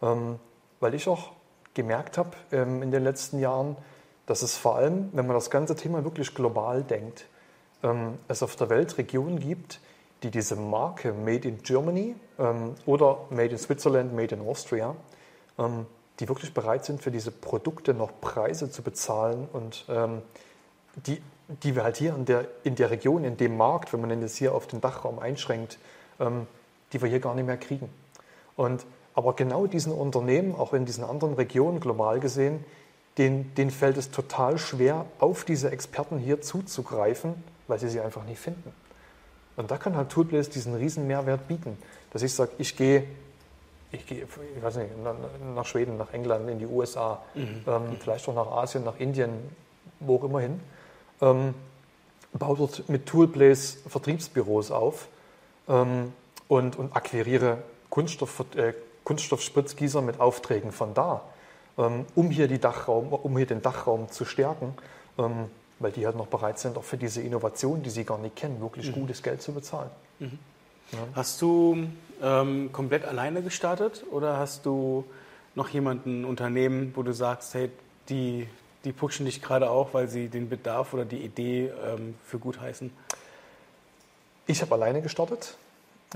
ähm, 0.02 0.38
weil 0.82 0.94
ich 0.94 1.08
auch 1.08 1.32
gemerkt 1.74 2.18
habe 2.18 2.32
ähm, 2.52 2.84
in 2.84 2.92
den 2.92 3.02
letzten 3.02 3.39
Jahren, 3.39 3.78
dass 4.26 4.42
es 4.42 4.58
vor 4.58 4.76
allem, 4.76 5.10
wenn 5.13 5.26
man 5.26 5.36
das 5.36 5.50
ganze 5.50 5.78
Thema 5.78 6.04
wirklich 6.04 6.36
global 6.36 6.84
denkt, 6.84 7.28
ähm, 7.82 8.20
es 8.28 8.44
auf 8.44 8.58
der 8.58 8.70
Welt 8.70 8.98
Regionen 8.98 9.39
gibt, 9.39 9.80
die 10.22 10.32
diese 10.32 10.58
Marke 10.58 11.13
Made 11.13 11.48
in 11.48 11.63
Germany 11.63 12.13
oder 12.86 13.20
Made 13.30 13.52
in 13.52 13.58
Switzerland, 13.58 14.13
Made 14.13 14.36
in 14.36 14.46
Austria, 14.46 14.94
die 16.20 16.28
wirklich 16.28 16.54
bereit 16.54 16.84
sind, 16.84 17.02
für 17.02 17.10
diese 17.10 17.32
Produkte 17.32 17.94
noch 17.94 18.12
Preise 18.20 18.70
zu 18.70 18.82
bezahlen 18.82 19.48
und 19.54 19.86
die, 21.06 21.22
die 21.64 21.76
wir 21.76 21.84
halt 21.84 21.98
hier 21.98 22.16
in 22.16 22.26
der, 22.26 22.48
in 22.64 22.76
der 22.76 22.92
Region, 22.92 23.24
in 23.24 23.36
dem 23.36 23.58
Markt, 23.58 23.92
wenn 23.92 24.02
man 24.02 24.22
jetzt 24.22 24.38
hier 24.38 24.54
auf 24.54 24.68
den 24.68 24.82
Dachraum 24.82 25.20
einschränkt, 25.20 25.80
ähm, 26.20 26.48
die 26.94 27.02
wir 27.02 27.10
hier 27.10 27.20
gar 27.20 27.34
nicht 27.36 27.46
mehr 27.46 27.58
kriegen. 27.58 27.90
Und, 28.56 28.86
aber 29.16 29.34
genau 29.34 29.66
diesen 29.66 29.92
Unternehmen, 29.92 30.56
auch 30.56 30.74
in 30.74 30.86
diesen 30.86 31.04
anderen 31.04 31.34
Regionen 31.34 31.80
global 31.80 32.20
gesehen, 32.20 32.64
denen, 33.18 33.54
denen 33.56 33.72
fällt 33.72 33.98
es 33.98 34.12
total 34.12 34.58
schwer, 34.58 35.06
auf 35.20 35.44
diese 35.44 35.72
Experten 35.72 36.20
hier 36.20 36.42
zuzugreifen, 36.42 37.44
weil 37.68 37.80
sie 37.80 37.90
sie 37.90 38.00
einfach 38.00 38.24
nicht 38.24 38.40
finden. 38.40 38.72
Und 39.58 39.72
da 39.72 39.78
kann 39.78 39.96
halt 39.96 40.10
Toolplace 40.10 40.50
diesen 40.50 40.76
riesen 40.76 41.08
Mehrwert 41.08 41.48
bieten, 41.48 41.78
dass 42.12 42.22
ich 42.22 42.34
sage, 42.34 42.52
ich 42.60 42.78
gehe, 42.78 43.04
ich 43.92 44.06
gehe, 44.06 44.26
ich 44.56 44.64
weiß 44.64 44.78
nicht, 44.78 44.92
nach, 45.56 45.66
Schweden, 45.66 45.98
nach 45.98 46.14
England, 46.14 46.50
in 46.50 46.60
die 46.60 46.68
USA, 46.68 47.22
ähm, 47.68 47.98
vielleicht 48.00 48.28
auch 48.30 48.36
nach 48.36 48.48
Asien, 48.48 48.84
nach 48.84 49.00
Indien, 49.00 49.32
wo 50.00 50.18
auch 50.18 50.24
immer 50.24 50.40
hin, 50.40 50.60
ähm, 51.22 51.54
baue 52.34 52.58
dort 52.58 52.90
mit 52.90 53.06
Toolplace 53.06 53.80
Vertriebsbüros 53.88 54.72
auf 54.72 55.08
ähm, 55.68 56.14
und, 56.48 56.78
und 56.78 56.96
akquiriere 56.96 57.60
Kunststoff, 57.90 58.44
äh, 58.56 58.74
Kunststoffspritzgießer 59.04 60.02
mit 60.02 60.20
Aufträgen 60.20 60.72
von 60.72 60.94
da, 60.94 61.22
ähm, 61.78 62.06
um 62.16 62.30
hier 62.30 62.48
die 62.48 62.60
Dachraum, 62.60 63.14
um 63.14 63.38
hier 63.38 63.48
den 63.48 63.62
Dachraum 63.62 64.10
zu 64.10 64.26
stärken, 64.26 64.76
ähm, 65.18 65.46
weil 65.80 65.92
die 65.92 66.06
halt 66.06 66.16
noch 66.16 66.28
bereit 66.28 66.60
sind, 66.60 66.78
auch 66.78 66.84
für 66.84 66.98
diese 66.98 67.22
Innovation, 67.22 67.82
die 67.82 67.90
sie 67.90 68.04
gar 68.04 68.18
nicht 68.18 68.36
kennen, 68.36 68.62
wirklich 68.62 68.92
gutes 68.92 69.24
Geld 69.24 69.42
zu 69.42 69.54
bezahlen. 69.54 69.90
Hast 71.14 71.42
du 71.42 71.88
ähm, 72.22 72.72
komplett 72.72 73.06
alleine 73.06 73.42
gestartet 73.42 74.04
oder 74.12 74.38
hast 74.38 74.66
du 74.66 75.06
noch 75.56 75.70
jemanden, 75.70 76.22
ein 76.22 76.26
Unternehmen, 76.26 76.92
wo 76.96 77.04
du 77.04 77.14
sagst, 77.14 77.54
hey, 77.54 77.70
die, 78.10 78.48
die 78.86 78.94
pushen 78.94 79.26
dich 79.26 79.42
gerade 79.42 79.70
auch, 79.70 79.94
weil 79.94 80.08
sie 80.08 80.30
den 80.30 80.50
Bedarf 80.50 80.94
oder 80.94 81.06
die 81.06 81.18
Idee 81.18 81.72
ähm, 81.86 82.15
für 82.26 82.39
gut 82.39 82.60
heißen? 82.60 82.92
Ich 84.48 84.62
habe 84.62 84.74
alleine 84.74 85.02
gestartet. 85.02 85.58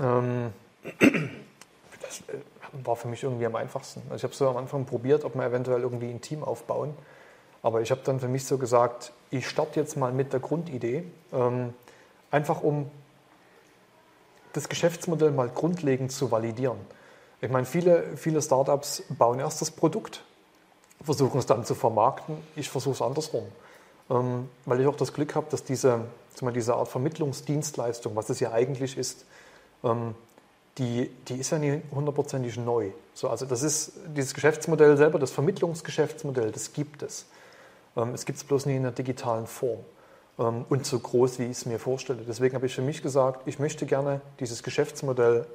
Ähm, 0.00 0.52
das 2.00 2.20
äh, 2.28 2.38
war 2.84 2.96
für 2.96 3.08
mich 3.08 3.22
irgendwie 3.22 3.46
am 3.46 3.54
einfachsten. 3.54 4.02
Also 4.10 4.16
ich 4.16 4.22
habe 4.24 4.34
so 4.34 4.48
am 4.48 4.56
Anfang 4.56 4.86
probiert, 4.86 5.24
ob 5.24 5.34
wir 5.34 5.44
eventuell 5.44 5.82
irgendwie 5.82 6.10
ein 6.10 6.20
Team 6.20 6.42
aufbauen. 6.42 6.94
Aber 7.62 7.80
ich 7.80 7.90
habe 7.90 8.00
dann 8.04 8.20
für 8.20 8.28
mich 8.28 8.44
so 8.44 8.58
gesagt, 8.58 9.12
ich 9.30 9.48
starte 9.48 9.80
jetzt 9.80 9.96
mal 9.96 10.12
mit 10.12 10.32
der 10.32 10.40
Grundidee, 10.40 11.04
ähm, 11.32 11.72
einfach 12.30 12.62
um 12.62 12.90
das 14.52 14.68
Geschäftsmodell 14.68 15.30
mal 15.30 15.48
grundlegend 15.48 16.12
zu 16.12 16.30
validieren. 16.30 16.78
Ich 17.40 17.50
meine, 17.50 17.66
viele, 17.66 18.16
viele 18.16 18.40
Startups 18.40 19.02
bauen 19.10 19.38
erst 19.38 19.60
das 19.60 19.70
Produkt, 19.70 20.24
versuchen 21.04 21.38
es 21.38 21.46
dann 21.46 21.64
zu 21.64 21.74
vermarkten. 21.74 22.36
Ich 22.56 22.68
versuche 22.68 22.94
es 22.94 23.02
andersrum, 23.02 23.44
ähm, 24.10 24.48
weil 24.64 24.80
ich 24.80 24.86
auch 24.86 24.96
das 24.96 25.12
Glück 25.12 25.34
habe, 25.34 25.46
dass 25.50 25.64
diese, 25.64 26.00
zum 26.34 26.52
diese 26.52 26.74
Art 26.74 26.88
Vermittlungsdienstleistung, 26.88 28.16
was 28.16 28.30
es 28.30 28.40
ja 28.40 28.52
eigentlich 28.52 28.96
ist, 28.96 29.24
ähm, 29.82 30.14
die, 30.78 31.10
die 31.28 31.36
ist 31.36 31.50
ja 31.50 31.58
nicht 31.58 31.84
hundertprozentig 31.92 32.56
neu. 32.56 32.90
So, 33.14 33.28
also 33.28 33.46
das 33.46 33.62
ist 33.62 33.92
dieses 34.16 34.34
Geschäftsmodell 34.34 34.96
selber, 34.96 35.18
das 35.18 35.30
Vermittlungsgeschäftsmodell, 35.30 36.50
das 36.50 36.72
gibt 36.72 37.02
es. 37.02 37.26
Ähm, 37.96 38.14
es 38.14 38.24
gibt 38.24 38.38
es 38.38 38.44
bloß 38.44 38.66
nicht 38.66 38.76
in 38.76 38.82
der 38.82 38.92
digitalen 38.92 39.46
Form 39.46 39.80
ähm, 40.38 40.64
und 40.68 40.86
so 40.86 40.98
groß, 40.98 41.38
wie 41.38 41.44
ich 41.44 41.52
es 41.52 41.66
mir 41.66 41.78
vorstelle. 41.78 42.22
Deswegen 42.26 42.56
habe 42.56 42.66
ich 42.66 42.74
für 42.74 42.82
mich 42.82 43.02
gesagt, 43.02 43.46
ich 43.46 43.58
möchte 43.58 43.86
gerne 43.86 44.20
dieses 44.40 44.62
Geschäftsmodell 44.62 45.46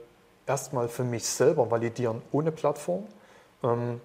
erstmal 0.48 0.88
für 0.88 1.04
mich 1.04 1.26
selber 1.26 1.70
validieren 1.70 2.22
ohne 2.32 2.52
Plattform. 2.52 3.04
Ähm, 3.64 4.00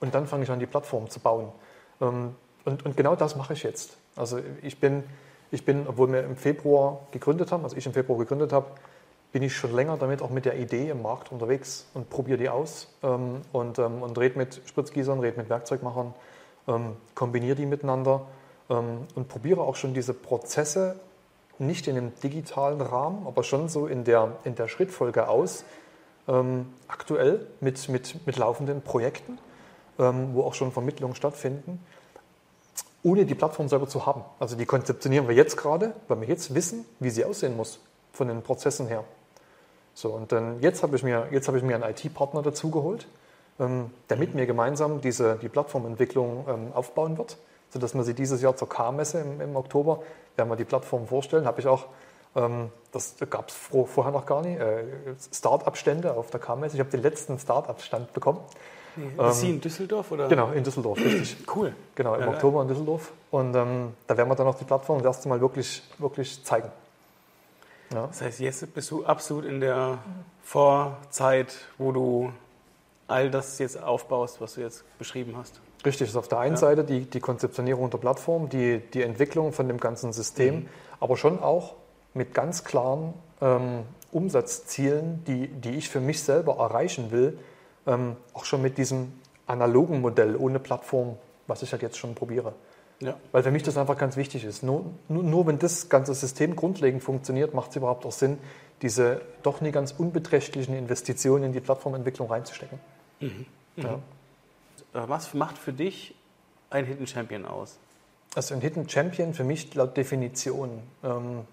und 0.00 0.14
dann 0.14 0.26
fange 0.26 0.44
ich 0.44 0.50
an, 0.50 0.60
die 0.60 0.66
Plattform 0.66 1.10
zu 1.10 1.20
bauen. 1.20 1.52
Ähm, 2.00 2.34
und, 2.64 2.84
und 2.84 2.96
genau 2.96 3.16
das 3.16 3.36
mache 3.36 3.52
ich 3.52 3.62
jetzt. 3.62 3.96
Also 4.16 4.40
ich 4.62 4.78
bin, 4.78 5.04
ich 5.50 5.64
bin, 5.64 5.86
obwohl 5.86 6.12
wir 6.12 6.24
im 6.24 6.36
Februar 6.36 7.00
gegründet 7.12 7.52
haben, 7.52 7.64
also 7.64 7.76
ich 7.76 7.86
im 7.86 7.92
Februar 7.92 8.18
gegründet 8.18 8.52
habe, 8.52 8.66
bin 9.32 9.42
ich 9.42 9.56
schon 9.56 9.74
länger 9.74 9.96
damit 9.96 10.22
auch 10.22 10.30
mit 10.30 10.44
der 10.44 10.58
Idee 10.58 10.90
im 10.90 11.02
Markt 11.02 11.32
unterwegs 11.32 11.86
und 11.94 12.08
probiere 12.10 12.38
die 12.38 12.48
aus 12.48 12.88
ähm, 13.02 13.42
und, 13.52 13.78
ähm, 13.78 14.02
und 14.02 14.18
rede 14.18 14.38
mit 14.38 14.60
Spritzgießern, 14.66 15.20
rede 15.20 15.38
mit 15.38 15.48
Werkzeugmachern, 15.48 16.14
kombiniere 17.14 17.56
die 17.56 17.64
miteinander 17.64 18.26
und 18.68 19.28
probiere 19.28 19.62
auch 19.62 19.74
schon 19.74 19.94
diese 19.94 20.12
Prozesse 20.12 21.00
nicht 21.58 21.88
in 21.88 21.96
einem 21.96 22.12
digitalen 22.22 22.82
Rahmen, 22.82 23.26
aber 23.26 23.42
schon 23.42 23.70
so 23.70 23.86
in 23.86 24.04
der, 24.04 24.36
in 24.44 24.54
der 24.54 24.68
Schrittfolge 24.68 25.28
aus, 25.28 25.64
aktuell 26.88 27.46
mit, 27.60 27.88
mit, 27.88 28.26
mit 28.26 28.36
laufenden 28.36 28.82
Projekten, 28.82 29.38
wo 29.98 30.42
auch 30.42 30.54
schon 30.54 30.70
Vermittlungen 30.70 31.14
stattfinden, 31.14 31.84
ohne 33.02 33.24
die 33.24 33.34
Plattform 33.34 33.68
selber 33.68 33.88
zu 33.88 34.06
haben. 34.06 34.22
Also 34.38 34.56
die 34.56 34.66
konzeptionieren 34.66 35.28
wir 35.28 35.34
jetzt 35.34 35.56
gerade, 35.56 35.94
weil 36.08 36.20
wir 36.20 36.28
jetzt 36.28 36.54
wissen, 36.54 36.84
wie 37.00 37.10
sie 37.10 37.24
aussehen 37.24 37.56
muss 37.56 37.80
von 38.12 38.28
den 38.28 38.42
Prozessen 38.42 38.86
her. 38.86 39.04
So, 39.94 40.10
und 40.10 40.30
dann 40.30 40.60
jetzt 40.60 40.82
habe 40.82 40.96
ich 40.96 41.02
mir, 41.02 41.26
jetzt 41.30 41.48
habe 41.48 41.58
ich 41.58 41.64
mir 41.64 41.74
einen 41.74 41.84
IT-Partner 41.84 42.42
dazugeholt, 42.42 43.08
ähm, 43.58 43.90
der 44.08 44.16
mit 44.16 44.34
mir 44.34 44.46
gemeinsam 44.46 45.00
diese, 45.00 45.36
die 45.36 45.48
Plattformentwicklung 45.48 46.44
ähm, 46.48 46.72
aufbauen 46.72 47.18
wird, 47.18 47.36
sodass 47.70 47.94
wir 47.94 48.04
sie 48.04 48.14
dieses 48.14 48.40
Jahr 48.40 48.56
zur 48.56 48.68
K-Messe 48.68 49.20
im, 49.20 49.40
im, 49.40 49.56
Oktober, 49.56 50.02
werden 50.36 50.48
wir 50.48 50.56
die 50.56 50.64
Plattform 50.64 51.08
vorstellen, 51.08 51.46
habe 51.46 51.60
ich 51.60 51.66
auch, 51.66 51.86
ähm, 52.36 52.70
das 52.92 53.16
gab 53.28 53.48
es 53.48 53.56
vorher 53.56 54.12
noch 54.12 54.26
gar 54.26 54.42
nicht, 54.42 54.60
äh, 54.60 54.84
Start-up-Stände 55.32 56.14
auf 56.14 56.30
der 56.30 56.38
K-Messe. 56.38 56.76
Ich 56.76 56.80
habe 56.80 56.90
den 56.90 57.02
letzten 57.02 57.38
Start-up-Stand 57.38 58.12
bekommen. 58.12 58.38
Nee, 58.98 59.28
ist 59.30 59.40
sie 59.40 59.50
in 59.50 59.60
Düsseldorf? 59.60 60.10
Oder? 60.12 60.28
Genau, 60.28 60.50
in 60.52 60.64
Düsseldorf, 60.64 60.98
richtig. 60.98 61.36
Cool. 61.54 61.74
Genau, 61.94 62.14
im 62.14 62.20
Ja, 62.22 62.28
Oktober 62.28 62.62
in 62.62 62.68
Düsseldorf. 62.68 63.12
Und 63.30 63.54
ähm, 63.54 63.94
da 64.06 64.16
werden 64.16 64.28
wir 64.28 64.34
dann 64.34 64.46
auch 64.46 64.56
die 64.58 64.64
Plattform 64.64 64.98
das 64.98 65.16
erste 65.16 65.28
Mal 65.28 65.40
wirklich, 65.40 65.82
wirklich 65.98 66.42
zeigen. 66.44 66.68
Ja. 67.92 68.06
Das 68.08 68.20
heißt, 68.20 68.40
jetzt 68.40 68.74
bist 68.74 68.90
du 68.90 69.04
absolut 69.04 69.44
in 69.46 69.60
der 69.60 69.98
Vorzeit, 70.42 71.54
wo 71.78 71.92
du 71.92 72.32
all 73.06 73.30
das 73.30 73.58
jetzt 73.58 73.82
aufbaust, 73.82 74.40
was 74.40 74.54
du 74.54 74.60
jetzt 74.60 74.84
beschrieben 74.98 75.34
hast. 75.38 75.60
Richtig, 75.86 76.00
das 76.00 76.10
ist 76.10 76.16
auf 76.16 76.28
der 76.28 76.40
einen 76.40 76.54
Ja. 76.54 76.58
Seite 76.60 76.84
die, 76.84 77.00
die 77.06 77.20
Konzeptionierung 77.20 77.88
der 77.90 77.98
Plattform, 77.98 78.48
die, 78.48 78.78
die 78.92 79.02
Entwicklung 79.02 79.52
von 79.52 79.68
dem 79.68 79.78
ganzen 79.78 80.12
System, 80.12 80.54
Mhm. 80.56 80.68
aber 81.00 81.16
schon 81.16 81.40
auch 81.42 81.74
mit 82.14 82.34
ganz 82.34 82.64
klaren 82.64 83.14
ähm, 83.40 83.84
Umsatzzielen, 84.12 85.22
die, 85.26 85.48
die 85.48 85.76
ich 85.76 85.88
für 85.88 86.00
mich 86.00 86.22
selber 86.22 86.56
erreichen 86.58 87.10
will, 87.10 87.38
ähm, 87.88 88.16
auch 88.34 88.44
schon 88.44 88.62
mit 88.62 88.78
diesem 88.78 89.12
analogen 89.46 90.00
Modell 90.00 90.36
ohne 90.36 90.60
Plattform, 90.60 91.16
was 91.48 91.62
ich 91.62 91.72
halt 91.72 91.82
jetzt 91.82 91.98
schon 91.98 92.14
probiere. 92.14 92.54
Ja. 93.00 93.16
Weil 93.32 93.42
für 93.42 93.50
mich 93.50 93.62
das 93.62 93.76
einfach 93.76 93.96
ganz 93.96 94.16
wichtig 94.16 94.44
ist. 94.44 94.62
Nur, 94.62 94.84
nur, 95.08 95.22
nur 95.22 95.46
wenn 95.46 95.58
das 95.58 95.88
ganze 95.88 96.14
System 96.14 96.54
grundlegend 96.54 97.02
funktioniert, 97.02 97.54
macht 97.54 97.70
es 97.70 97.76
überhaupt 97.76 98.04
auch 98.04 98.12
Sinn, 98.12 98.38
diese 98.82 99.22
doch 99.42 99.60
nie 99.60 99.72
ganz 99.72 99.92
unbeträchtlichen 99.96 100.74
Investitionen 100.74 101.44
in 101.44 101.52
die 101.52 101.60
Plattformentwicklung 101.60 102.28
reinzustecken. 102.30 102.78
Ja. 103.76 103.94
Äh, 103.94 103.98
Was 104.92 105.34
macht 105.34 105.58
für 105.58 105.72
dich 105.72 106.14
ein 106.70 106.84
Hidden 106.84 107.06
Champion 107.06 107.44
aus? 107.44 107.78
Also 108.34 108.54
ein 108.54 108.60
Hidden 108.60 108.88
Champion 108.88 109.32
für 109.32 109.44
mich 109.44 109.74
laut 109.74 109.96
Definition 109.96 110.82
ähm, 111.02 111.44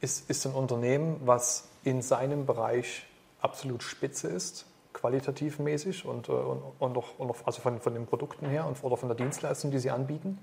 ist, 0.00 0.30
ist 0.30 0.46
ein 0.46 0.52
Unternehmen, 0.52 1.20
was 1.24 1.68
in 1.84 2.02
seinem 2.02 2.46
Bereich 2.46 3.06
absolut 3.40 3.82
spitze 3.82 4.28
ist, 4.28 4.64
qualitativ 4.96 5.58
mäßig 5.58 6.06
und, 6.06 6.28
äh, 6.28 6.32
und, 6.32 6.62
und, 6.78 6.96
auch, 6.96 7.18
und 7.18 7.30
auch, 7.30 7.36
also 7.44 7.60
von, 7.60 7.80
von 7.80 7.92
den 7.92 8.06
Produkten 8.06 8.46
her 8.46 8.66
und 8.66 8.82
oder 8.82 8.96
von 8.96 9.08
der 9.08 9.16
Dienstleistung, 9.16 9.70
die 9.70 9.78
sie 9.78 9.90
anbieten, 9.90 10.38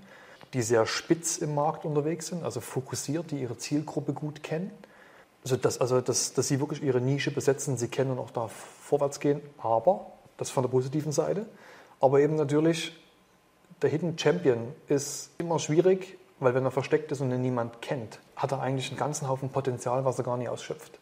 die 0.54 0.62
sehr 0.62 0.86
spitz 0.86 1.38
im 1.38 1.54
Markt 1.54 1.84
unterwegs 1.84 2.28
sind, 2.28 2.44
also 2.44 2.60
fokussiert, 2.60 3.32
die 3.32 3.40
ihre 3.40 3.58
Zielgruppe 3.58 4.12
gut 4.12 4.42
kennen. 4.42 4.70
Also, 5.42 5.56
dass, 5.56 5.80
also 5.80 6.00
dass, 6.00 6.32
dass 6.32 6.48
sie 6.48 6.60
wirklich 6.60 6.82
ihre 6.82 7.00
Nische 7.00 7.32
besetzen, 7.32 7.76
sie 7.76 7.88
kennen 7.88 8.12
und 8.12 8.18
auch 8.18 8.30
da 8.30 8.48
vorwärts 8.48 9.18
gehen, 9.18 9.40
aber, 9.58 10.06
das 10.36 10.50
von 10.50 10.62
der 10.62 10.70
positiven 10.70 11.12
Seite, 11.12 11.46
aber 12.00 12.20
eben 12.20 12.36
natürlich 12.36 12.96
der 13.82 13.90
Hidden 13.90 14.16
Champion 14.16 14.72
ist 14.88 15.30
immer 15.38 15.58
schwierig, 15.58 16.16
weil 16.38 16.54
wenn 16.54 16.64
er 16.64 16.70
versteckt 16.70 17.10
ist 17.12 17.20
und 17.20 17.32
ihn 17.32 17.42
niemand 17.42 17.82
kennt, 17.82 18.20
hat 18.36 18.52
er 18.52 18.60
eigentlich 18.60 18.88
einen 18.88 18.98
ganzen 18.98 19.28
Haufen 19.28 19.50
Potenzial, 19.50 20.04
was 20.04 20.18
er 20.18 20.24
gar 20.24 20.36
nicht 20.36 20.48
ausschöpft. 20.48 20.98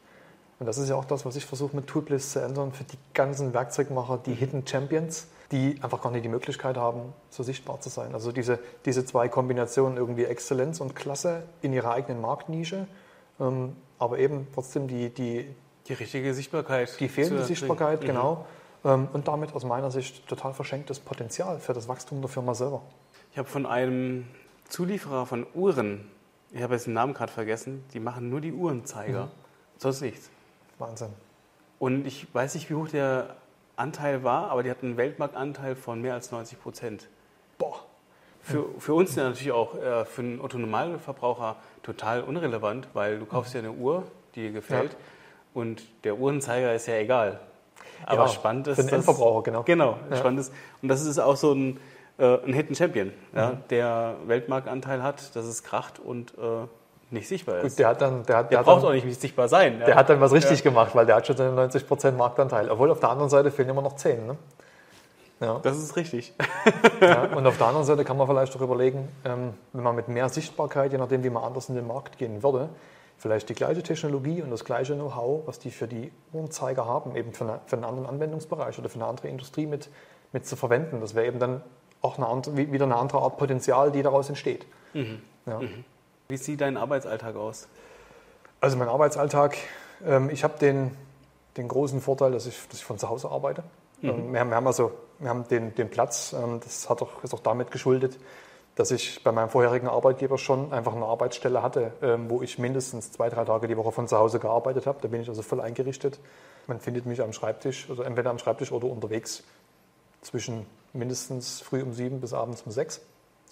Und 0.62 0.66
das 0.66 0.78
ist 0.78 0.88
ja 0.88 0.94
auch 0.94 1.04
das, 1.04 1.26
was 1.26 1.34
ich 1.34 1.44
versuche 1.44 1.74
mit 1.74 1.88
Toolbliss 1.88 2.30
zu 2.30 2.38
ändern 2.38 2.70
für 2.70 2.84
die 2.84 2.96
ganzen 3.14 3.52
Werkzeugmacher, 3.52 4.20
die 4.24 4.32
Hidden 4.32 4.64
Champions, 4.64 5.26
die 5.50 5.76
einfach 5.82 6.00
gar 6.00 6.12
nicht 6.12 6.24
die 6.24 6.28
Möglichkeit 6.28 6.76
haben, 6.76 7.12
so 7.30 7.42
sichtbar 7.42 7.80
zu 7.80 7.88
sein. 7.88 8.14
Also 8.14 8.30
diese, 8.30 8.60
diese 8.84 9.04
zwei 9.04 9.28
Kombinationen, 9.28 9.98
irgendwie 9.98 10.22
Exzellenz 10.22 10.80
und 10.80 10.94
Klasse 10.94 11.42
in 11.62 11.72
ihrer 11.72 11.90
eigenen 11.90 12.20
Marktnische, 12.20 12.86
ähm, 13.40 13.74
aber 13.98 14.20
eben 14.20 14.46
trotzdem 14.54 14.86
die, 14.86 15.10
die, 15.10 15.52
Die 15.88 15.94
richtige 15.94 16.32
Sichtbarkeit. 16.32 17.00
die 17.00 17.08
fehlende 17.08 17.42
Sichtbarkeit, 17.42 17.98
kriegen. 17.98 18.12
genau. 18.12 18.46
Ähm, 18.84 19.08
und 19.12 19.26
damit 19.26 19.56
aus 19.56 19.64
meiner 19.64 19.90
Sicht 19.90 20.28
total 20.28 20.54
verschenktes 20.54 21.00
Potenzial 21.00 21.58
für 21.58 21.72
das 21.72 21.88
Wachstum 21.88 22.20
der 22.20 22.28
Firma 22.28 22.54
selber. 22.54 22.82
Ich 23.32 23.38
habe 23.38 23.48
von 23.48 23.66
einem 23.66 24.28
Zulieferer 24.68 25.26
von 25.26 25.44
Uhren, 25.54 26.08
ich 26.52 26.62
habe 26.62 26.74
jetzt 26.74 26.86
den 26.86 26.92
Namen 26.94 27.14
gerade 27.14 27.32
vergessen, 27.32 27.82
die 27.94 27.98
machen 27.98 28.30
nur 28.30 28.40
die 28.40 28.52
Uhrenzeiger, 28.52 29.32
sonst 29.76 30.02
nichts. 30.02 30.30
Wahnsinn. 30.82 31.12
Und 31.78 32.06
ich 32.06 32.32
weiß 32.34 32.54
nicht, 32.54 32.68
wie 32.70 32.74
hoch 32.74 32.88
der 32.88 33.36
Anteil 33.76 34.22
war, 34.24 34.50
aber 34.50 34.62
die 34.62 34.70
hatten 34.70 34.86
einen 34.86 34.96
Weltmarktanteil 34.96 35.74
von 35.74 36.00
mehr 36.00 36.14
als 36.14 36.30
90 36.30 36.60
Prozent. 36.62 37.08
Boah. 37.58 37.80
Für, 38.42 38.66
für 38.78 38.94
uns 38.94 39.14
natürlich 39.16 39.52
auch, 39.52 39.74
äh, 39.76 40.04
für 40.04 40.22
einen 40.22 40.40
Otto-Normalverbraucher 40.40 41.56
total 41.82 42.22
unrelevant, 42.22 42.88
weil 42.92 43.18
du 43.20 43.24
kaufst 43.26 43.54
ja 43.54 43.60
eine 43.60 43.70
Uhr, 43.72 44.02
die 44.34 44.42
dir 44.42 44.52
gefällt 44.52 44.96
und 45.54 45.82
der 46.04 46.18
Uhrenzeiger 46.18 46.74
ist 46.74 46.86
ja 46.86 46.94
egal. 46.96 47.38
Aber 48.04 48.22
Ja, 48.22 48.28
spannend 48.28 48.66
ist 48.66 48.76
für 48.80 48.84
den 48.86 48.94
Endverbraucher, 48.96 49.42
genau. 49.44 49.62
Genau, 49.62 49.96
Ja. 50.10 50.16
spannend 50.16 50.40
ist. 50.40 50.52
Und 50.82 50.88
das 50.88 51.02
ist 51.06 51.18
auch 51.20 51.36
so 51.36 51.52
ein, 51.52 51.78
äh, 52.18 52.38
ein 52.44 52.52
Hidden 52.52 52.74
Champion, 52.74 53.12
ja, 53.34 53.50
Mhm. 53.50 53.58
der 53.70 54.16
Weltmarktanteil 54.26 55.02
hat, 55.04 55.34
dass 55.36 55.44
es 55.44 55.62
kracht 55.62 56.00
und 56.00 56.32
äh, 56.36 56.66
nicht 57.12 57.28
sichtbar 57.28 57.58
ist. 57.58 57.62
Gut, 57.62 57.78
der 57.78 57.88
hat 57.88 58.00
dann, 58.00 58.24
der 58.24 58.36
hat, 58.38 58.50
der 58.50 58.58
der 58.58 58.64
braucht 58.64 58.82
dann, 58.82 58.88
auch 58.90 59.04
nicht 59.04 59.20
sichtbar 59.20 59.48
sein. 59.48 59.78
ja. 59.80 59.86
der 59.86 59.94
hat 59.96 60.08
dann 60.08 60.20
was 60.20 60.32
richtig 60.32 60.62
gemacht, 60.62 60.94
weil 60.94 61.06
der 61.06 61.16
hat 61.16 61.26
schon 61.26 61.36
seinen 61.36 61.58
90% 61.58 62.12
Marktanteil. 62.12 62.70
Obwohl 62.70 62.90
auf 62.90 63.00
der 63.00 63.10
anderen 63.10 63.30
Seite 63.30 63.50
fehlen 63.50 63.68
immer 63.68 63.82
noch 63.82 63.96
10. 63.96 64.26
Ne? 64.26 64.36
Ja. 65.40 65.58
Das 65.62 65.76
ist 65.76 65.96
richtig. 65.96 66.32
Ja, 67.00 67.24
und 67.36 67.46
auf 67.46 67.58
der 67.58 67.66
anderen 67.66 67.84
Seite 67.86 68.04
kann 68.04 68.16
man 68.16 68.26
vielleicht 68.28 68.56
auch 68.56 68.60
überlegen, 68.60 69.08
ähm, 69.24 69.54
wenn 69.72 69.82
man 69.82 69.96
mit 69.96 70.08
mehr 70.08 70.28
Sichtbarkeit, 70.28 70.92
je 70.92 70.98
nachdem, 70.98 71.24
wie 71.24 71.30
man 71.30 71.42
anders 71.42 71.68
in 71.68 71.74
den 71.74 71.86
Markt 71.86 72.16
gehen 72.18 72.42
würde, 72.42 72.68
vielleicht 73.18 73.48
die 73.48 73.54
gleiche 73.54 73.82
Technologie 73.82 74.40
und 74.42 74.50
das 74.50 74.64
gleiche 74.64 74.94
Know-how, 74.94 75.42
was 75.46 75.58
die 75.58 75.70
für 75.70 75.86
die 75.88 76.12
Uhrenzeiger 76.32 76.86
haben, 76.86 77.16
eben 77.16 77.32
für, 77.32 77.44
eine, 77.44 77.60
für 77.66 77.76
einen 77.76 77.84
anderen 77.84 78.08
Anwendungsbereich 78.08 78.78
oder 78.78 78.88
für 78.88 78.96
eine 78.96 79.06
andere 79.06 79.28
Industrie 79.28 79.66
mit, 79.66 79.88
mit 80.32 80.46
zu 80.46 80.54
verwenden. 80.56 81.00
Das 81.00 81.14
wäre 81.14 81.26
eben 81.26 81.38
dann 81.40 81.60
auch 82.02 82.18
eine 82.18 82.26
andere, 82.28 82.56
wie- 82.56 82.72
wieder 82.72 82.84
eine 82.84 82.96
andere 82.96 83.18
Art 83.22 83.36
Potenzial, 83.36 83.90
die 83.92 84.02
daraus 84.02 84.28
entsteht. 84.28 84.66
Ja. 84.94 85.60
Wie 86.28 86.36
sieht 86.36 86.60
dein 86.60 86.76
Arbeitsalltag 86.76 87.36
aus? 87.36 87.68
Also 88.60 88.76
mein 88.76 88.88
Arbeitsalltag, 88.88 89.56
ähm, 90.06 90.30
ich 90.30 90.44
habe 90.44 90.58
den, 90.58 90.96
den 91.56 91.68
großen 91.68 92.00
Vorteil, 92.00 92.32
dass 92.32 92.46
ich, 92.46 92.56
dass 92.68 92.78
ich 92.78 92.84
von 92.84 92.98
zu 92.98 93.08
Hause 93.08 93.30
arbeite. 93.30 93.64
Ähm, 94.02 94.32
wir, 94.32 94.40
haben, 94.40 94.50
wir 94.50 94.56
haben 94.56 94.66
also 94.66 94.92
wir 95.18 95.28
haben 95.28 95.46
den, 95.48 95.74
den 95.74 95.90
Platz, 95.90 96.32
ähm, 96.32 96.60
das 96.62 96.88
hat 96.88 97.02
auch, 97.02 97.22
ist 97.22 97.34
auch 97.34 97.40
damit 97.40 97.70
geschuldet, 97.70 98.18
dass 98.74 98.90
ich 98.90 99.22
bei 99.22 99.32
meinem 99.32 99.50
vorherigen 99.50 99.88
Arbeitgeber 99.88 100.38
schon 100.38 100.72
einfach 100.72 100.94
eine 100.94 101.04
Arbeitsstelle 101.04 101.62
hatte, 101.62 101.92
wo 102.28 102.40
ich 102.40 102.58
mindestens 102.58 103.12
zwei, 103.12 103.28
drei 103.28 103.44
Tage 103.44 103.68
die 103.68 103.76
Woche 103.76 103.92
von 103.92 104.08
zu 104.08 104.16
Hause 104.16 104.38
gearbeitet 104.38 104.86
habe. 104.86 104.98
Da 105.02 105.08
bin 105.08 105.20
ich 105.20 105.28
also 105.28 105.42
voll 105.42 105.60
eingerichtet. 105.60 106.18
Man 106.66 106.80
findet 106.80 107.04
mich 107.04 107.20
am 107.20 107.34
Schreibtisch, 107.34 107.90
also 107.90 108.02
entweder 108.02 108.30
am 108.30 108.38
Schreibtisch 108.38 108.72
oder 108.72 108.86
unterwegs 108.86 109.44
zwischen 110.22 110.64
mindestens 110.94 111.60
früh 111.60 111.82
um 111.82 111.92
sieben 111.92 112.22
bis 112.22 112.32
abends 112.32 112.62
um 112.62 112.72
sechs. 112.72 113.02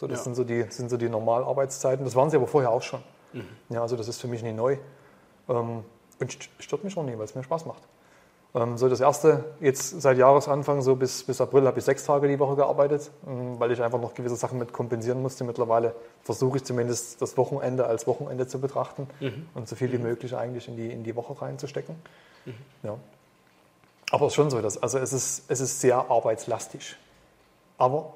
So, 0.01 0.07
das 0.07 0.21
Ja. 0.21 0.25
sind, 0.25 0.35
so 0.35 0.45
die, 0.45 0.63
sind 0.71 0.89
so 0.89 0.97
die 0.97 1.11
Normalarbeitszeiten. 1.11 2.07
Das 2.07 2.17
waren 2.17 2.31
sie 2.31 2.37
aber 2.39 2.47
vorher 2.47 2.71
auch 2.71 2.81
schon. 2.81 3.03
Ja, 3.69 3.83
also 3.83 3.97
das 3.97 4.09
ist 4.09 4.19
für 4.19 4.29
mich 4.29 4.43
nicht 4.43 4.57
neu. 4.57 4.79
Ähm, 5.47 5.85
und 6.19 6.31
st- 6.33 6.49
stört 6.59 6.85
mich 6.85 6.97
auch 6.97 7.03
nie, 7.03 7.13
weil 7.19 7.25
es 7.27 7.35
mir 7.35 7.43
Spaß 7.45 7.67
macht. 7.67 7.83
Ähm, 8.55 8.79
so 8.79 8.89
das 8.89 9.01
erste, 9.01 9.45
jetzt 9.61 10.01
seit 10.01 10.17
Jahresanfang, 10.17 10.81
so 10.81 10.97
bis, 10.97 11.23
bis 11.25 11.39
April, 11.41 11.67
habe 11.67 11.79
ich 11.79 11.85
sechs 11.85 12.03
Tage 12.05 12.29
die 12.29 12.39
Woche 12.39 12.57
gearbeitet, 12.57 13.11
ähm, 13.29 13.61
weil 13.61 13.71
ich 13.73 13.83
einfach 13.83 14.01
noch 14.01 14.15
gewisse 14.15 14.37
Sachen 14.37 14.59
mit 14.59 14.73
kompensieren 14.73 15.21
musste. 15.21 15.45
Mittlerweile 15.45 15.95
versuche 16.23 16.57
ich 16.57 16.65
zumindest 16.65 17.21
das 17.21 17.37
Wochenende 17.37 17.85
als 17.87 18.07
Wochenende 18.07 18.47
zu 18.47 18.59
betrachten 18.59 19.07
und 19.55 19.69
so 19.69 19.77
viel 19.77 19.93
wie 19.93 19.99
möglich 19.99 20.35
eigentlich 20.35 20.67
in 20.67 20.77
die, 20.77 20.91
in 20.91 21.05
die 21.05 21.15
Woche 21.15 21.41
reinzustecken. 21.43 21.95
Ja. 22.83 22.97
Aber 24.13 24.27
es 24.27 24.33
ist 24.33 24.37
schon 24.37 24.51
so, 24.51 24.61
dass, 24.63 24.83
also 24.83 24.99
es 24.99 25.13
ist, 25.13 25.45
es 25.49 25.61
ist 25.61 25.81
sehr 25.83 26.11
arbeitslastig. 26.11 26.97
Aber, 27.79 28.15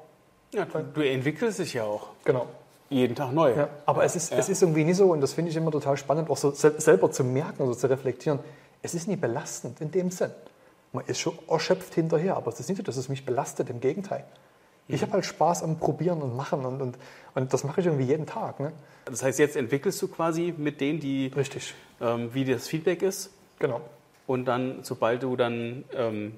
Ja, 0.55 0.65
du, 0.65 1.01
entwickelst 1.01 1.59
dich 1.59 1.73
ja 1.73 1.83
auch 1.83 2.07
genau. 2.23 2.47
jeden 2.89 3.15
Tag 3.15 3.33
neu. 3.33 3.53
Ja, 3.55 3.69
aber 3.85 4.03
es, 4.05 4.15
ist, 4.15 4.31
Ja. 4.31 4.37
es 4.37 4.49
ist 4.49 4.61
irgendwie 4.61 4.83
nie 4.83 4.93
so, 4.93 5.11
und 5.11 5.21
das 5.21 5.33
finde 5.33 5.51
ich 5.51 5.57
immer 5.57 5.71
total 5.71 5.97
spannend, 5.97 6.29
auch 6.29 6.37
so 6.37 6.51
sel 6.51 6.79
selber 6.79 7.11
zu 7.11 7.23
merken, 7.23 7.63
also 7.63 7.75
zu 7.75 7.87
reflektieren. 7.89 8.39
Es 8.81 8.93
ist 8.93 9.07
nie 9.07 9.15
belastend 9.15 9.81
in 9.81 9.91
dem 9.91 10.11
Sinn. 10.11 10.31
Man 10.93 11.03
ist 11.07 11.19
schon 11.19 11.37
erschöpft 11.49 11.93
hinterher, 11.95 12.37
aber 12.37 12.51
es 12.51 12.59
ist 12.59 12.69
nicht 12.69 12.77
so, 12.77 12.83
dass 12.83 12.95
es 12.97 13.09
mich 13.09 13.25
belastet, 13.25 13.69
im 13.69 13.81
Gegenteil. 13.81 14.23
Ich 14.87 15.01
habe 15.01 15.13
halt 15.13 15.25
Spaß 15.25 15.63
am 15.63 15.79
Probieren 15.79 16.21
und 16.21 16.35
Machen 16.35 16.63
und, 16.63 16.79
und, 16.79 16.97
und 17.33 17.51
das 17.51 17.63
mache 17.63 17.81
ich 17.81 17.87
irgendwie 17.87 18.05
jeden 18.05 18.27
Tag. 18.27 18.59
Ne? 18.59 18.71
Das 19.05 19.23
heißt, 19.23 19.39
jetzt 19.39 19.55
entwickelst 19.55 19.99
du 20.01 20.07
quasi 20.07 20.53
mit 20.55 20.79
denen, 20.79 20.99
die, 20.99 21.31
Richtig, 21.35 21.73
ähm, 21.99 22.31
wie 22.33 22.45
das 22.45 22.67
Feedback 22.67 23.01
ist. 23.01 23.31
genau. 23.57 23.81
Und 24.27 24.45
dann, 24.45 24.79
sobald 24.83 25.21
du 25.23 25.35
dann 25.35 25.85
ähm, 25.95 26.35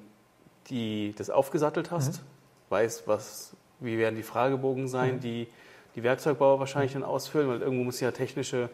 die, 0.70 1.14
das 1.16 1.30
aufgesattelt 1.30 1.90
hast, 1.90 2.22
weißt, 2.70 3.06
was, 3.06 3.52
wie 3.80 3.98
werden 3.98 4.16
die 4.16 4.22
Fragebogen 4.22 4.88
sein, 4.88 5.20
die 5.20 5.46
die 5.94 6.02
Werkzeugbauer 6.02 6.60
wahrscheinlich 6.60 6.92
dann 6.92 7.02
ausfüllen, 7.02 7.48
weil 7.48 7.60
irgendwo 7.60 7.84
muss 7.84 7.96
es 7.96 8.00
ja 8.02 8.10
technische 8.12 8.68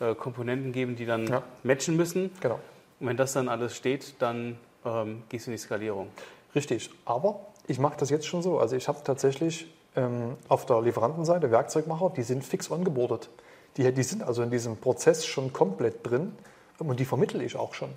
äh, 0.00 0.14
Komponenten 0.14 0.72
geben, 0.72 0.96
die 0.96 1.06
dann 1.06 1.26
Ja. 1.26 1.42
matchen 1.62 1.96
müssen. 1.96 2.30
genau. 2.40 2.58
Und 3.00 3.06
wenn 3.06 3.16
das 3.16 3.32
dann 3.32 3.48
alles 3.48 3.76
steht, 3.76 4.14
dann 4.20 4.58
ähm, 4.84 5.22
gehst 5.28 5.46
du 5.46 5.50
in 5.50 5.56
die 5.56 5.62
Skalierung. 5.62 6.08
Richtig, 6.54 6.90
aber 7.04 7.40
ich 7.66 7.78
mache 7.78 7.96
das 7.98 8.10
jetzt 8.10 8.26
schon 8.26 8.42
so. 8.42 8.58
Also 8.58 8.74
ich 8.76 8.88
habe 8.88 8.98
tatsächlich 9.04 9.72
ähm, 9.96 10.34
auf 10.48 10.66
der 10.66 10.82
Lieferantenseite 10.82 11.50
Werkzeugmacher, 11.50 12.12
die 12.16 12.22
sind 12.22 12.44
fix 12.44 12.70
ongeboardet. 12.70 13.28
Die, 13.76 13.92
die 13.92 14.02
sind 14.02 14.22
also 14.22 14.42
in 14.42 14.50
diesem 14.50 14.76
Prozess 14.76 15.24
schon 15.26 15.52
komplett 15.52 16.04
drin 16.08 16.32
und 16.78 16.98
die 16.98 17.04
vermittle 17.04 17.42
ich 17.44 17.54
auch 17.56 17.74
schon. 17.74 17.90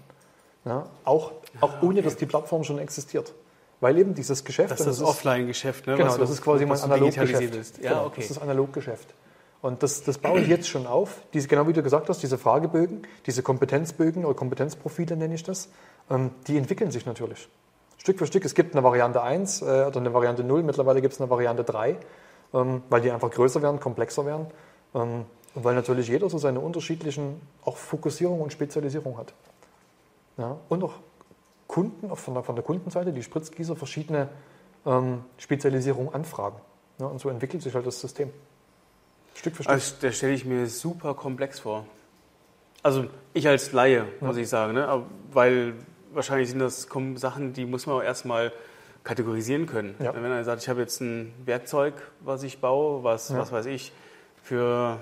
Ja, 0.65 0.85
auch, 1.05 1.31
auch 1.59 1.73
Ah, 1.73 1.79
ohne, 1.83 2.01
dass 2.03 2.15
die 2.17 2.25
Plattform 2.27 2.63
schon 2.63 2.77
existiert. 2.77 3.33
Weil 3.81 3.97
eben 3.97 4.13
dieses 4.13 4.45
Geschäft... 4.45 4.71
Das 4.71 4.79
ist 4.79 4.87
das 4.87 5.01
Offline-Geschäft, 5.01 5.87
ne? 5.87 5.97
Genau, 5.97 6.15
das 6.15 6.29
ist 6.29 6.41
quasi 6.41 6.65
mein 6.65 6.79
Analoggeschäft. 6.79 7.81
Ja, 7.81 7.89
genau, 7.89 8.05
okay. 8.05 8.13
Das 8.17 8.25
ist 8.25 8.37
das 8.37 8.43
Analoggeschäft. 8.43 9.13
Und 9.61 9.83
das, 9.83 10.03
das 10.03 10.17
baue 10.17 10.39
ich 10.39 10.47
jetzt 10.47 10.69
schon 10.69 10.87
auf. 10.87 11.21
Diese, 11.33 11.47
genau 11.47 11.67
wie 11.67 11.73
du 11.73 11.83
gesagt 11.83 12.09
hast, 12.09 12.23
diese 12.23 12.37
Fragebögen, 12.37 13.03
diese 13.25 13.43
Kompetenzbögen 13.43 14.25
oder 14.25 14.35
Kompetenzprofile 14.35 15.15
nenne 15.15 15.35
ich 15.35 15.43
das, 15.43 15.69
ähm, 16.09 16.31
die 16.47 16.57
entwickeln 16.57 16.91
sich 16.91 17.05
natürlich. 17.05 17.47
Stück 17.97 18.17
für 18.17 18.25
Stück. 18.25 18.45
Es 18.45 18.55
gibt 18.55 18.75
eine 18.75 18.83
Variante 18.83 19.21
1 19.21 19.61
äh, 19.61 19.65
oder 19.65 19.97
eine 19.97 20.13
Variante 20.13 20.43
0, 20.43 20.63
mittlerweile 20.63 21.01
gibt 21.01 21.13
es 21.13 21.21
eine 21.21 21.29
Variante 21.29 21.63
3, 21.63 21.97
ähm, 22.53 22.83
weil 22.89 23.01
die 23.01 23.11
einfach 23.11 23.29
größer 23.29 23.61
werden, 23.61 23.79
komplexer 23.79 24.25
werden. 24.25 24.47
Ähm, 24.95 25.25
und 25.53 25.63
weil 25.63 25.75
natürlich 25.75 26.07
jeder 26.07 26.29
so 26.29 26.37
seine 26.37 26.59
unterschiedlichen 26.59 27.41
auch 27.63 27.77
Fokussierung 27.77 28.41
und 28.41 28.53
Spezialisierung 28.53 29.17
hat. 29.17 29.33
Ja, 30.37 30.57
und 30.69 30.83
auch 30.83 30.93
Kunden, 31.71 32.11
auch 32.11 32.17
von 32.17 32.33
der, 32.33 32.43
von 32.43 32.55
der 32.55 32.65
Kundenseite, 32.65 33.13
die 33.13 33.23
Spritzgießer 33.23 33.77
verschiedene 33.77 34.27
ähm, 34.85 35.23
Spezialisierungen 35.37 36.13
anfragen. 36.13 36.57
Ja, 36.99 37.05
und 37.05 37.19
so 37.21 37.29
entwickelt 37.29 37.63
sich 37.63 37.73
halt 37.73 37.87
das 37.87 38.01
System. 38.01 38.29
Stück 39.35 39.55
für 39.55 39.63
Stück. 39.63 39.73
Also, 39.73 39.95
das 40.01 40.17
stelle 40.17 40.33
ich 40.33 40.43
mir 40.43 40.67
super 40.67 41.13
komplex 41.13 41.61
vor. 41.61 41.85
Also 42.83 43.05
ich 43.33 43.47
als 43.47 43.71
Laie, 43.71 44.05
muss 44.19 44.35
ich 44.35 44.49
sagen, 44.49 44.73
ne? 44.73 44.85
Aber 44.85 45.05
weil 45.31 45.75
wahrscheinlich 46.11 46.49
sind 46.49 46.59
das 46.59 46.89
Sachen, 47.15 47.53
die 47.53 47.65
muss 47.65 47.85
man 47.85 47.95
auch 47.95 48.03
erstmal 48.03 48.51
kategorisieren 49.05 49.65
können. 49.65 49.95
Ja. 49.99 50.13
Wenn 50.13 50.25
er 50.29 50.43
sagt, 50.43 50.61
ich 50.63 50.67
habe 50.67 50.81
jetzt 50.81 50.99
ein 50.99 51.31
Werkzeug, 51.45 51.93
was 52.19 52.43
ich 52.43 52.59
baue, 52.59 53.01
was, 53.05 53.29
Ja. 53.29 53.37
was 53.37 53.53
weiß 53.53 53.67
ich, 53.67 53.93
für 54.43 54.97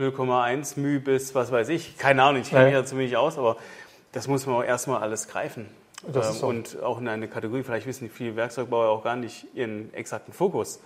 0,1 0.00 0.80
μ 0.80 0.98
bis 1.04 1.36
was 1.36 1.52
weiß 1.52 1.68
ich, 1.68 1.96
keine 1.98 2.24
Ahnung, 2.24 2.40
ich 2.42 2.48
kenne 2.50 2.62
Ja, 2.62 2.66
mich 2.66 2.74
ja. 2.74 2.80
da 2.80 2.86
ziemlich 2.86 3.16
aus, 3.16 3.38
aber 3.38 3.56
das 4.12 4.28
muss 4.28 4.46
man 4.46 4.56
auch 4.56 4.64
erstmal 4.64 5.02
alles 5.02 5.28
greifen. 5.28 5.68
Ähm, 6.06 6.22
so. 6.22 6.46
Und 6.46 6.82
auch 6.82 6.98
in 7.00 7.08
eine 7.08 7.28
Kategorie, 7.28 7.62
vielleicht 7.62 7.86
wissen 7.86 8.10
viele 8.10 8.36
Werkzeugbauer 8.36 8.88
auch 8.88 9.04
gar 9.04 9.16
nicht 9.16 9.46
ihren 9.54 9.92
exakten 9.94 10.32
Fokus. 10.32 10.80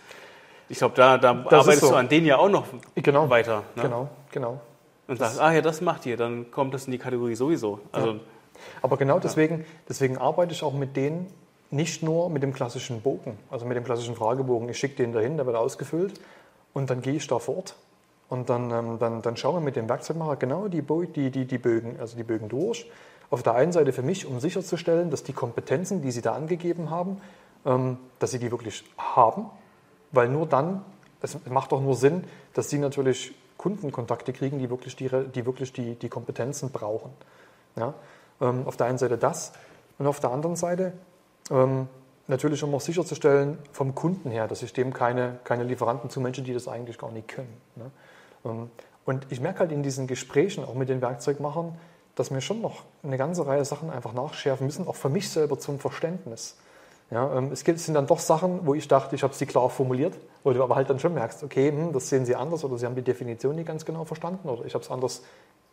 Ich 0.69 0.79
glaube, 0.79 0.95
da, 0.97 1.17
da 1.19 1.31
arbeitest 1.31 1.81
so. 1.81 1.91
du 1.91 1.95
an 1.95 2.09
denen 2.09 2.27
ja 2.27 2.39
auch 2.39 2.49
noch 2.49 2.67
Genau. 2.97 3.31
weiter. 3.31 3.62
Ne? 3.77 3.83
Genau, 3.83 4.09
genau. 4.33 4.61
Und 5.07 5.19
sagst, 5.19 5.41
ah 5.41 5.53
ja, 5.53 5.61
das 5.61 5.81
macht 5.81 6.05
ihr, 6.07 6.17
dann 6.17 6.51
kommt 6.51 6.75
das 6.75 6.87
in 6.87 6.93
die 6.93 6.99
Kategorie 6.99 7.37
sowieso. 7.37 7.79
Also 7.93 8.19
Aber 8.83 8.97
genau 8.97 9.21
deswegen, 9.21 9.65
deswegen 9.89 10.19
arbeite 10.19 10.53
ich 10.53 10.62
auch 10.65 10.73
mit 10.73 10.97
denen 10.97 11.33
nicht 11.71 12.03
nur 12.03 12.29
mit 12.31 12.43
dem 12.43 12.53
klassischen 12.53 13.03
Bogen, 13.03 13.39
also 13.51 13.67
mit 13.67 13.77
dem 13.77 13.85
klassischen 13.85 14.17
Fragebogen. 14.17 14.69
Ich 14.69 14.79
schicke 14.79 14.97
den 14.97 15.12
dahin, 15.12 15.37
der 15.37 15.47
wird 15.47 15.57
ausgefüllt 15.57 16.21
und 16.73 16.91
dann 16.91 17.03
gehe 17.03 17.15
ich 17.15 17.27
da 17.27 17.39
vor 17.39 17.59
Ort 17.59 17.77
und 18.29 18.51
dann, 18.51 18.71
ähm, 18.71 18.99
dann, 18.99 19.23
dann 19.23 19.37
schauen 19.37 19.55
wir 19.57 19.61
mit 19.61 19.77
dem 19.77 19.89
Werkzeugmacher 19.89 20.37
genau 20.37 20.69
die, 20.69 20.83
Bo 20.83 21.03
die, 21.03 21.31
die, 21.31 21.45
die 21.45 21.59
Bögen, 21.59 21.99
also 22.01 22.17
die 22.17 22.25
Bögen 22.25 22.49
durch. 22.49 22.91
Auf 23.31 23.43
der 23.43 23.55
einen 23.55 23.73
Seite 23.73 23.93
für 23.93 24.03
mich, 24.03 24.27
um 24.27 24.41
sicherzustellen, 24.41 25.11
dass 25.11 25.23
die 25.23 25.33
Kompetenzen, 25.33 26.03
die 26.03 26.11
sie 26.11 26.23
da 26.23 26.35
angegeben 26.35 26.91
haben, 26.91 27.21
ähm, 27.65 27.99
dass 28.19 28.31
sie 28.31 28.39
die 28.39 28.51
wirklich 28.51 28.85
haben, 28.97 29.51
weil 30.12 30.29
nur 30.29 30.47
dann, 30.47 30.85
es 31.23 31.37
macht 31.49 31.73
doch 31.73 31.81
nur 31.81 31.95
Sinn, 31.95 32.25
dass 32.55 32.71
sie 32.71 32.79
natürlich 32.79 33.35
Kundenkontakte 33.57 34.33
kriegen, 34.33 34.59
die 34.59 34.71
wirklich 34.71 34.97
die, 34.97 35.09
die, 35.09 35.47
wirklich 35.47 35.73
die, 35.73 35.97
die 35.97 36.09
Kompetenzen 36.09 36.71
brauchen. 36.71 37.11
Ja? 37.77 37.95
Ähm, 38.41 38.67
auf 38.67 38.77
der 38.77 38.87
einen 38.87 38.99
Seite 38.99 39.19
das 39.19 39.53
und 39.99 40.07
auf 40.07 40.21
der 40.21 40.31
anderen 40.31 40.57
Seite 40.57 40.93
ähm, 41.51 41.89
natürlich, 42.29 42.62
um 42.62 42.75
auch 42.75 42.81
sicherzustellen 42.81 43.59
vom 43.73 43.95
Kunden 43.95 44.31
her, 44.31 44.47
dass 44.47 44.62
ich 44.62 44.73
dem 44.73 44.93
keine, 44.93 45.39
keine 45.45 45.65
Lieferanten 45.65 46.11
zu 46.11 46.21
Menschen, 46.21 46.45
die 46.45 46.53
das 46.53 46.69
eigentlich 46.69 46.99
gar 46.99 47.11
nicht 47.11 47.29
können. 47.29 47.61
Ne? 47.77 47.91
Und 49.05 49.27
ich 49.31 49.41
merke 49.41 49.61
halt 49.61 49.73
in 49.73 49.83
diesen 49.83 50.07
Gesprächen, 50.07 50.65
auch 50.65 50.75
mit 50.75 50.89
den 50.89 51.01
Werkzeugmachern, 51.01 51.77
dass 52.17 52.33
wir 52.33 52.41
schon 52.41 52.61
noch 52.61 52.83
eine 53.05 53.19
ganze 53.19 53.47
Reihe 53.47 53.65
Sachen 53.65 53.91
einfach 53.91 54.13
nachschärfen 54.13 54.67
müssen, 54.67 54.89
auch 54.89 54.97
für 54.97 55.11
mich 55.11 55.31
selber 55.31 55.59
zum 55.59 55.79
Verständnis. 55.79 56.57
Ja, 57.11 57.37
ähm, 57.37 57.53
es 57.53 57.61
sind 57.61 57.95
dann 57.95 58.09
doch 58.09 58.19
Sachen, 58.19 58.67
wo 58.67 58.75
ich 58.75 58.89
dachte, 58.89 59.15
ich 59.15 59.23
habe 59.23 59.33
sie 59.33 59.47
klar 59.47 59.71
formuliert, 59.71 60.15
wo 60.43 60.53
du 60.53 60.63
aber 60.63 60.75
halt 60.75 60.91
dann 60.91 60.99
schon 60.99 61.15
merkst, 61.15 61.45
okay, 61.45 61.71
hm, 61.71 61.93
das 61.93 62.09
sehen 62.09 62.27
sie 62.27 62.35
anders 62.35 62.65
oder 62.65 62.79
sie 62.79 62.87
haben 62.87 62.97
die 62.97 63.03
Definition 63.03 63.55
nicht 63.55 63.69
ganz 63.69 63.85
genau 63.85 64.05
verstanden 64.05 64.49
oder 64.49 64.65
ich 64.65 64.75
habe 64.75 64.83
es 64.83 64.91
anders 64.91 65.23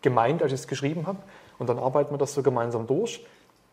gemeint, 0.04 0.44
als 0.44 0.52
ich 0.52 0.60
es 0.60 0.68
geschrieben 0.68 1.08
habe. 1.08 1.18
Und 1.58 1.70
dann 1.70 1.80
arbeiten 1.80 2.14
wir 2.14 2.20
das 2.20 2.34
so 2.34 2.44
gemeinsam 2.44 2.86
durch. 2.86 3.26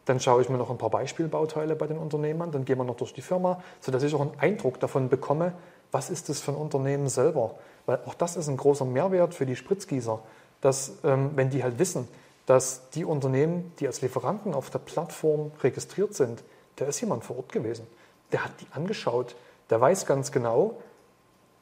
Dann 0.06 0.20
schaue 0.20 0.40
ich 0.40 0.48
mir 0.48 0.56
noch 0.56 0.70
ein 0.70 0.78
paar 0.78 0.90
Beispielbauteile 0.90 1.76
bei 1.76 1.86
den 1.86 1.98
Unternehmern, 1.98 2.50
dann 2.50 2.64
gehen 2.64 2.78
wir 2.78 2.84
noch 2.84 2.96
durch 2.96 3.12
die 3.12 3.20
Firma, 3.20 3.62
sodass 3.80 4.02
ich 4.02 4.14
auch 4.14 4.22
einen 4.22 4.38
Eindruck 4.38 4.80
davon 4.80 5.10
bekomme, 5.10 5.52
was 5.92 6.08
ist 6.08 6.28
das 6.28 6.40
für 6.40 6.52
ein 6.52 6.56
Unternehmen 6.56 7.08
selber. 7.08 7.56
Weil 7.84 7.98
auch 8.06 8.14
das 8.14 8.36
ist 8.36 8.48
ein 8.48 8.56
großer 8.56 8.86
Mehrwert 8.86 9.34
für 9.34 9.44
die 9.44 9.56
Spritzgießer, 9.56 10.20
dass, 10.62 10.98
ähm, 11.04 11.32
wenn 11.34 11.50
die 11.50 11.62
halt 11.62 11.78
wissen, 11.78 12.08
dass 12.50 12.90
die 12.90 13.04
Unternehmen, 13.04 13.72
die 13.78 13.86
als 13.86 14.02
Lieferanten 14.02 14.54
auf 14.54 14.70
der 14.70 14.80
Plattform 14.80 15.52
registriert 15.62 16.14
sind, 16.14 16.42
da 16.76 16.86
ist 16.86 17.00
jemand 17.00 17.24
vor 17.24 17.36
Ort 17.36 17.52
gewesen. 17.52 17.86
Der 18.32 18.44
hat 18.44 18.50
die 18.60 18.66
angeschaut. 18.72 19.36
Der 19.70 19.80
weiß 19.80 20.04
ganz 20.04 20.32
genau, 20.32 20.80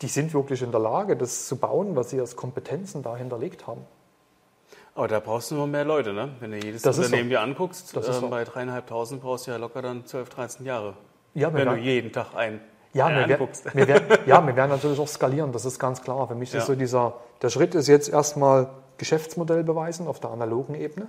die 0.01 0.09
sind 0.09 0.33
wirklich 0.33 0.63
in 0.63 0.71
der 0.71 0.81
Lage, 0.81 1.15
das 1.15 1.47
zu 1.47 1.57
bauen, 1.57 1.95
was 1.95 2.09
sie 2.09 2.19
als 2.21 2.37
Kompetenzen 2.37 3.03
da 3.03 3.17
hinterlegt 3.17 3.67
haben. 3.67 3.83
Aber 4.95 5.09
da 5.09 5.21
brauchst 5.21 5.51
du 5.51 5.57
noch 5.57 5.67
mehr 5.67 5.85
Leute, 5.85 6.15
ne? 6.15 6.31
Wenn 6.41 6.53
du 6.53 6.57
jedes 6.57 6.81
Das 6.83 6.97
Unternehmen 6.99 7.25
so. 7.25 7.35
dir 7.35 7.41
anguckst, 7.43 7.95
ähm, 7.95 8.03
so. 8.03 8.29
bei 8.31 8.45
dreieinhalbtausend 8.45 9.21
brauchst 9.21 9.47
du 9.47 9.51
ja 9.51 9.59
locker 9.59 9.83
dann 9.83 10.07
12, 10.07 10.29
13 10.31 10.65
Jahre. 10.67 10.95
Ja, 11.35 11.53
wenn 11.53 11.69
du 11.69 11.75
jeden 11.77 12.13
Tag 12.13 12.35
einen, 12.35 12.61
Ja, 12.95 13.09
wir, 13.11 13.17
werden, 13.17 13.33
anguckst. 13.33 13.75
wir, 13.75 13.87
werden, 13.87 14.07
ja, 14.27 14.45
wir 14.47 14.57
werden 14.57 14.71
natürlich 14.71 14.99
auch 14.99 15.07
skalieren, 15.07 15.53
das 15.53 15.67
ist 15.67 15.79
ganz 15.79 16.01
klar. 16.03 16.27
Für 16.27 16.35
mich 16.35 16.51
Ja. 16.55 16.61
ist 16.61 16.67
so 16.67 16.75
dieser, 16.75 17.15
der 17.43 17.51
Schritt 17.51 17.75
ist 17.75 17.89
jetzt 17.89 18.09
erstmal 18.09 18.71
Geschäftsmodell 18.99 19.65
beweisen 19.65 20.07
auf 20.07 20.21
der 20.21 20.31
analogen 20.31 20.75
Ebene, 20.75 21.07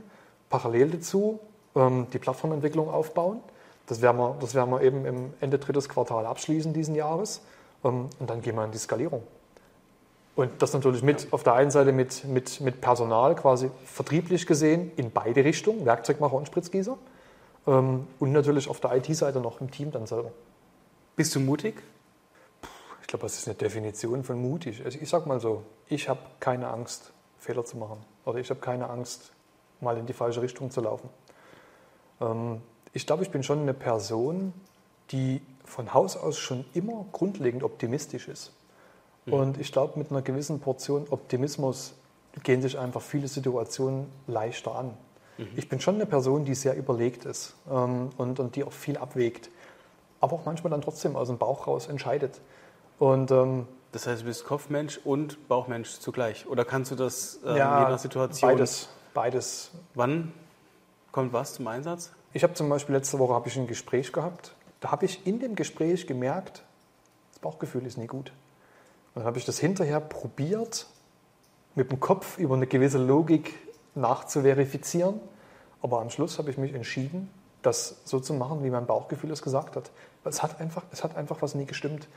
parallel 0.50 0.92
dazu 0.92 1.40
ähm, 1.76 2.08
die 2.14 2.20
Plattformentwicklung 2.20 2.90
aufbauen. 2.90 3.42
Das 3.88 4.02
werden, 4.02 4.18
wir, 4.18 4.38
das 4.40 4.56
werden 4.56 4.70
wir 4.70 4.82
eben 4.82 5.06
im 5.06 5.34
Ende 5.42 5.58
drittes 5.58 5.90
Quartal 5.90 6.26
abschließen 6.26 6.74
diesen 6.74 6.96
Jahres 6.96 7.42
ähm, 7.84 8.10
und 8.20 8.30
dann 8.30 8.42
gehen 8.42 8.56
wir 8.56 8.64
in 8.64 8.72
die 8.72 8.78
Skalierung. 8.78 9.24
Und 10.36 10.62
das 10.62 10.74
natürlich 10.74 11.04
mit, 11.04 11.28
auf 11.32 11.44
der 11.44 11.56
einen 11.56 11.70
Seite 11.72 11.92
mit, 11.92 12.24
mit, 12.24 12.62
mit 12.62 12.80
Personal 12.80 13.36
quasi 13.36 13.70
vertrieblich 13.84 14.48
gesehen 14.48 14.92
in 14.96 15.12
beide 15.12 15.44
Richtungen, 15.44 15.86
Werkzeugmacher 15.86 16.36
und 16.36 16.48
Spritzgießer. 16.48 16.98
Ähm, 17.68 18.08
und 18.20 18.32
natürlich 18.32 18.70
auf 18.70 18.80
der 18.80 18.96
IT-Seite 18.96 19.40
noch 19.40 19.60
im 19.60 19.70
Team 19.70 19.92
dann 19.92 20.06
selber. 20.06 20.32
Bist 21.16 21.36
du 21.36 21.40
mutig? 21.42 21.84
Ich 23.02 23.08
glaube, 23.08 23.24
das 23.24 23.38
ist 23.38 23.48
eine 23.48 23.56
Definition 23.56 24.24
von 24.24 24.40
mutig. 24.40 24.82
Also 24.86 25.00
ich 25.02 25.10
sage 25.10 25.28
mal 25.28 25.40
so, 25.40 25.64
ich 25.88 26.08
habe 26.08 26.20
keine 26.40 26.70
Angst, 26.70 27.12
Fehler 27.40 27.66
zu 27.66 27.78
machen. 27.78 27.98
Oder 28.26 28.40
ich 28.40 28.50
habe 28.50 28.60
keine 28.60 28.90
Angst, 28.90 29.32
mal 29.82 29.98
in 29.98 30.06
die 30.06 30.14
falsche 30.14 30.42
Richtung 30.42 30.72
zu 30.72 30.82
laufen. 30.82 31.10
Ähm, 32.22 32.62
ich 32.94 33.06
glaube, 33.06 33.24
ich 33.24 33.32
bin 33.32 33.44
schon 33.44 33.60
eine 33.60 33.74
Person, 33.74 34.54
die 35.12 35.42
von 35.64 35.94
Haus 35.94 36.18
aus 36.18 36.38
schon 36.38 36.66
immer 36.74 37.06
grundlegend 37.12 37.64
optimistisch 37.64 38.28
ist. 38.28 38.54
Und 39.26 39.60
ich 39.60 39.72
glaube, 39.72 40.00
mit 40.00 40.10
einer 40.10 40.24
gewissen 40.24 40.60
Portion 40.60 41.06
Optimismus 41.10 41.94
gehen 42.42 42.62
sich 42.62 42.80
einfach 42.80 43.02
viele 43.02 43.28
Situationen 43.28 44.08
leichter 44.28 44.76
an. 44.76 44.98
Ich 45.56 45.70
bin 45.70 45.80
schon 45.80 45.96
eine 45.96 46.06
Person, 46.06 46.44
die 46.44 46.54
sehr 46.54 46.76
überlegt 46.76 47.26
ist 47.26 47.56
ähm, 47.72 48.10
und, 48.18 48.40
und 48.40 48.56
die 48.56 48.64
auch 48.64 48.74
viel 48.74 48.98
abwägt, 48.98 49.50
aber 50.20 50.34
auch 50.34 50.46
manchmal 50.46 50.72
dann 50.72 50.82
trotzdem 50.82 51.16
aus 51.16 51.30
dem 51.30 51.38
Bauch 51.38 51.66
raus 51.68 51.88
entscheidet. 51.88 52.42
Und 52.98 53.32
ähm, 53.32 53.66
Das 53.92 54.06
heißt, 54.06 54.22
du 54.22 54.26
bist 54.26 54.46
Kopfmensch 54.46 55.00
und 55.04 55.48
Bauchmensch 55.48 56.00
zugleich. 56.00 56.46
Oder 56.48 56.64
kannst 56.64 56.92
du 56.92 56.96
das 56.96 57.40
ähm, 57.44 57.58
ja, 57.58 57.84
je 57.84 57.92
nach 57.92 58.00
Situation? 58.00 58.52
beides, 58.52 58.90
beides. 59.14 59.72
Wann 59.96 60.32
kommt 61.12 61.34
was 61.34 61.56
zum 61.56 61.68
Einsatz? 61.68 62.12
Ich 62.34 62.44
habe 62.44 62.54
zum 62.54 62.70
Beispiel 62.70 62.96
letzte 62.96 63.18
Woche 63.18 63.34
habe 63.34 63.48
ich 63.48 63.58
ein 63.58 63.66
Gespräch 63.66 64.12
gehabt. 64.12 64.54
Da 64.80 64.92
habe 64.92 65.06
ich 65.06 65.26
in 65.26 65.40
dem 65.40 65.56
Gespräch 65.56 66.06
gemerkt, 66.06 66.62
das 67.32 67.40
Bauchgefühl 67.40 67.86
ist 67.86 67.98
nie 67.98 68.08
gut. 68.08 68.32
Und 69.14 69.22
dann 69.22 69.26
habe 69.26 69.40
ich 69.40 69.46
das 69.46 69.58
hinterher 69.58 70.00
probiert, 70.00 70.86
mit 71.74 71.92
dem 71.92 72.00
Kopf 72.00 72.38
über 72.38 72.56
eine 72.56 72.68
gewisse 72.68 73.00
Logik 73.00 73.56
nachzuverifizieren. 73.96 75.20
Aber 75.82 76.02
am 76.02 76.10
Schluss 76.10 76.38
habe 76.38 76.52
ich 76.52 76.58
mich 76.58 76.74
entschieden, 76.74 77.30
das 77.64 77.98
so 78.06 78.20
zu 78.20 78.34
machen, 78.34 78.64
wie 78.64 78.70
mein 78.70 78.86
Bauchgefühl 78.86 79.32
es 79.32 79.42
gesagt 79.42 79.76
hat. 79.76 79.90
Es 80.24 80.44
hat 80.44 80.60
einfach, 80.60 80.84
es 80.92 81.04
hat 81.04 81.16
einfach 81.16 81.42
was 81.42 81.56
nie 81.56 81.66
gestimmt. 81.66 82.08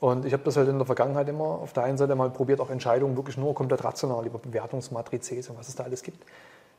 Und 0.00 0.24
ich 0.24 0.32
habe 0.32 0.44
das 0.44 0.56
halt 0.56 0.68
in 0.68 0.78
der 0.78 0.86
Vergangenheit 0.86 1.28
immer 1.28 1.44
auf 1.44 1.72
der 1.72 1.82
einen 1.82 1.98
Seite 1.98 2.14
mal 2.14 2.30
probiert, 2.30 2.60
auch 2.60 2.70
Entscheidungen 2.70 3.16
wirklich 3.16 3.36
nur 3.36 3.54
komplett 3.54 3.82
rational 3.82 4.24
über 4.26 4.38
Bewertungsmatrizen 4.38 5.38
und 5.50 5.58
was 5.58 5.68
es 5.68 5.74
da 5.74 5.84
alles 5.84 6.02
gibt, 6.02 6.24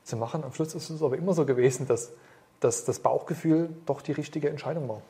zu 0.04 0.16
machen. 0.16 0.44
Am 0.44 0.54
Schluss 0.54 0.74
ist 0.74 0.90
es 0.90 1.04
aber 1.04 1.18
immer 1.18 1.34
so 1.34 1.46
gewesen, 1.46 1.86
dass, 1.86 2.14
dass 2.62 2.86
das 2.86 3.00
Bauchgefühl 3.00 3.70
doch 3.86 4.02
die 4.02 4.14
richtige 4.14 4.50
Entscheidung 4.50 4.88
war. 4.88 5.02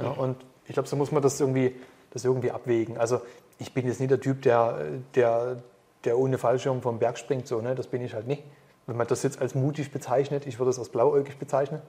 Ja, 0.00 0.10
und 0.10 0.36
ich 0.66 0.72
glaube, 0.72 0.88
so 0.88 0.96
muss 0.96 1.12
man 1.12 1.22
das 1.22 1.40
irgendwie, 1.40 1.76
das 2.10 2.24
irgendwie 2.24 2.50
abwägen. 2.50 2.98
Also 2.98 3.20
ich 3.58 3.72
bin 3.72 3.86
jetzt 3.86 4.00
nicht 4.00 4.10
der 4.10 4.20
Typ, 4.20 4.42
der, 4.42 4.78
der, 5.14 5.62
der 6.04 6.18
ohne 6.18 6.38
Fallschirm 6.38 6.82
vom 6.82 6.98
Berg 6.98 7.16
springt, 7.16 7.46
so, 7.46 7.60
ne? 7.60 7.76
das 7.76 7.86
bin 7.86 8.02
ich 8.02 8.14
halt 8.14 8.26
nicht. 8.26 8.42
Wenn 8.86 8.96
man 8.96 9.06
das 9.06 9.22
jetzt 9.22 9.40
als 9.40 9.54
mutig 9.54 9.92
bezeichnet, 9.92 10.46
ich 10.46 10.58
würde 10.58 10.70
es 10.70 10.78
als 10.78 10.88
blauäugig 10.88 11.38
bezeichnen. 11.38 11.80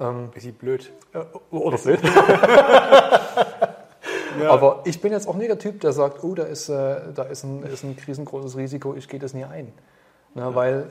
Ähm, 0.00 0.30
Bisschen 0.30 0.54
blöd. 0.54 0.92
Äh, 1.12 1.24
oder 1.50 1.78
blöd. 1.78 2.00
ja. 4.40 4.50
Aber 4.50 4.82
ich 4.84 5.00
bin 5.00 5.12
jetzt 5.12 5.28
auch 5.28 5.34
nicht 5.34 5.48
der 5.48 5.58
Typ, 5.58 5.80
der 5.80 5.92
sagt, 5.92 6.22
oh, 6.22 6.34
da 6.34 6.44
ist, 6.44 6.68
äh, 6.68 7.12
da 7.14 7.24
ist, 7.24 7.44
ein, 7.44 7.62
ist 7.64 7.84
ein 7.84 7.96
riesengroßes 8.06 8.56
Risiko, 8.56 8.94
ich 8.94 9.08
gehe 9.08 9.20
das 9.20 9.34
nie 9.34 9.44
ein. 9.44 9.72
Na, 10.34 10.50
ja. 10.50 10.54
Weil, 10.54 10.90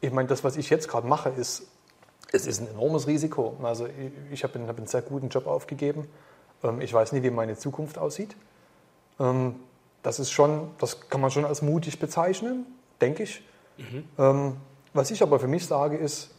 ich 0.00 0.12
meine, 0.12 0.28
das, 0.28 0.44
was 0.44 0.56
ich 0.56 0.70
jetzt 0.70 0.88
gerade 0.88 1.06
mache, 1.06 1.30
ist, 1.30 1.68
es 2.32 2.46
ist 2.46 2.60
ein 2.60 2.68
enormes 2.68 3.06
Risiko. 3.06 3.56
Also 3.62 3.86
ich, 3.86 3.92
ich 4.32 4.44
habe 4.44 4.54
einen, 4.58 4.68
hab 4.68 4.76
einen 4.76 4.86
sehr 4.86 5.02
guten 5.02 5.28
Job 5.28 5.46
aufgegeben. 5.46 6.08
Ähm, 6.62 6.80
ich 6.80 6.92
weiß 6.92 7.12
nie, 7.12 7.22
wie 7.22 7.30
meine 7.30 7.56
Zukunft 7.56 7.98
aussieht. 7.98 8.36
Ähm, 9.18 9.56
das 10.02 10.18
ist 10.18 10.30
schon, 10.30 10.70
das 10.78 11.08
kann 11.08 11.20
man 11.20 11.30
schon 11.30 11.44
als 11.44 11.62
mutig 11.62 11.98
bezeichnen, 11.98 12.66
denke 13.00 13.24
ich. 13.24 13.42
Mhm. 13.78 14.04
Ähm, 14.18 14.56
was 14.92 15.10
ich 15.10 15.22
aber 15.22 15.38
für 15.38 15.48
mich 15.48 15.66
sage, 15.66 15.96
ist, 15.96 16.30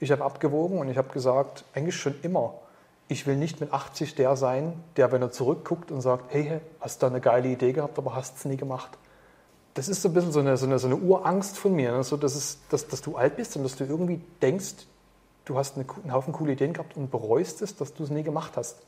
ich 0.00 0.10
habe 0.12 0.24
abgewogen 0.24 0.78
und 0.78 0.88
ich 0.88 0.96
habe 0.96 1.08
gesagt, 1.12 1.64
eigentlich 1.74 1.96
schon 1.96 2.14
immer, 2.22 2.54
ich 3.08 3.26
will 3.26 3.36
nicht 3.36 3.60
mit 3.60 3.72
80 3.72 4.14
der 4.14 4.36
sein, 4.36 4.84
der, 4.96 5.10
wenn 5.12 5.22
er 5.22 5.30
zurückguckt 5.30 5.90
und 5.90 6.02
sagt, 6.02 6.26
hey, 6.32 6.60
hast 6.80 7.02
du 7.02 7.06
eine 7.06 7.20
geile 7.20 7.48
Idee 7.48 7.72
gehabt, 7.72 7.98
aber 7.98 8.14
hast 8.14 8.36
es 8.36 8.44
nie 8.44 8.58
gemacht. 8.58 8.90
Das 9.74 9.88
ist 9.88 10.02
so 10.02 10.08
ein 10.08 10.14
bisschen 10.14 10.32
so 10.32 10.40
eine, 10.40 10.56
so 10.58 10.66
eine, 10.66 10.78
so 10.78 10.88
eine 10.88 10.96
Urangst 10.96 11.56
von 11.56 11.74
mir, 11.74 11.92
ne? 11.92 12.04
so, 12.04 12.16
dass, 12.16 12.34
es, 12.34 12.58
dass, 12.68 12.86
dass 12.86 13.00
du 13.00 13.16
alt 13.16 13.36
bist 13.36 13.56
und 13.56 13.62
dass 13.62 13.76
du 13.76 13.84
irgendwie 13.84 14.20
denkst, 14.42 14.74
du 15.46 15.56
hast 15.56 15.76
eine, 15.76 15.86
einen 16.02 16.12
Haufen 16.12 16.34
coole 16.34 16.52
Ideen 16.52 16.74
gehabt 16.74 16.96
und 16.96 17.10
bereust 17.10 17.62
es, 17.62 17.76
dass 17.76 17.94
du 17.94 18.04
es 18.04 18.10
nie 18.10 18.22
gemacht 18.22 18.52
hast. 18.56 18.78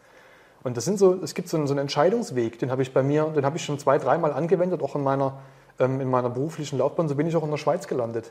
Und 0.63 0.77
das 0.77 0.85
sind 0.85 0.99
so, 0.99 1.15
es 1.23 1.33
gibt 1.33 1.49
so 1.49 1.57
einen, 1.57 1.67
so 1.67 1.73
einen 1.73 1.81
Entscheidungsweg, 1.81 2.59
den 2.59 2.71
habe 2.71 2.83
ich 2.83 2.93
bei 2.93 3.03
mir, 3.03 3.25
den 3.25 3.47
habe 3.47 3.57
ich 3.57 3.65
schon 3.65 3.79
zwei, 3.79 3.97
dreimal 3.97 4.35
angewendet, 4.35 4.83
auch 4.83 4.95
in 4.97 5.03
meiner, 5.03 5.39
ähm, 5.79 6.03
in 6.03 6.11
meiner 6.11 6.29
beruflichen 6.29 6.77
Laufbahn. 6.77 7.09
So 7.09 7.15
bin 7.15 7.27
ich 7.27 7.37
auch 7.37 7.45
in 7.45 7.51
der 7.51 7.57
Schweiz 7.57 7.87
gelandet. 7.87 8.31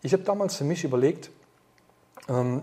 Ich 0.00 0.14
habe 0.14 0.22
damals 0.22 0.56
für 0.56 0.64
mich 0.64 0.84
überlegt, 0.84 1.30
ähm, 2.30 2.62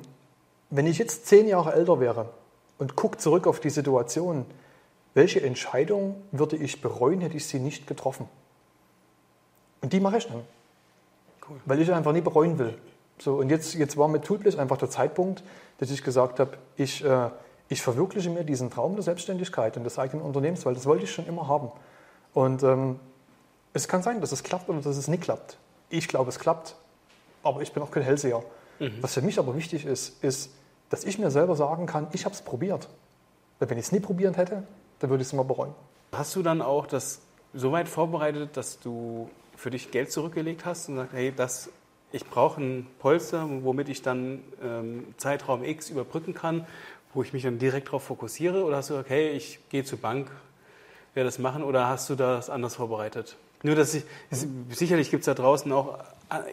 wenn 0.72 0.88
ich 0.88 0.98
jetzt 0.98 1.28
zehn 1.28 1.48
Jahre 1.48 1.74
älter 1.74 2.00
wäre 2.00 2.30
und 2.78 2.96
gucke 2.96 3.18
zurück 3.18 3.48
auf 3.48 3.60
die 3.60 3.70
Situation, 3.70 4.46
welche 5.14 5.42
Entscheidung 5.42 6.22
würde 6.32 6.58
ich 6.58 6.82
bereuen, 6.82 7.22
hätte 7.22 7.38
ich 7.38 7.48
sie 7.48 7.60
nicht 7.60 7.88
getroffen? 7.88 8.28
Und 9.82 9.94
die 9.94 10.00
mache 10.00 10.18
ich 10.18 10.28
dann. 10.28 10.44
Cool. 11.48 11.58
Weil 11.66 11.82
ich 11.82 11.92
einfach 11.94 12.12
nie 12.12 12.22
bereuen 12.22 12.58
will. 12.60 12.78
So, 13.18 13.36
und 13.36 13.50
jetzt, 13.50 13.76
jetzt 13.76 13.98
war 13.98 14.08
mit 14.08 14.26
Toolbliss 14.26 14.58
einfach 14.58 14.78
der 14.78 14.90
Zeitpunkt, 14.90 15.44
dass 15.78 15.90
ich 15.90 16.04
gesagt 16.04 16.40
habe, 16.40 16.58
ich, 16.76 17.04
äh, 17.04 17.30
ich 17.70 17.82
verwirkliche 17.82 18.30
mir 18.30 18.44
diesen 18.44 18.70
Traum 18.70 18.96
der 18.96 19.04
Selbstständigkeit 19.04 19.78
und 19.78 19.84
des 19.84 19.98
eigenen 19.98 20.26
Unternehmens, 20.26 20.66
weil 20.66 20.74
das 20.74 20.86
wollte 20.86 21.06
ich 21.06 21.12
schon 21.12 21.26
immer 21.28 21.48
haben. 21.48 21.72
Und 22.34 22.64
ähm, 22.64 23.00
es 23.74 23.88
kann 23.88 24.04
sein, 24.04 24.20
dass 24.20 24.32
es 24.32 24.44
klappt 24.44 24.70
oder 24.70 24.82
dass 24.82 24.98
es 24.98 25.08
nicht 25.08 25.24
klappt. 25.24 25.58
Ich 25.90 26.08
glaube, 26.08 26.30
es 26.30 26.40
klappt, 26.40 26.76
aber 27.44 27.62
ich 27.62 27.72
bin 27.72 27.82
auch 27.84 27.92
kein 27.92 28.04
Hellseher. 28.04 28.44
Mhm. 28.80 28.98
Was 29.02 29.14
für 29.14 29.22
mich 29.22 29.40
aber 29.40 29.56
wichtig 29.56 29.86
ist, 29.86 30.22
ist, 30.24 30.52
dass 30.96 31.04
ich 31.04 31.20
mir 31.20 31.30
selber 31.30 31.58
sagen 31.58 31.88
kann, 31.88 32.08
ich 32.14 32.24
habe 32.24 32.34
es 32.34 32.42
probiert. 32.42 32.88
Weil 33.60 33.70
wenn 33.70 33.78
ich 33.78 33.88
es 33.88 33.92
nie 33.92 34.00
probiert 34.00 34.38
hätte, 34.38 34.64
dann 35.00 35.10
würde 35.10 35.24
ich 35.24 35.28
es 35.28 35.34
immer 35.34 35.44
bereuen. 35.44 35.74
Hast 36.14 36.34
du 36.38 36.42
dann 36.42 36.62
auch 36.62 36.88
das 36.88 37.20
so 37.54 37.74
weit 37.74 37.90
vorbereitet, 37.90 38.56
dass 38.56 38.80
du 38.80 39.30
für 39.58 39.72
dich 39.72 39.92
Geld 39.92 40.10
zurückgelegt 40.10 40.64
hast 40.64 40.88
und 40.88 40.96
sagst, 40.96 41.12
hey, 41.12 41.34
das, 41.36 41.70
ich 42.14 42.26
brauche 42.26 42.62
ein 42.62 42.88
Polster, 43.00 43.46
womit 43.64 43.90
ich 43.90 44.04
dann 44.04 44.40
ähm, 44.64 45.14
Zeitraum 45.18 45.66
X 45.66 45.90
überbrücken 45.90 46.34
kann, 46.34 46.66
wo 47.14 47.24
ich 47.24 47.34
mich 47.34 47.44
dann 47.44 47.60
direkt 47.60 47.88
darauf 47.88 48.04
fokussiere? 48.04 48.64
Oder 48.64 48.78
hast 48.78 48.90
du 48.90 48.94
gesagt, 48.94 49.10
hey, 49.10 49.32
ich 49.32 49.60
gehe 49.68 49.84
zur 49.84 50.00
Bank, 50.00 50.32
werde 51.14 51.28
das 51.28 51.40
machen? 51.40 51.62
Oder 51.62 51.90
hast 51.90 52.10
du 52.10 52.16
das 52.16 52.50
anders 52.50 52.76
vorbereitet? 52.76 53.36
Nur, 53.64 53.76
dass 53.76 53.94
ich, 53.94 54.04
sicherlich 54.70 55.10
gibt 55.10 55.22
es 55.22 55.26
da 55.26 55.34
draußen 55.34 55.72
auch 55.72 56.00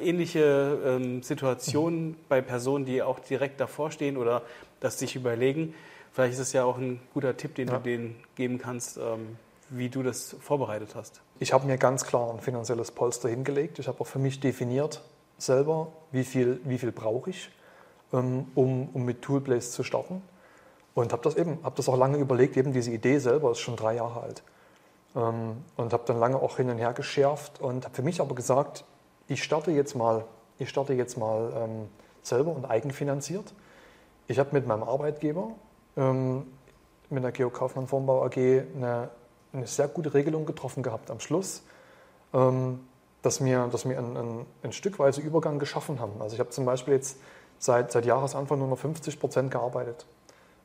ähnliche 0.00 0.78
ähm, 0.84 1.22
Situationen 1.22 2.16
bei 2.28 2.40
Personen, 2.40 2.84
die 2.84 3.02
auch 3.02 3.20
direkt 3.20 3.60
davor 3.60 3.90
stehen 3.90 4.16
oder 4.16 4.42
das 4.80 4.98
sich 4.98 5.16
überlegen. 5.16 5.74
Vielleicht 6.12 6.34
ist 6.34 6.40
es 6.40 6.52
ja 6.52 6.64
auch 6.64 6.76
ein 6.76 7.00
guter 7.14 7.36
Tipp, 7.36 7.54
den 7.54 7.68
ja. 7.68 7.78
du 7.78 7.82
denen 7.82 8.16
geben 8.36 8.58
kannst, 8.58 8.98
ähm, 8.98 9.36
wie 9.70 9.88
du 9.88 10.02
das 10.02 10.36
vorbereitet 10.40 10.94
hast. 10.94 11.22
Ich 11.38 11.52
habe 11.52 11.66
mir 11.66 11.78
ganz 11.78 12.04
klar 12.04 12.32
ein 12.32 12.40
finanzielles 12.40 12.90
Polster 12.90 13.28
hingelegt. 13.28 13.78
Ich 13.78 13.88
habe 13.88 14.00
auch 14.00 14.06
für 14.06 14.18
mich 14.18 14.40
definiert 14.40 15.02
selber, 15.38 15.88
wie 16.12 16.24
viel, 16.24 16.60
wie 16.64 16.78
viel 16.78 16.92
brauche 16.92 17.30
ich, 17.30 17.50
ähm, 18.12 18.46
um, 18.54 18.90
um 18.92 19.04
mit 19.04 19.22
Toolplace 19.22 19.72
zu 19.72 19.82
starten. 19.82 20.22
Und 20.94 21.12
habe 21.12 21.22
das 21.22 21.36
eben, 21.36 21.58
habe 21.62 21.74
das 21.76 21.88
auch 21.88 21.96
lange 21.96 22.18
überlegt. 22.18 22.58
Eben 22.58 22.74
diese 22.74 22.90
Idee 22.90 23.18
selber 23.18 23.52
ist 23.52 23.60
schon 23.60 23.76
drei 23.76 23.94
Jahre 23.94 24.20
alt. 24.20 24.42
Ähm, 25.14 25.64
und 25.76 25.92
habe 25.92 26.04
dann 26.06 26.18
lange 26.18 26.36
auch 26.36 26.56
hin 26.56 26.70
und 26.70 26.78
her 26.78 26.92
geschärft 26.92 27.60
und 27.60 27.84
habe 27.84 27.94
für 27.94 28.02
mich 28.02 28.20
aber 28.20 28.34
gesagt, 28.34 28.84
ich 29.28 29.42
starte 29.42 29.70
jetzt 29.70 29.94
mal, 29.94 30.24
ich 30.58 30.68
starte 30.68 30.94
jetzt 30.94 31.16
mal 31.16 31.52
ähm, 31.54 31.88
selber 32.22 32.52
und 32.52 32.64
eigenfinanziert. 32.64 33.52
Ich 34.28 34.38
habe 34.38 34.50
mit 34.52 34.66
meinem 34.66 34.84
Arbeitgeber, 34.84 35.48
ähm, 35.96 36.46
mit 37.10 37.22
der 37.22 37.32
Georg 37.32 37.54
Kaufmann 37.54 37.86
Formbau 37.86 38.24
AG, 38.24 38.36
eine, 38.36 39.10
eine, 39.52 39.66
sehr 39.66 39.88
gute 39.88 40.14
Regelung 40.14 40.46
getroffen 40.46 40.82
gehabt 40.82 41.10
am 41.10 41.20
Schluss, 41.20 41.62
ähm, 42.32 42.80
dass 43.20 43.44
wir, 43.44 43.66
dass 43.66 43.86
wir 43.86 43.98
einen, 43.98 44.16
einen, 44.16 44.46
einen 44.62 44.72
Stückweise 44.72 45.20
Übergang 45.20 45.58
geschaffen 45.58 46.00
haben. 46.00 46.20
Also 46.20 46.34
ich 46.34 46.40
habe 46.40 46.50
zum 46.50 46.64
Beispiel 46.64 46.94
jetzt 46.94 47.18
seit, 47.58 47.92
seit 47.92 48.06
Jahresanfang 48.06 48.58
nur 48.58 48.68
noch 48.68 48.78
50 48.78 49.20
Prozent 49.20 49.50
gearbeitet. 49.50 50.06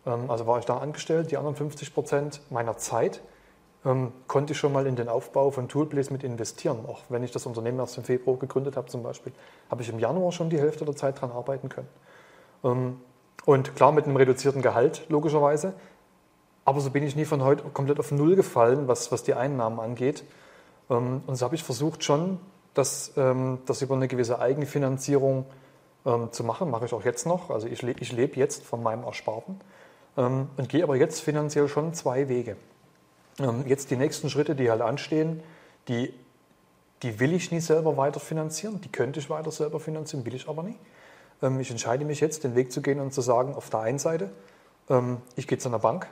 Ähm, 0.06 0.32
also 0.32 0.48
war 0.48 0.60
ich 0.60 0.66
da 0.66 0.78
angestellt, 0.78 1.32
die 1.32 1.38
anderen 1.38 1.56
50 1.56 1.94
Prozent 1.94 2.42
meiner 2.50 2.78
Zeit 2.78 3.22
ähm, 3.88 4.12
konnte 4.28 4.54
ich 4.54 4.60
schon 4.60 4.74
mal 4.74 4.86
in 4.86 4.96
den 4.96 5.08
Aufbau 5.08 5.50
von 5.50 5.70
Toolplace 5.70 6.12
mit 6.12 6.24
investieren. 6.24 6.86
Auch 6.88 7.02
wenn 7.10 7.24
ich 7.24 7.32
das 7.32 7.46
Unternehmen 7.46 7.80
erst 7.80 7.98
im 7.98 8.04
Februar 8.04 8.38
gegründet 8.38 8.76
habe 8.76 8.88
zum 8.88 9.02
Beispiel, 9.02 9.32
habe 9.72 9.82
ich 9.82 9.90
im 9.90 9.98
Januar 9.98 10.32
schon 10.32 10.50
die 10.50 10.60
Hälfte 10.60 10.84
der 10.84 10.96
Zeit 10.96 11.18
daran 11.18 11.32
arbeiten 11.32 11.70
können. 11.70 11.88
Ähm, 12.64 13.02
und 13.46 13.76
klar 13.76 13.94
mit 13.94 14.06
einem 14.06 14.18
reduzierten 14.18 14.62
Gehalt, 14.62 15.06
logischerweise. 15.08 15.74
Aber 16.66 16.82
so 16.82 16.90
bin 16.90 17.04
ich 17.04 17.16
nie 17.16 17.24
von 17.24 17.44
heute 17.44 17.64
komplett 17.64 17.98
auf 18.00 18.12
Null 18.12 18.36
gefallen, 18.36 18.90
was, 18.90 19.12
was 19.12 19.24
die 19.24 19.34
Einnahmen 19.34 19.80
angeht. 19.80 20.26
Ähm, 20.90 21.22
und 21.26 21.36
so 21.36 21.46
habe 21.46 21.56
ich 21.56 21.64
versucht 21.64 22.04
schon, 22.04 22.40
das, 22.74 23.14
ähm, 23.16 23.60
das 23.66 23.82
über 23.82 23.96
eine 23.96 24.10
gewisse 24.10 24.40
Eigenfinanzierung 24.40 25.46
ähm, 26.06 26.32
zu 26.32 26.44
machen. 26.44 26.70
Mache 26.70 26.86
ich 26.86 26.94
auch 26.94 27.06
jetzt 27.06 27.26
noch. 27.26 27.50
Also 27.50 27.68
ich, 27.68 27.82
le 27.82 27.96
ich 28.00 28.12
lebe 28.12 28.36
jetzt 28.36 28.66
von 28.66 28.84
meinem 28.84 29.04
Ersparten 29.06 29.62
ähm, 30.18 30.50
und 30.58 30.68
gehe 30.68 30.84
aber 30.84 30.98
jetzt 30.98 31.22
finanziell 31.22 31.70
schon 31.70 31.94
zwei 31.94 32.28
Wege. 32.28 32.58
Ähm, 33.40 33.66
jetzt 33.68 33.92
die 33.92 33.96
nächsten 33.96 34.30
Schritte, 34.30 34.56
die 34.56 34.70
halt 34.70 34.82
anstehen, 34.82 35.44
die, 35.88 36.14
die 37.04 37.20
will 37.20 37.34
ich 37.34 37.52
nie 37.52 37.60
selber 37.60 37.98
weiter 37.98 38.20
finanzieren, 38.20 38.82
die 38.82 38.92
könnte 38.92 39.20
ich 39.20 39.30
weiter 39.30 39.52
selber 39.52 39.80
finanzieren, 39.80 40.26
will 40.26 40.36
ich 40.36 40.48
aber 40.48 40.64
nicht. 40.64 40.80
Ähm, 41.42 41.60
ich 41.60 41.70
entscheide 41.70 42.06
mich 42.06 42.20
jetzt, 42.20 42.44
den 42.44 42.56
Weg 42.56 42.72
zu 42.72 42.82
gehen 42.82 43.00
und 43.00 43.14
zu 43.14 43.22
sagen, 43.22 43.54
auf 43.54 43.70
der 43.70 43.82
einen 43.82 44.00
Seite, 44.00 44.32
ähm, 44.90 45.18
ich 45.36 45.48
gehe 45.48 45.58
zu 45.58 45.70
einer 45.70 45.80
Bank, 45.80 46.08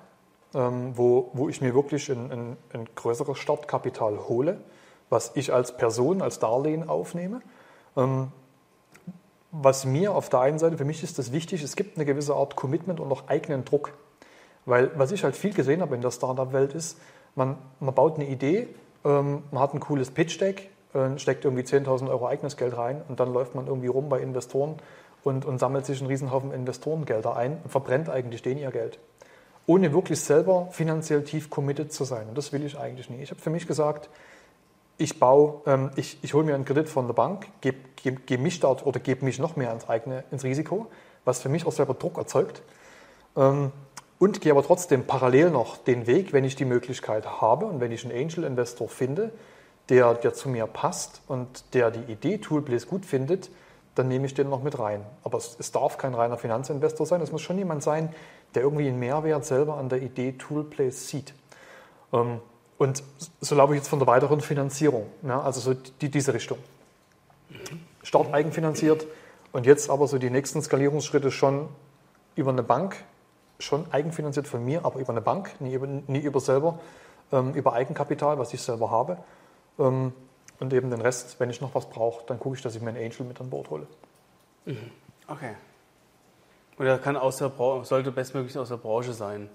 wo, 0.53 1.31
wo 1.33 1.49
ich 1.49 1.59
mir 1.59 1.75
wirklich 1.75 2.09
ein, 2.09 2.31
ein, 2.31 2.57
ein 2.71 2.87
größeres 2.95 3.37
Startkapital 3.37 4.29
hole, 4.29 4.61
was 5.09 5.33
ich 5.35 5.51
als 5.51 5.75
Person, 5.75 6.21
als 6.21 6.39
Darlehen 6.39 6.87
aufnehme. 6.87 7.41
Was 9.51 9.83
mir 9.83 10.15
auf 10.15 10.29
der 10.29 10.39
einen 10.39 10.57
Seite, 10.57 10.77
für 10.77 10.85
mich 10.85 11.03
ist 11.03 11.19
das 11.19 11.33
wichtig, 11.33 11.61
es 11.61 11.75
gibt 11.75 11.97
eine 11.97 12.05
gewisse 12.05 12.35
Art 12.35 12.55
Commitment 12.55 13.01
und 13.01 13.11
auch 13.11 13.27
eigenen 13.27 13.65
Druck. 13.65 13.91
Weil 14.65 14.91
was 14.95 15.11
ich 15.11 15.23
halt 15.23 15.35
viel 15.35 15.53
gesehen 15.53 15.81
habe 15.81 15.93
in 15.95 16.01
der 16.01 16.11
Startup-Welt 16.11 16.73
ist, 16.73 16.97
man, 17.35 17.57
man 17.79 17.93
baut 17.93 18.15
eine 18.15 18.27
Idee, 18.27 18.67
ähm, 19.03 19.43
man 19.51 19.61
hat 19.61 19.73
ein 19.73 19.79
cooles 19.79 20.11
Pitch-Deck, 20.11 20.69
äh, 20.93 21.17
steckt 21.17 21.45
irgendwie 21.45 21.63
10.000 21.63 22.09
Euro 22.09 22.27
eigenes 22.27 22.57
Geld 22.57 22.75
rein 22.75 23.01
und 23.07 23.19
dann 23.19 23.33
läuft 23.33 23.55
man 23.55 23.67
irgendwie 23.67 23.87
rum 23.87 24.09
bei 24.09 24.19
Investoren 24.19 24.75
und, 25.23 25.45
und 25.45 25.59
sammelt 25.59 25.85
sich 25.85 25.99
einen 25.99 26.07
Riesenhaufen 26.07 26.51
Investorengelder 26.51 27.35
ein 27.35 27.59
und 27.63 27.69
verbrennt 27.69 28.09
eigentlich 28.09 28.41
denen 28.41 28.59
ihr 28.59 28.71
Geld. 28.71 28.99
Ohne 29.67 29.93
wirklich 29.93 30.21
selber 30.21 30.67
finanziell 30.71 31.23
tief 31.23 31.49
committed 31.49 31.91
zu 31.91 32.03
sein. 32.03 32.27
Und 32.29 32.37
das 32.37 32.53
will 32.53 32.63
ich 32.63 32.77
eigentlich 32.77 33.09
nicht. 33.09 33.21
Ich 33.21 33.31
habe 33.31 33.41
für 33.41 33.49
mich 33.49 33.65
gesagt, 33.65 34.09
ich 34.97 35.19
baue, 35.19 35.61
ähm, 35.65 35.91
ich, 35.95 36.19
ich 36.21 36.33
hole 36.33 36.45
mir 36.45 36.55
einen 36.55 36.65
Kredit 36.65 36.87
von 36.87 37.07
der 37.07 37.13
Bank, 37.13 37.47
gebe 37.61 37.77
geb, 37.95 38.27
geb 38.27 38.39
mich 38.39 38.59
dort 38.59 38.85
oder 38.85 38.99
gebe 38.99 39.25
mich 39.25 39.39
noch 39.39 39.55
mehr 39.55 39.73
ins 39.73 39.89
eigene, 39.89 40.23
ins 40.31 40.43
Risiko, 40.43 40.87
was 41.25 41.39
für 41.41 41.49
mich 41.49 41.65
auch 41.65 41.71
selber 41.71 41.95
Druck 41.95 42.17
erzeugt. 42.17 42.61
Ähm, 43.35 43.71
und 44.19 44.41
gehe 44.41 44.51
aber 44.51 44.63
trotzdem 44.63 45.05
parallel 45.05 45.49
noch 45.49 45.77
den 45.77 46.07
Weg, 46.07 46.33
wenn 46.33 46.43
ich 46.43 46.55
die 46.55 46.65
Möglichkeit 46.65 47.41
habe 47.41 47.65
und 47.65 47.79
wenn 47.79 47.91
ich 47.91 48.05
einen 48.05 48.17
Angel-Investor 48.17 48.87
finde, 48.87 49.31
der, 49.89 50.13
der 50.15 50.33
zu 50.33 50.49
mir 50.49 50.67
passt 50.67 51.21
und 51.27 51.73
der 51.73 51.91
die 51.91 52.11
Idee 52.11 52.37
Toolplace 52.37 52.87
gut 52.87 53.05
findet, 53.05 53.49
dann 53.93 54.07
nehme 54.07 54.25
ich 54.25 54.33
den 54.33 54.49
noch 54.49 54.63
mit 54.63 54.77
rein. 54.79 55.05
Aber 55.23 55.37
es, 55.37 55.55
es, 55.59 55.71
darf 55.71 55.97
kein 55.97 56.13
reiner 56.13 56.37
Finanzinvestor 56.37 57.05
sein, 57.05 57.21
es 57.21 57.31
muss 57.31 57.41
schon 57.41 57.57
jemand 57.57 57.83
sein, 57.83 58.13
der 58.53 58.63
irgendwie 58.63 58.87
einen 58.87 58.99
Mehrwert 58.99 59.45
selber 59.45 59.77
an 59.77 59.89
der 59.89 60.01
Idee 60.01 60.33
Toolplace 60.33 61.07
sieht. 61.07 61.33
Ähm, 62.11 62.39
und 62.77 63.03
so 63.39 63.55
laufe 63.55 63.73
ich 63.73 63.77
jetzt 63.77 63.87
von 63.87 63.99
der 63.99 64.07
weiteren 64.07 64.41
Finanzierung, 64.41 65.07
ja, 65.23 65.41
also 65.41 65.61
so 65.61 65.73
die, 65.73 66.09
diese 66.09 66.33
Richtung. 66.33 66.57
Start 68.03 68.33
eigenfinanziert 68.33 69.07
und 69.53 69.65
jetzt 69.65 69.89
aber 69.89 70.07
so 70.07 70.17
die 70.17 70.29
nächsten 70.29 70.61
Skalierungsschritte 70.61 71.31
schon 71.31 71.69
über 72.35 72.51
eine 72.51 72.63
Bank 72.63 72.97
schon 73.59 73.85
eigenfinanziert 73.91 74.47
von 74.47 74.63
mir, 74.63 74.85
aber 74.85 74.99
über 74.99 75.11
eine 75.11 75.21
Bank, 75.21 75.59
nie 75.59 75.73
über, 75.73 75.87
nie 75.87 76.19
über 76.19 76.39
selber, 76.39 76.79
ähm, 77.31 77.53
über 77.53 77.73
Eigenkapital, 77.73 78.37
was 78.37 78.53
ich 78.53 78.61
selber 78.61 78.91
habe. 78.91 79.17
Ähm, 79.79 80.13
und 80.59 80.73
eben 80.73 80.89
den 80.89 81.01
Rest, 81.01 81.39
wenn 81.39 81.49
ich 81.49 81.61
noch 81.61 81.75
was 81.75 81.89
brauche, 81.89 82.25
dann 82.27 82.39
gucke 82.39 82.55
ich, 82.55 82.61
dass 82.61 82.75
ich 82.75 82.81
mir 82.81 82.89
einen 82.89 83.03
Angel 83.03 83.25
mit 83.25 83.39
an 83.41 83.49
Bord 83.49 83.69
hole. 83.69 83.87
Mhm. 84.65 84.91
Okay. 85.27 85.55
Oder 86.79 86.97
kann 86.97 87.17
aus 87.17 87.37
der 87.37 87.51
sollte 87.83 88.11
bestmöglich 88.11 88.57
aus 88.57 88.69
der 88.69 88.77
Branche 88.77 89.13
sein? 89.13 89.49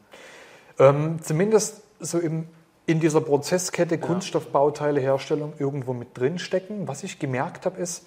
Ähm, 0.79 1.23
zumindest 1.23 1.83
so 2.01 2.19
im, 2.19 2.49
in 2.87 3.01
dieser 3.01 3.21
Prozesskette 3.21 3.99
Kunststoffbauteile 3.99 5.01
Herstellung 5.01 5.53
irgendwo 5.59 5.93
mit 5.93 6.17
drin 6.17 6.39
stecken. 6.39 6.89
Was 6.89 7.03
ich 7.03 7.19
gemerkt 7.19 7.67
habe, 7.67 7.79
ist, 7.79 8.07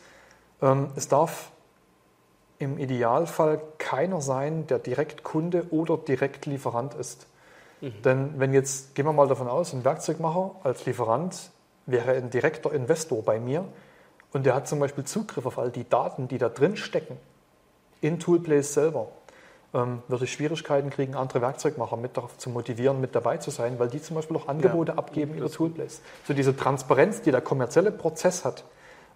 ähm, 0.61 0.89
es 0.95 1.07
darf 1.07 1.51
im 2.59 2.77
Idealfall 2.77 3.61
keiner 3.77 4.21
sein, 4.21 4.67
der 4.67 4.79
direkt 4.79 5.23
Kunde 5.23 5.67
oder 5.71 5.97
direkt 5.97 6.45
Lieferant 6.45 6.93
ist. 6.93 7.27
Denn 8.05 8.39
wenn 8.39 8.53
jetzt, 8.53 8.95
gehen 8.95 9.05
wir 9.05 9.11
mal 9.11 9.27
davon 9.27 9.49
aus, 9.49 9.73
ein 9.73 9.83
Werkzeugmacher 9.83 10.51
als 10.63 10.85
Lieferant 10.85 11.51
wäre 11.85 12.13
ein 12.13 12.29
direkter 12.29 12.71
Investor 12.71 13.21
bei 13.23 13.41
mir 13.41 13.65
und 14.31 14.45
der 14.45 14.55
hat 14.55 14.69
zum 14.69 14.79
Beispiel 14.79 15.03
Zugriff 15.03 15.45
auf 15.45 15.59
all 15.59 15.69
die 15.69 15.87
Daten, 15.87 16.29
die 16.29 16.37
da 16.37 16.47
drin 16.47 16.77
stecken, 16.77 17.17
in 17.99 18.19
Toolplace 18.19 18.73
selber, 18.73 19.09
ähm, 19.73 20.01
würde 20.07 20.23
ich 20.23 20.31
Schwierigkeiten 20.31 20.91
kriegen, 20.91 21.13
andere 21.15 21.41
Werkzeugmacher 21.41 21.97
mit 21.97 22.15
darauf 22.15 22.37
zu 22.37 22.49
motivieren, 22.49 23.01
mit 23.01 23.15
dabei 23.15 23.37
zu 23.37 23.51
sein, 23.51 23.77
weil 23.79 23.89
die 23.89 24.01
zum 24.01 24.15
Beispiel 24.15 24.37
auch 24.37 24.47
Angebote 24.47 24.97
abgeben 24.97 25.33
über 25.33 25.51
Toolplace. 25.51 26.01
So 26.25 26.33
diese 26.33 26.55
Transparenz, 26.55 27.21
die 27.21 27.31
der 27.31 27.41
kommerzielle 27.41 27.91
Prozess 27.91 28.45
hat, 28.45 28.63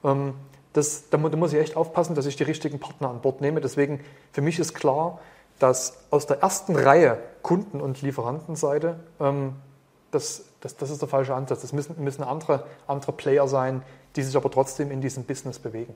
ähm, 0.04 0.34
das, 0.74 1.10
da, 1.10 1.18
mu- 1.18 1.30
da 1.30 1.38
muss 1.38 1.54
ich 1.54 1.60
echt 1.60 1.76
aufpassen, 1.76 2.16
dass 2.16 2.26
ich 2.26 2.36
die 2.36 2.44
richtigen 2.44 2.80
Partner 2.80 3.10
an 3.10 3.22
Bord 3.22 3.42
nehme. 3.42 3.62
Deswegen, 3.62 4.04
für 4.32 4.42
mich 4.42 4.60
ist 4.60 4.74
klar, 4.74 5.20
dass 5.60 5.98
aus 6.12 6.28
der 6.28 6.42
ersten 6.42 6.76
Reihe 6.76 7.18
Kunden- 7.42 7.82
und 7.82 8.02
Lieferantenseite, 8.02 9.00
ähm, 9.20 9.56
das, 10.12 10.46
das, 10.62 10.76
das 10.78 10.90
ist 10.90 11.02
der 11.02 11.10
falsche 11.10 11.34
Ansatz. 11.36 11.62
Das 11.62 11.74
müssen, 11.74 12.02
müssen 12.04 12.24
andere, 12.24 12.66
andere 12.88 13.12
Player 13.12 13.48
sein, 13.48 13.82
die 14.16 14.24
sich 14.24 14.36
aber 14.38 14.50
trotzdem 14.52 14.92
in 14.92 15.02
diesem 15.02 15.24
Business 15.24 15.60
bewegen. 15.60 15.96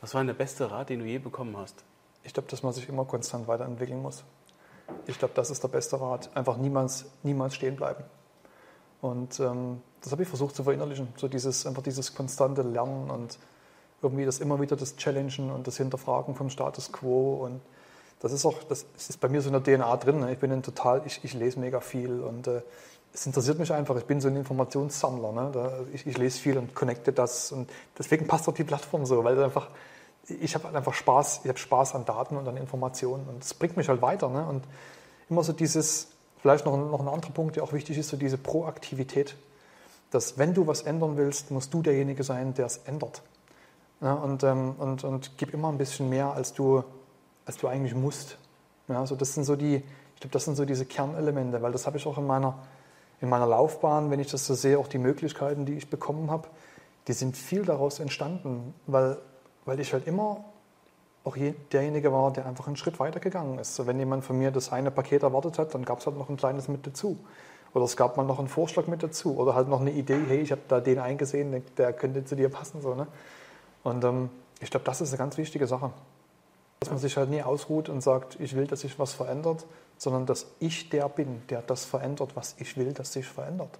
Was 0.00 0.14
war 0.14 0.20
denn 0.20 0.28
der 0.28 0.34
beste 0.34 0.70
Rat, 0.70 0.88
den 0.88 1.00
du 1.00 1.04
je 1.04 1.18
bekommen 1.18 1.56
hast? 1.56 1.84
Ich 2.24 2.34
glaube, 2.34 2.48
dass 2.50 2.62
man 2.62 2.72
sich 2.72 2.88
immer 2.88 3.04
konstant 3.04 3.48
weiterentwickeln 3.48 4.02
muss. 4.02 4.24
Ich 5.06 5.18
glaube, 5.18 5.32
das 5.34 5.50
ist 5.50 5.62
der 5.62 5.68
beste 5.68 6.00
Rat. 6.00 6.28
Einfach 6.34 6.56
niemals, 6.56 7.06
niemals 7.22 7.54
stehen 7.54 7.76
bleiben. 7.76 8.02
Und 9.00 9.40
ähm, 9.40 9.80
das 10.02 10.12
habe 10.12 10.22
ich 10.22 10.28
versucht 10.28 10.54
zu 10.54 10.64
verinnerlichen. 10.64 11.08
So 11.16 11.28
dieses, 11.28 11.66
einfach 11.66 11.82
dieses 11.82 12.14
konstante 12.14 12.62
Lernen 12.62 13.10
und 13.10 13.38
irgendwie 14.02 14.24
das 14.24 14.40
immer 14.40 14.60
wieder 14.60 14.76
das 14.76 14.96
Challengen 14.96 15.50
und 15.50 15.66
das 15.66 15.76
Hinterfragen 15.76 16.34
vom 16.34 16.50
Status 16.50 16.92
quo. 16.92 17.44
Und 17.44 17.60
das 18.20 18.32
ist 18.32 18.44
auch, 18.44 18.62
das 18.64 18.86
ist 18.96 19.20
bei 19.20 19.28
mir 19.28 19.42
so 19.42 19.50
in 19.50 19.62
der 19.62 19.78
DNA 19.78 19.96
drin. 19.96 20.20
ne? 20.20 20.32
Ich 20.32 20.38
bin 20.38 20.52
ein 20.52 20.62
total, 20.62 21.02
ich, 21.04 21.20
ich 21.22 21.34
lese 21.34 21.60
mega 21.60 21.80
viel 21.80 22.20
und 22.20 22.46
äh, 22.46 22.62
es 23.12 23.26
interessiert 23.26 23.58
mich 23.58 23.72
einfach. 23.72 23.96
Ich 23.96 24.04
bin 24.04 24.20
so 24.20 24.28
ein 24.28 24.36
Informationssammler. 24.36 25.32
Ne? 25.32 25.50
Da, 25.52 25.80
ich, 25.92 26.06
ich 26.06 26.16
lese 26.16 26.38
viel 26.38 26.58
und 26.58 26.74
connecte 26.74 27.12
das. 27.12 27.52
Und 27.52 27.70
deswegen 27.98 28.26
passt 28.26 28.48
auch 28.48 28.54
die 28.54 28.64
Plattform 28.64 29.04
so, 29.04 29.24
weil 29.24 29.42
einfach, 29.42 29.68
ich 30.28 30.54
habe 30.54 30.64
halt 30.64 30.76
einfach 30.76 30.94
Spaß, 30.94 31.40
ich 31.42 31.48
habe 31.48 31.58
Spaß 31.58 31.94
an 31.94 32.04
Daten 32.04 32.36
und 32.36 32.46
an 32.46 32.56
Informationen 32.56 33.26
und 33.28 33.42
es 33.42 33.54
bringt 33.54 33.76
mich 33.76 33.88
halt 33.88 34.00
weiter. 34.00 34.28
Ne? 34.28 34.46
Und 34.46 34.64
immer 35.28 35.42
so 35.42 35.52
dieses, 35.52 36.08
vielleicht 36.42 36.66
noch, 36.66 36.74
ein- 36.74 36.90
noch 36.90 37.00
ein 37.00 37.08
anderer 37.08 37.32
Punkt, 37.32 37.56
der 37.56 37.62
auch 37.62 37.72
wichtig 37.72 37.98
ist, 37.98 38.08
so 38.08 38.16
diese 38.16 38.38
Proaktivität. 38.38 39.36
Dass 40.10 40.38
wenn 40.38 40.54
du 40.54 40.66
was 40.66 40.82
ändern 40.82 41.16
willst, 41.16 41.50
musst 41.50 41.72
du 41.72 41.82
derjenige 41.82 42.22
sein, 42.24 42.54
der 42.54 42.66
es 42.66 42.78
ändert. 42.78 43.22
Ja, 44.00 44.14
und, 44.14 44.42
ähm, 44.44 44.74
und, 44.78 45.04
und 45.04 45.32
gib 45.36 45.52
immer 45.52 45.68
ein 45.68 45.78
bisschen 45.78 46.08
mehr, 46.08 46.32
als 46.32 46.52
du, 46.54 46.82
als 47.44 47.58
du 47.58 47.68
eigentlich 47.68 47.94
musst. 47.94 48.38
Ja, 48.88 48.98
also 49.00 49.14
das 49.14 49.34
sind 49.34 49.44
so 49.44 49.56
die, 49.56 49.76
ich 49.76 50.20
glaube, 50.20 50.32
das 50.32 50.46
sind 50.46 50.56
so 50.56 50.64
diese 50.64 50.86
Kernelemente, 50.86 51.60
weil 51.62 51.72
das 51.72 51.86
habe 51.86 51.98
ich 51.98 52.06
auch 52.06 52.18
in 52.18 52.26
meiner, 52.26 52.58
in 53.20 53.28
meiner 53.28 53.46
Laufbahn, 53.46 54.10
wenn 54.10 54.18
ich 54.18 54.30
das 54.30 54.46
so 54.46 54.54
sehe, 54.54 54.78
auch 54.78 54.88
die 54.88 54.98
Möglichkeiten, 54.98 55.66
die 55.66 55.74
ich 55.74 55.90
bekommen 55.90 56.30
habe, 56.30 56.48
die 57.06 57.12
sind 57.12 57.36
viel 57.36 57.64
daraus 57.64 58.00
entstanden, 58.00 58.74
weil, 58.86 59.18
weil 59.66 59.78
ich 59.80 59.92
halt 59.92 60.06
immer 60.06 60.44
auch 61.24 61.36
je, 61.36 61.54
derjenige 61.72 62.12
war, 62.12 62.32
der 62.32 62.46
einfach 62.46 62.66
einen 62.66 62.76
Schritt 62.76 62.98
weiter 62.98 63.20
gegangen 63.20 63.58
ist. 63.58 63.74
So, 63.74 63.86
wenn 63.86 63.98
jemand 63.98 64.24
von 64.24 64.38
mir 64.38 64.50
das 64.50 64.72
eine 64.72 64.90
Paket 64.90 65.22
erwartet 65.22 65.58
hat, 65.58 65.74
dann 65.74 65.84
gab 65.84 65.98
es 66.00 66.06
halt 66.06 66.16
noch 66.16 66.28
ein 66.28 66.36
kleines 66.36 66.68
mit 66.68 66.86
dazu. 66.86 67.18
Oder 67.74 67.84
es 67.84 67.96
gab 67.96 68.16
mal 68.16 68.24
noch 68.24 68.38
einen 68.38 68.48
Vorschlag 68.48 68.86
mit 68.86 69.02
dazu. 69.02 69.36
Oder 69.36 69.54
halt 69.54 69.68
noch 69.68 69.80
eine 69.80 69.92
Idee, 69.92 70.20
hey, 70.26 70.40
ich 70.40 70.50
habe 70.50 70.62
da 70.66 70.80
den 70.80 70.98
eingesehen, 70.98 71.52
der- 71.52 71.60
der 71.76 71.92
könnte 71.92 72.24
zu 72.24 72.36
dir 72.36 72.48
passen. 72.48 72.80
So, 72.80 72.94
ne? 72.94 73.06
Und 73.82 74.02
ähm, 74.04 74.30
ich 74.60 74.70
glaube, 74.70 74.84
das 74.84 75.00
ist 75.00 75.10
eine 75.10 75.18
ganz 75.18 75.36
wichtige 75.36 75.66
Sache. 75.66 75.90
Dass 76.80 76.90
man 76.90 76.98
sich 76.98 77.16
halt 77.16 77.28
nie 77.28 77.42
ausruht 77.42 77.88
und 77.90 78.00
sagt, 78.00 78.38
ich 78.40 78.56
will, 78.56 78.66
dass 78.66 78.80
sich 78.80 78.98
was 78.98 79.12
verändert, 79.12 79.66
sondern 79.98 80.24
dass 80.24 80.46
ich 80.58 80.88
der 80.88 81.08
bin, 81.10 81.42
der 81.50 81.60
das 81.60 81.84
verändert, 81.84 82.34
was 82.34 82.56
ich 82.58 82.78
will, 82.78 82.94
dass 82.94 83.12
sich 83.12 83.26
verändert. 83.26 83.78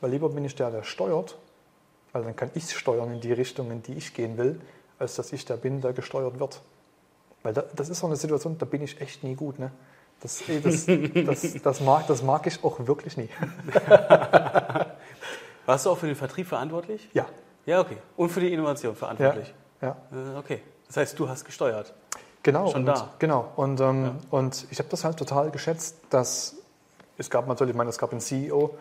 Weil 0.00 0.10
lieber 0.10 0.28
bin 0.28 0.44
ich 0.44 0.56
der, 0.56 0.72
der 0.72 0.82
steuert, 0.82 1.38
weil 2.12 2.24
dann 2.24 2.34
kann 2.34 2.50
ich 2.54 2.76
steuern 2.76 3.12
in 3.12 3.20
die 3.20 3.32
Richtung, 3.32 3.70
in 3.70 3.82
die 3.84 3.94
ich 3.94 4.12
gehen 4.12 4.36
will, 4.36 4.60
als 4.98 5.14
dass 5.14 5.32
ich 5.32 5.44
der 5.44 5.56
bin, 5.56 5.80
der 5.80 5.92
gesteuert 5.92 6.40
wird. 6.40 6.60
Weil 7.42 7.52
da, 7.54 7.62
das 7.74 7.88
ist 7.88 8.00
so 8.00 8.06
eine 8.06 8.16
Situation, 8.16 8.58
da 8.58 8.66
bin 8.66 8.82
ich 8.82 9.00
echt 9.00 9.24
nie 9.24 9.34
gut. 9.34 9.58
Ne? 9.58 9.72
Das, 10.20 10.42
ey, 10.48 10.60
das, 10.60 10.86
das, 10.86 11.62
das, 11.62 11.80
mag, 11.80 12.06
das 12.06 12.22
mag 12.22 12.46
ich 12.46 12.62
auch 12.62 12.86
wirklich 12.86 13.16
nie. 13.16 13.28
Warst 15.66 15.86
du 15.86 15.90
auch 15.90 15.98
für 15.98 16.06
den 16.06 16.16
Vertrieb 16.16 16.46
verantwortlich? 16.46 17.08
Ja, 17.12 17.26
Ja, 17.66 17.80
okay. 17.80 17.96
Und 18.16 18.28
für 18.30 18.40
die 18.40 18.52
Innovation 18.52 18.92
ja, 18.92 18.98
verantwortlich? 18.98 19.54
ja. 19.80 19.96
Äh, 20.12 20.38
Okay. 20.38 20.62
Das 20.86 20.96
heißt, 20.98 21.18
du 21.18 21.26
hast 21.26 21.44
gesteuert. 21.46 21.94
Genau. 22.42 22.70
Schon 22.70 22.80
und, 22.80 22.86
da. 22.86 23.08
Genau. 23.18 23.50
Und, 23.56 23.80
ähm, 23.80 24.18
und 24.30 24.66
ich 24.70 24.78
habe 24.78 24.90
das 24.90 25.04
halt 25.04 25.16
total 25.16 25.50
geschätzt, 25.50 25.96
dass 26.10 26.56
es 27.16 27.30
gab 27.30 27.46
natürlich, 27.46 27.72
ich 27.72 27.78
meine, 27.78 27.88
es 27.88 27.96
gab 27.98 28.10
einen 28.10 28.20
CEO 28.20 28.76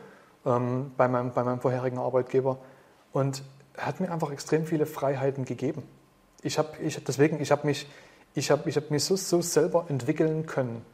ähm, 0.46 0.92
bei, 0.98 1.08
meinem, 1.08 1.32
bei 1.32 1.44
meinem 1.44 1.62
vorherigen 1.62 2.00
Arbeitgeber 2.00 2.58
und 3.14 3.44
er 3.76 3.86
hat 3.86 4.00
mir 4.00 4.12
einfach 4.12 4.32
extrem 4.32 4.66
viele 4.66 4.86
Freiheiten 4.86 5.46
gegeben. 5.46 5.84
Ich 6.42 6.58
habe 6.58 6.70
ich 6.82 6.98
hab 6.98 7.06
deswegen, 7.06 7.40
ich 7.42 7.52
habe 7.52 7.66
mich, 7.66 7.88
ich 8.34 8.52
hab, 8.52 8.68
ich 8.68 8.76
hab 8.76 8.92
mich 8.92 9.04
so, 9.04 9.16
so 9.16 9.42
selber 9.42 9.86
entwickeln 9.90 10.46
können 10.46 10.86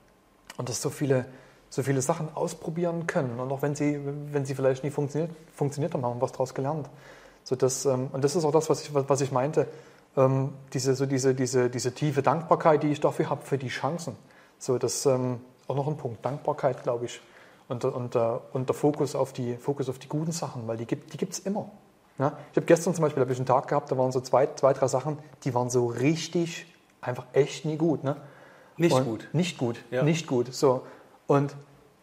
und 0.58 0.70
das 0.70 0.82
so 0.82 0.90
viele, 0.90 1.26
so 1.70 1.84
viele 1.84 2.02
Sachen 2.02 2.34
ausprobieren 2.36 3.08
können. 3.08 3.40
Und 3.40 3.52
auch 3.52 3.62
wenn 3.62 3.76
sie, 3.76 4.00
wenn 4.32 4.46
sie 4.46 4.56
vielleicht 4.56 4.84
nie 4.84 4.90
funktioniert, 4.90 5.32
funktioniert 5.54 5.94
haben, 5.94 6.06
haben 6.06 6.18
wir 6.18 6.22
was 6.22 6.32
daraus 6.32 6.54
gelernt. 6.54 6.90
So 7.44 7.56
das, 7.56 7.86
ähm, 7.86 8.10
und 8.12 8.24
das 8.24 8.36
ist 8.36 8.44
auch 8.44 8.52
das, 8.52 8.70
was 8.70 8.82
ich, 8.82 8.94
was 8.94 9.22
ich 9.22 9.32
meinte. 9.32 9.68
Ähm, 10.16 10.54
diese, 10.74 10.96
so 10.96 11.06
diese, 11.06 11.36
diese, 11.36 11.70
diese 11.70 11.94
tiefe 11.94 12.22
Dankbarkeit, 12.22 12.84
die 12.84 12.92
ich 12.92 13.00
dafür 13.00 13.30
habe, 13.30 13.46
für 13.46 13.58
die 13.58 13.70
Chancen. 13.70 14.16
So, 14.58 14.78
das 14.78 15.06
ähm, 15.06 15.40
auch 15.68 15.76
noch 15.76 15.88
ein 15.88 15.98
Punkt. 15.98 16.26
Dankbarkeit, 16.26 16.84
glaube 16.84 17.06
ich. 17.06 17.22
Und, 17.68 17.86
und, 17.86 18.16
äh, 18.16 18.20
und 18.54 18.70
der 18.70 18.76
Fokus 18.76 19.16
auf, 19.16 19.34
die, 19.34 19.56
Fokus 19.58 19.90
auf 19.90 20.00
die 20.00 20.08
guten 20.08 20.32
Sachen, 20.32 20.68
weil 20.68 20.78
die 20.78 20.86
gibt 20.86 21.14
es 21.14 21.44
die 21.44 21.48
immer. 21.48 21.70
Ja? 22.18 22.38
Ich 22.52 22.58
habe 22.58 22.66
gestern 22.66 22.96
zum 22.96 23.04
Beispiel 23.04 23.24
ich 23.30 23.38
einen 23.38 23.46
Tag 23.46 23.68
gehabt, 23.68 23.92
da 23.92 23.98
waren 23.98 24.12
so 24.12 24.22
zwei, 24.22 24.48
zwei, 24.56 24.74
drei 24.74 24.88
Sachen, 24.88 25.18
die 25.44 25.54
waren 25.54 25.70
so 25.70 25.88
richtig, 25.88 26.66
einfach 27.02 27.26
echt 27.34 27.66
nie 27.66 27.78
gut. 27.78 28.04
Ne? 28.04 28.16
Nicht 28.78 28.96
Und 28.96 29.06
gut. 29.06 29.30
Nicht 29.34 29.58
gut, 29.58 29.84
Ja. 29.92 30.04
nicht 30.04 30.28
gut. 30.28 30.54
So. 30.54 30.84
Und, 31.26 31.56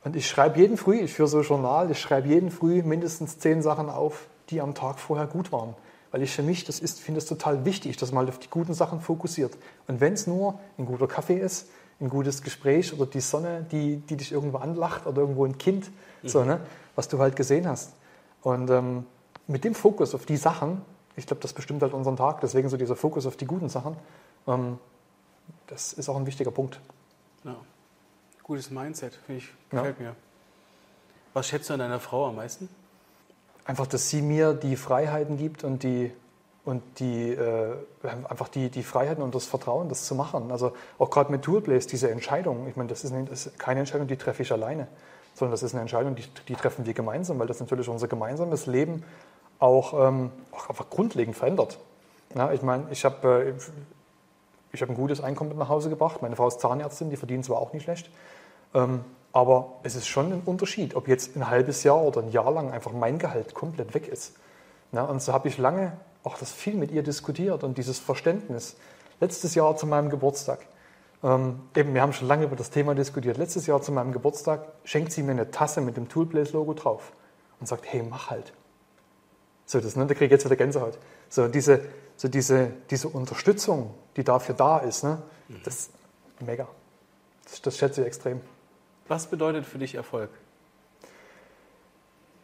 und 0.04 0.16
ich 0.16 0.28
schreibe 0.28 0.58
jeden 0.58 0.76
Früh, 0.76 0.96
ich 1.00 1.12
führe 1.12 1.28
so 1.28 1.38
ein 1.38 1.44
Journal, 1.44 1.90
ich 1.90 2.00
schreibe 2.00 2.28
jeden 2.28 2.50
Früh 2.50 2.82
mindestens 2.82 3.38
zehn 3.38 3.62
Sachen 3.62 3.88
auf, 3.88 4.26
die 4.50 4.60
am 4.60 4.74
Tag 4.74 4.98
vorher 4.98 5.26
gut 5.26 5.52
waren. 5.52 5.74
Weil 6.10 6.22
ich 6.22 6.32
für 6.32 6.42
mich, 6.42 6.64
das 6.64 6.78
ist, 6.78 7.00
finde 7.00 7.18
es 7.18 7.26
total 7.26 7.64
wichtig, 7.64 7.96
dass 7.96 8.12
man 8.12 8.28
auf 8.28 8.38
die 8.38 8.48
guten 8.48 8.74
Sachen 8.74 9.00
fokussiert. 9.00 9.56
Und 9.88 10.00
wenn 10.00 10.12
es 10.12 10.26
nur 10.26 10.58
ein 10.78 10.86
guter 10.86 11.08
Kaffee 11.08 11.38
ist, 11.38 11.68
ein 12.00 12.08
gutes 12.08 12.42
Gespräch 12.42 12.92
oder 12.92 13.06
die 13.06 13.20
Sonne, 13.20 13.66
die, 13.70 13.96
die 13.96 14.16
dich 14.16 14.32
irgendwo 14.32 14.58
anlacht 14.58 15.06
oder 15.06 15.22
irgendwo 15.22 15.44
ein 15.44 15.58
Kind, 15.58 15.90
so, 16.22 16.44
ne, 16.44 16.60
was 16.94 17.08
du 17.08 17.18
halt 17.18 17.36
gesehen 17.36 17.68
hast. 17.68 17.94
Und 18.42 18.70
ähm, 18.70 19.06
mit 19.46 19.64
dem 19.64 19.74
Fokus 19.74 20.14
auf 20.14 20.26
die 20.26 20.36
Sachen, 20.36 20.82
ich 21.16 21.26
glaube, 21.26 21.40
das 21.42 21.52
bestimmt 21.52 21.82
halt 21.82 21.92
unseren 21.94 22.16
Tag, 22.16 22.40
deswegen 22.40 22.68
so 22.68 22.76
dieser 22.76 22.96
Fokus 22.96 23.26
auf 23.26 23.36
die 23.36 23.46
guten 23.46 23.68
Sachen, 23.68 23.96
das 25.66 25.92
ist 25.92 26.08
auch 26.08 26.16
ein 26.16 26.26
wichtiger 26.26 26.50
Punkt. 26.50 26.80
Ja. 27.44 27.56
Gutes 28.42 28.70
Mindset, 28.70 29.14
finde 29.26 29.38
ich. 29.38 29.48
Ja. 29.72 29.78
Gefällt 29.78 30.00
mir. 30.00 30.14
Was 31.32 31.48
schätzt 31.48 31.68
du 31.68 31.74
an 31.74 31.80
deiner 31.80 32.00
Frau 32.00 32.28
am 32.28 32.36
meisten? 32.36 32.68
Einfach, 33.64 33.86
dass 33.86 34.10
sie 34.10 34.22
mir 34.22 34.52
die 34.52 34.76
Freiheiten 34.76 35.38
gibt 35.38 35.64
und 35.64 35.82
die, 35.82 36.12
und 36.64 36.82
die, 36.98 37.30
äh, 37.30 37.76
einfach 38.28 38.48
die, 38.48 38.68
die 38.68 38.82
Freiheiten 38.82 39.22
und 39.22 39.34
das 39.34 39.46
Vertrauen, 39.46 39.88
das 39.88 40.04
zu 40.04 40.14
machen. 40.14 40.52
Also 40.52 40.74
auch 40.98 41.10
gerade 41.10 41.32
mit 41.32 41.42
Toolplace, 41.42 41.86
diese 41.86 42.10
Entscheidung, 42.10 42.68
ich 42.68 42.76
meine, 42.76 42.88
das 42.88 43.02
das 43.02 43.12
ist 43.46 43.58
keine 43.58 43.80
Entscheidung, 43.80 44.06
die 44.06 44.16
treffe 44.16 44.42
ich 44.42 44.52
alleine, 44.52 44.86
sondern 45.34 45.52
das 45.52 45.62
ist 45.62 45.72
eine 45.72 45.80
Entscheidung, 45.80 46.14
die, 46.14 46.24
die 46.46 46.54
treffen 46.54 46.84
wir 46.84 46.92
gemeinsam, 46.92 47.38
weil 47.38 47.46
das 47.46 47.60
natürlich 47.60 47.88
unser 47.88 48.06
gemeinsames 48.06 48.66
Leben 48.66 49.02
auch, 49.58 50.08
ähm, 50.08 50.30
auch 50.52 50.68
einfach 50.68 50.90
grundlegend 50.90 51.36
verändert. 51.36 51.78
Ja, 52.34 52.52
ich 52.52 52.62
meine, 52.62 52.86
ich 52.90 53.04
habe 53.04 53.46
äh, 53.46 53.54
ich 54.74 54.82
habe 54.82 54.92
ein 54.92 54.96
gutes 54.96 55.22
Einkommen 55.22 55.50
mit 55.50 55.58
nach 55.58 55.68
Hause 55.68 55.88
gebracht. 55.88 56.20
Meine 56.20 56.36
Frau 56.36 56.48
ist 56.48 56.60
Zahnärztin, 56.60 57.10
die 57.10 57.16
verdient 57.16 57.44
zwar 57.44 57.58
auch 57.58 57.72
nicht 57.72 57.84
schlecht. 57.84 58.10
Ähm, 58.74 59.04
aber 59.32 59.74
es 59.82 59.96
ist 59.96 60.06
schon 60.06 60.32
ein 60.32 60.42
Unterschied, 60.44 60.94
ob 60.94 61.08
jetzt 61.08 61.36
ein 61.36 61.48
halbes 61.48 61.82
Jahr 61.82 62.02
oder 62.02 62.20
ein 62.20 62.30
Jahr 62.30 62.52
lang 62.52 62.70
einfach 62.70 62.92
mein 62.92 63.18
Gehalt 63.18 63.54
komplett 63.54 63.94
weg 63.94 64.08
ist. 64.08 64.34
Ja, 64.92 65.04
und 65.04 65.22
so 65.22 65.32
habe 65.32 65.48
ich 65.48 65.58
lange 65.58 65.92
auch 66.22 66.38
das 66.38 66.52
viel 66.52 66.74
mit 66.74 66.90
ihr 66.90 67.02
diskutiert 67.02 67.64
und 67.64 67.78
dieses 67.78 67.98
Verständnis. 67.98 68.76
Letztes 69.20 69.54
Jahr 69.54 69.76
zu 69.76 69.86
meinem 69.86 70.10
Geburtstag, 70.10 70.60
ähm, 71.22 71.60
eben, 71.74 71.94
wir 71.94 72.02
haben 72.02 72.12
schon 72.12 72.28
lange 72.28 72.44
über 72.44 72.56
das 72.56 72.70
Thema 72.70 72.94
diskutiert. 72.94 73.38
Letztes 73.38 73.66
Jahr 73.66 73.80
zu 73.80 73.92
meinem 73.92 74.12
Geburtstag 74.12 74.66
schenkt 74.84 75.12
sie 75.12 75.22
mir 75.22 75.32
eine 75.32 75.50
Tasse 75.50 75.80
mit 75.80 75.96
dem 75.96 76.08
Toolplace-Logo 76.08 76.74
drauf 76.74 77.12
und 77.60 77.66
sagt, 77.66 77.86
hey, 77.86 78.02
mach 78.08 78.30
halt. 78.30 78.52
So, 79.74 79.80
das, 79.80 79.96
ne, 79.96 80.06
da 80.06 80.14
kriege 80.14 80.26
ich 80.26 80.30
jetzt 80.30 80.44
wieder 80.44 80.54
Gänsehaut. 80.54 80.96
So, 81.28 81.48
diese, 81.48 81.80
so 82.16 82.28
diese, 82.28 82.70
diese 82.90 83.08
Unterstützung, 83.08 83.92
die 84.16 84.22
dafür 84.22 84.54
da 84.54 84.78
ist, 84.78 85.02
ne, 85.02 85.20
das, 85.64 85.90
mega. 86.38 86.68
Das, 87.42 87.60
das 87.60 87.76
schätze 87.76 88.02
ich 88.02 88.06
extrem. 88.06 88.40
Was 89.08 89.26
bedeutet 89.26 89.66
für 89.66 89.78
dich 89.78 89.96
Erfolg? 89.96 90.30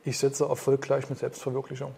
Ich 0.05 0.19
setze 0.19 0.45
Erfolg 0.47 0.83
gleich 0.83 1.09
mit 1.09 1.21
Selbstverwirklichung. 1.21 1.95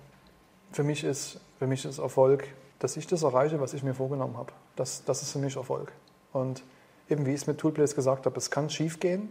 Für 0.71 0.83
mich 0.83 1.03
ist, 1.03 1.41
für 1.59 1.67
mich 1.67 1.87
ist 1.87 1.99
Erfolg, 1.99 2.47
dass 2.79 2.99
ich 2.99 3.07
das 3.07 3.23
erreiche, 3.23 3.59
was 3.59 3.73
ich 3.73 3.83
mir 3.83 3.95
vorgenommen 3.95 4.37
habe. 4.37 4.53
Das, 4.77 5.03
das 5.07 5.23
ist 5.23 5.33
für 5.33 5.39
mich 5.39 5.57
Erfolg. 5.57 5.93
Und 6.35 6.63
eben 7.09 7.25
wie 7.25 7.31
ich 7.31 7.41
es 7.41 7.47
mit 7.47 7.57
Toolplace 7.57 7.95
gesagt 7.95 8.27
habe, 8.27 8.37
es 8.37 8.51
kann 8.51 8.69
schief 8.69 9.01
gehen 9.01 9.31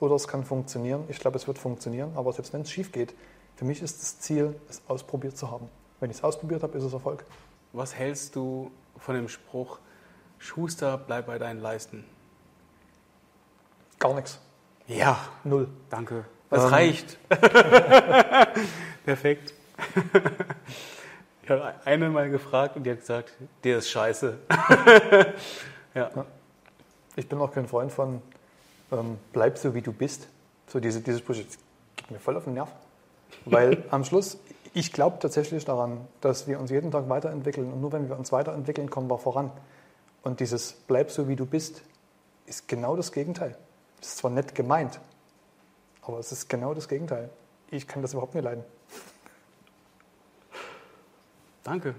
oder 0.00 0.16
es 0.16 0.28
kann 0.28 0.44
funktionieren. 0.44 1.04
Ich 1.08 1.18
glaube, 1.18 1.38
es 1.38 1.46
wird 1.46 1.56
funktionieren, 1.56 2.12
aber 2.14 2.30
selbst 2.34 2.52
wenn 2.52 2.60
es 2.60 2.70
schief 2.70 2.92
geht, 2.92 3.14
für 3.56 3.64
mich 3.64 3.82
ist 3.82 4.00
das 4.00 4.18
Ziel, 4.20 4.54
es 4.68 4.82
ausprobiert 4.88 5.36
zu 5.36 5.50
haben. 5.50 5.68
Wenn 6.00 6.10
ich 6.10 6.16
es 6.18 6.24
ausprobiert 6.24 6.62
habe, 6.62 6.76
ist 6.78 6.84
es 6.84 6.92
Erfolg. 6.92 7.24
Was 7.72 7.94
hältst 7.94 8.34
du 8.36 8.70
von 8.98 9.14
dem 9.14 9.28
Spruch, 9.28 9.78
Schuster, 10.38 10.96
bleib 10.98 11.26
bei 11.26 11.38
deinen 11.38 11.60
Leisten? 11.60 12.04
Gar 13.98 14.14
nichts. 14.14 14.38
Ja, 14.86 15.18
Null. 15.44 15.68
danke. 15.90 16.24
Das 16.48 16.64
Ähm. 16.64 16.70
reicht. 16.70 17.18
Perfekt. 19.04 19.54
Ich 21.42 21.50
habe 21.50 21.74
eine 21.84 22.08
mal 22.10 22.30
gefragt 22.30 22.76
und 22.76 22.84
die 22.84 22.90
hat 22.90 23.00
gesagt, 23.00 23.32
der 23.62 23.78
ist 23.78 23.90
scheiße. 23.90 24.38
ja. 25.94 26.10
Ich 27.16 27.28
bin 27.28 27.38
auch 27.40 27.52
kein 27.52 27.68
Freund 27.68 27.92
von 27.92 28.22
ähm, 28.92 29.18
bleib 29.32 29.58
so 29.58 29.74
wie 29.74 29.82
du 29.82 29.92
bist. 29.92 30.26
So 30.66 30.80
diese, 30.80 31.00
diese 31.00 31.18
Sprüche, 31.18 31.44
das 31.44 31.58
geht 31.96 32.10
mir 32.10 32.18
voll 32.18 32.36
auf 32.36 32.44
den 32.44 32.54
Nerv. 32.54 32.70
Weil 33.44 33.84
am 33.90 34.04
Schluss, 34.04 34.38
ich 34.74 34.92
glaube 34.92 35.18
tatsächlich 35.18 35.64
daran, 35.64 36.06
dass 36.20 36.46
wir 36.46 36.60
uns 36.60 36.70
jeden 36.70 36.90
Tag 36.90 37.08
weiterentwickeln 37.08 37.72
und 37.72 37.80
nur 37.80 37.92
wenn 37.92 38.08
wir 38.08 38.18
uns 38.18 38.32
weiterentwickeln, 38.32 38.90
kommen 38.90 39.10
wir 39.10 39.18
voran. 39.18 39.50
Und 40.22 40.40
dieses 40.40 40.72
bleib 40.72 41.10
so 41.10 41.28
wie 41.28 41.36
du 41.36 41.46
bist 41.46 41.82
ist 42.46 42.68
genau 42.68 42.96
das 42.96 43.12
Gegenteil. 43.12 43.56
Das 44.00 44.10
ist 44.10 44.18
zwar 44.18 44.30
nett 44.30 44.54
gemeint, 44.54 45.00
aber 46.02 46.18
es 46.18 46.32
ist 46.32 46.48
genau 46.48 46.74
das 46.74 46.88
Gegenteil. 46.88 47.30
Ich 47.70 47.86
kann 47.86 48.02
das 48.02 48.12
überhaupt 48.12 48.34
nicht 48.34 48.44
leiden. 48.44 48.64
Danke. 51.62 51.94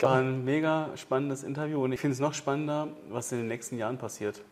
War 0.00 0.16
ein 0.16 0.44
mega 0.44 0.90
spannendes 0.96 1.42
Interview 1.42 1.82
und 1.82 1.92
ich 1.92 2.00
finde 2.00 2.14
es 2.14 2.20
noch 2.20 2.34
spannender, 2.34 2.88
was 3.08 3.32
in 3.32 3.38
den 3.38 3.48
nächsten 3.48 3.78
Jahren 3.78 3.96
passiert. 3.96 4.42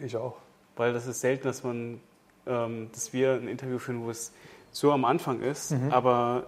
Ich 0.00 0.16
auch. 0.16 0.36
Weil 0.76 0.92
das 0.92 1.06
ist 1.06 1.20
selten, 1.20 1.44
dass 1.44 1.62
man, 1.62 2.00
ähm, 2.46 2.88
dass 2.92 3.12
wir 3.12 3.34
ein 3.34 3.48
Interview 3.48 3.78
führen, 3.78 4.04
wo 4.04 4.10
es 4.10 4.32
so 4.72 4.90
am 4.92 5.04
Anfang 5.04 5.40
ist, 5.40 5.74
aber 5.90 6.44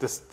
das, 0.00 0.24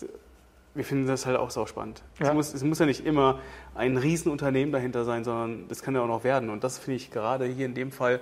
wir 0.73 0.83
finden 0.83 1.07
das 1.07 1.25
halt 1.25 1.37
auch 1.37 1.51
sau 1.51 1.65
spannend. 1.67 2.01
Es, 2.19 2.27
Ja. 2.27 2.33
muss, 2.33 2.53
es 2.53 2.63
muss 2.63 2.79
ja 2.79 2.85
nicht 2.87 3.05
immer 3.05 3.39
ein 3.75 3.97
Riesenunternehmen 3.97 4.71
dahinter 4.71 5.05
sein, 5.05 5.23
sondern 5.23 5.67
das 5.67 5.81
kann 5.83 5.93
ja 5.95 6.01
auch 6.01 6.07
noch 6.07 6.23
werden. 6.23 6.49
Und 6.49 6.63
das 6.63 6.77
finde 6.79 6.95
ich 6.97 7.11
gerade 7.11 7.45
hier 7.45 7.65
in 7.67 7.75
dem 7.75 7.91
Fall, 7.91 8.19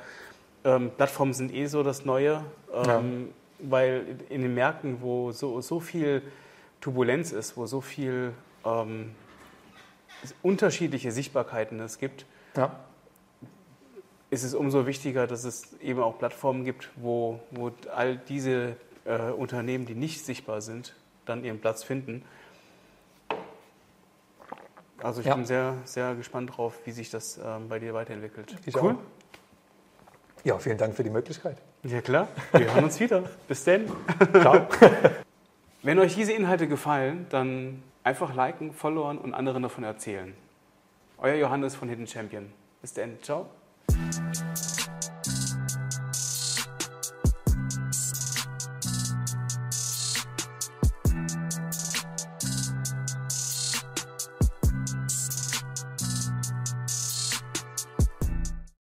ähm, 0.66 0.92
Plattformen 0.98 1.34
sind 1.34 1.54
eh 1.54 1.68
so 1.68 1.84
das 1.84 2.04
Neue, 2.06 2.44
ähm, 2.74 3.30
weil 3.60 4.04
in 4.30 4.42
den 4.42 4.54
Märkten, 4.54 5.02
wo 5.02 5.32
so, 5.32 5.62
so 5.62 5.80
viel 5.80 6.22
Turbulenz 6.82 7.32
ist, 7.32 7.56
wo 7.58 7.66
so 7.66 7.80
viel 7.82 8.34
ähm, 8.66 9.12
unterschiedliche 10.44 11.12
Sichtbarkeiten 11.12 11.80
es 11.80 11.98
gibt, 11.98 12.26
Ja, 12.56 12.72
ist 14.30 14.44
es 14.44 14.54
umso 14.54 14.86
wichtiger, 14.86 15.26
dass 15.28 15.44
es 15.44 15.80
eben 15.82 16.02
auch 16.02 16.18
Plattformen 16.20 16.64
gibt, 16.66 16.90
wo, 16.96 17.40
wo 17.52 17.72
all 17.94 18.18
diese 18.18 18.76
äh, 19.06 19.32
Unternehmen, 19.32 19.86
die 19.86 19.96
nicht 19.96 20.26
sichtbar 20.26 20.62
sind, 20.62 20.96
dann 21.26 21.44
ihren 21.44 21.60
Platz 21.62 21.84
finden. 21.84 22.24
Also 25.02 25.22
ich 25.22 25.28
Ja. 25.28 25.36
bin 25.36 25.46
sehr, 25.46 25.76
sehr 25.86 26.16
gespannt 26.16 26.58
drauf, 26.58 26.74
wie 26.86 26.92
sich 26.92 27.10
das 27.10 27.38
ähm, 27.44 27.70
bei 27.70 27.80
dir 27.80 27.94
weiterentwickelt. 27.94 28.56
ich 28.66 28.76
auch. 28.76 28.96
Ja, 30.44 30.58
vielen 30.60 30.78
Dank 30.78 30.96
für 30.96 31.04
die 31.04 31.10
Möglichkeit. 31.10 31.58
Ja 31.84 32.02
klar, 32.02 32.28
wir 32.52 32.74
hören 32.74 32.86
uns 32.86 33.00
wieder. 33.00 33.24
Bis 33.48 33.64
denn. 33.64 33.88
Ciao. 34.34 34.68
Wenn 35.84 36.00
euch 36.00 36.16
diese 36.16 36.34
Inhalte 36.34 36.68
gefallen, 36.68 37.28
dann 37.30 37.84
einfach 38.04 38.34
liken, 38.34 38.74
followen 38.74 39.18
und 39.18 39.34
anderen 39.34 39.64
davon 39.64 39.84
erzählen. 39.84 40.34
Euer 41.18 41.36
Johannes 41.36 41.76
von 41.76 41.88
Hidden 41.90 42.08
Champion. 42.08 42.52
Bis 42.82 42.94
dann. 42.94 43.18
Ciao. 43.22 43.48
Bye. 43.98 44.47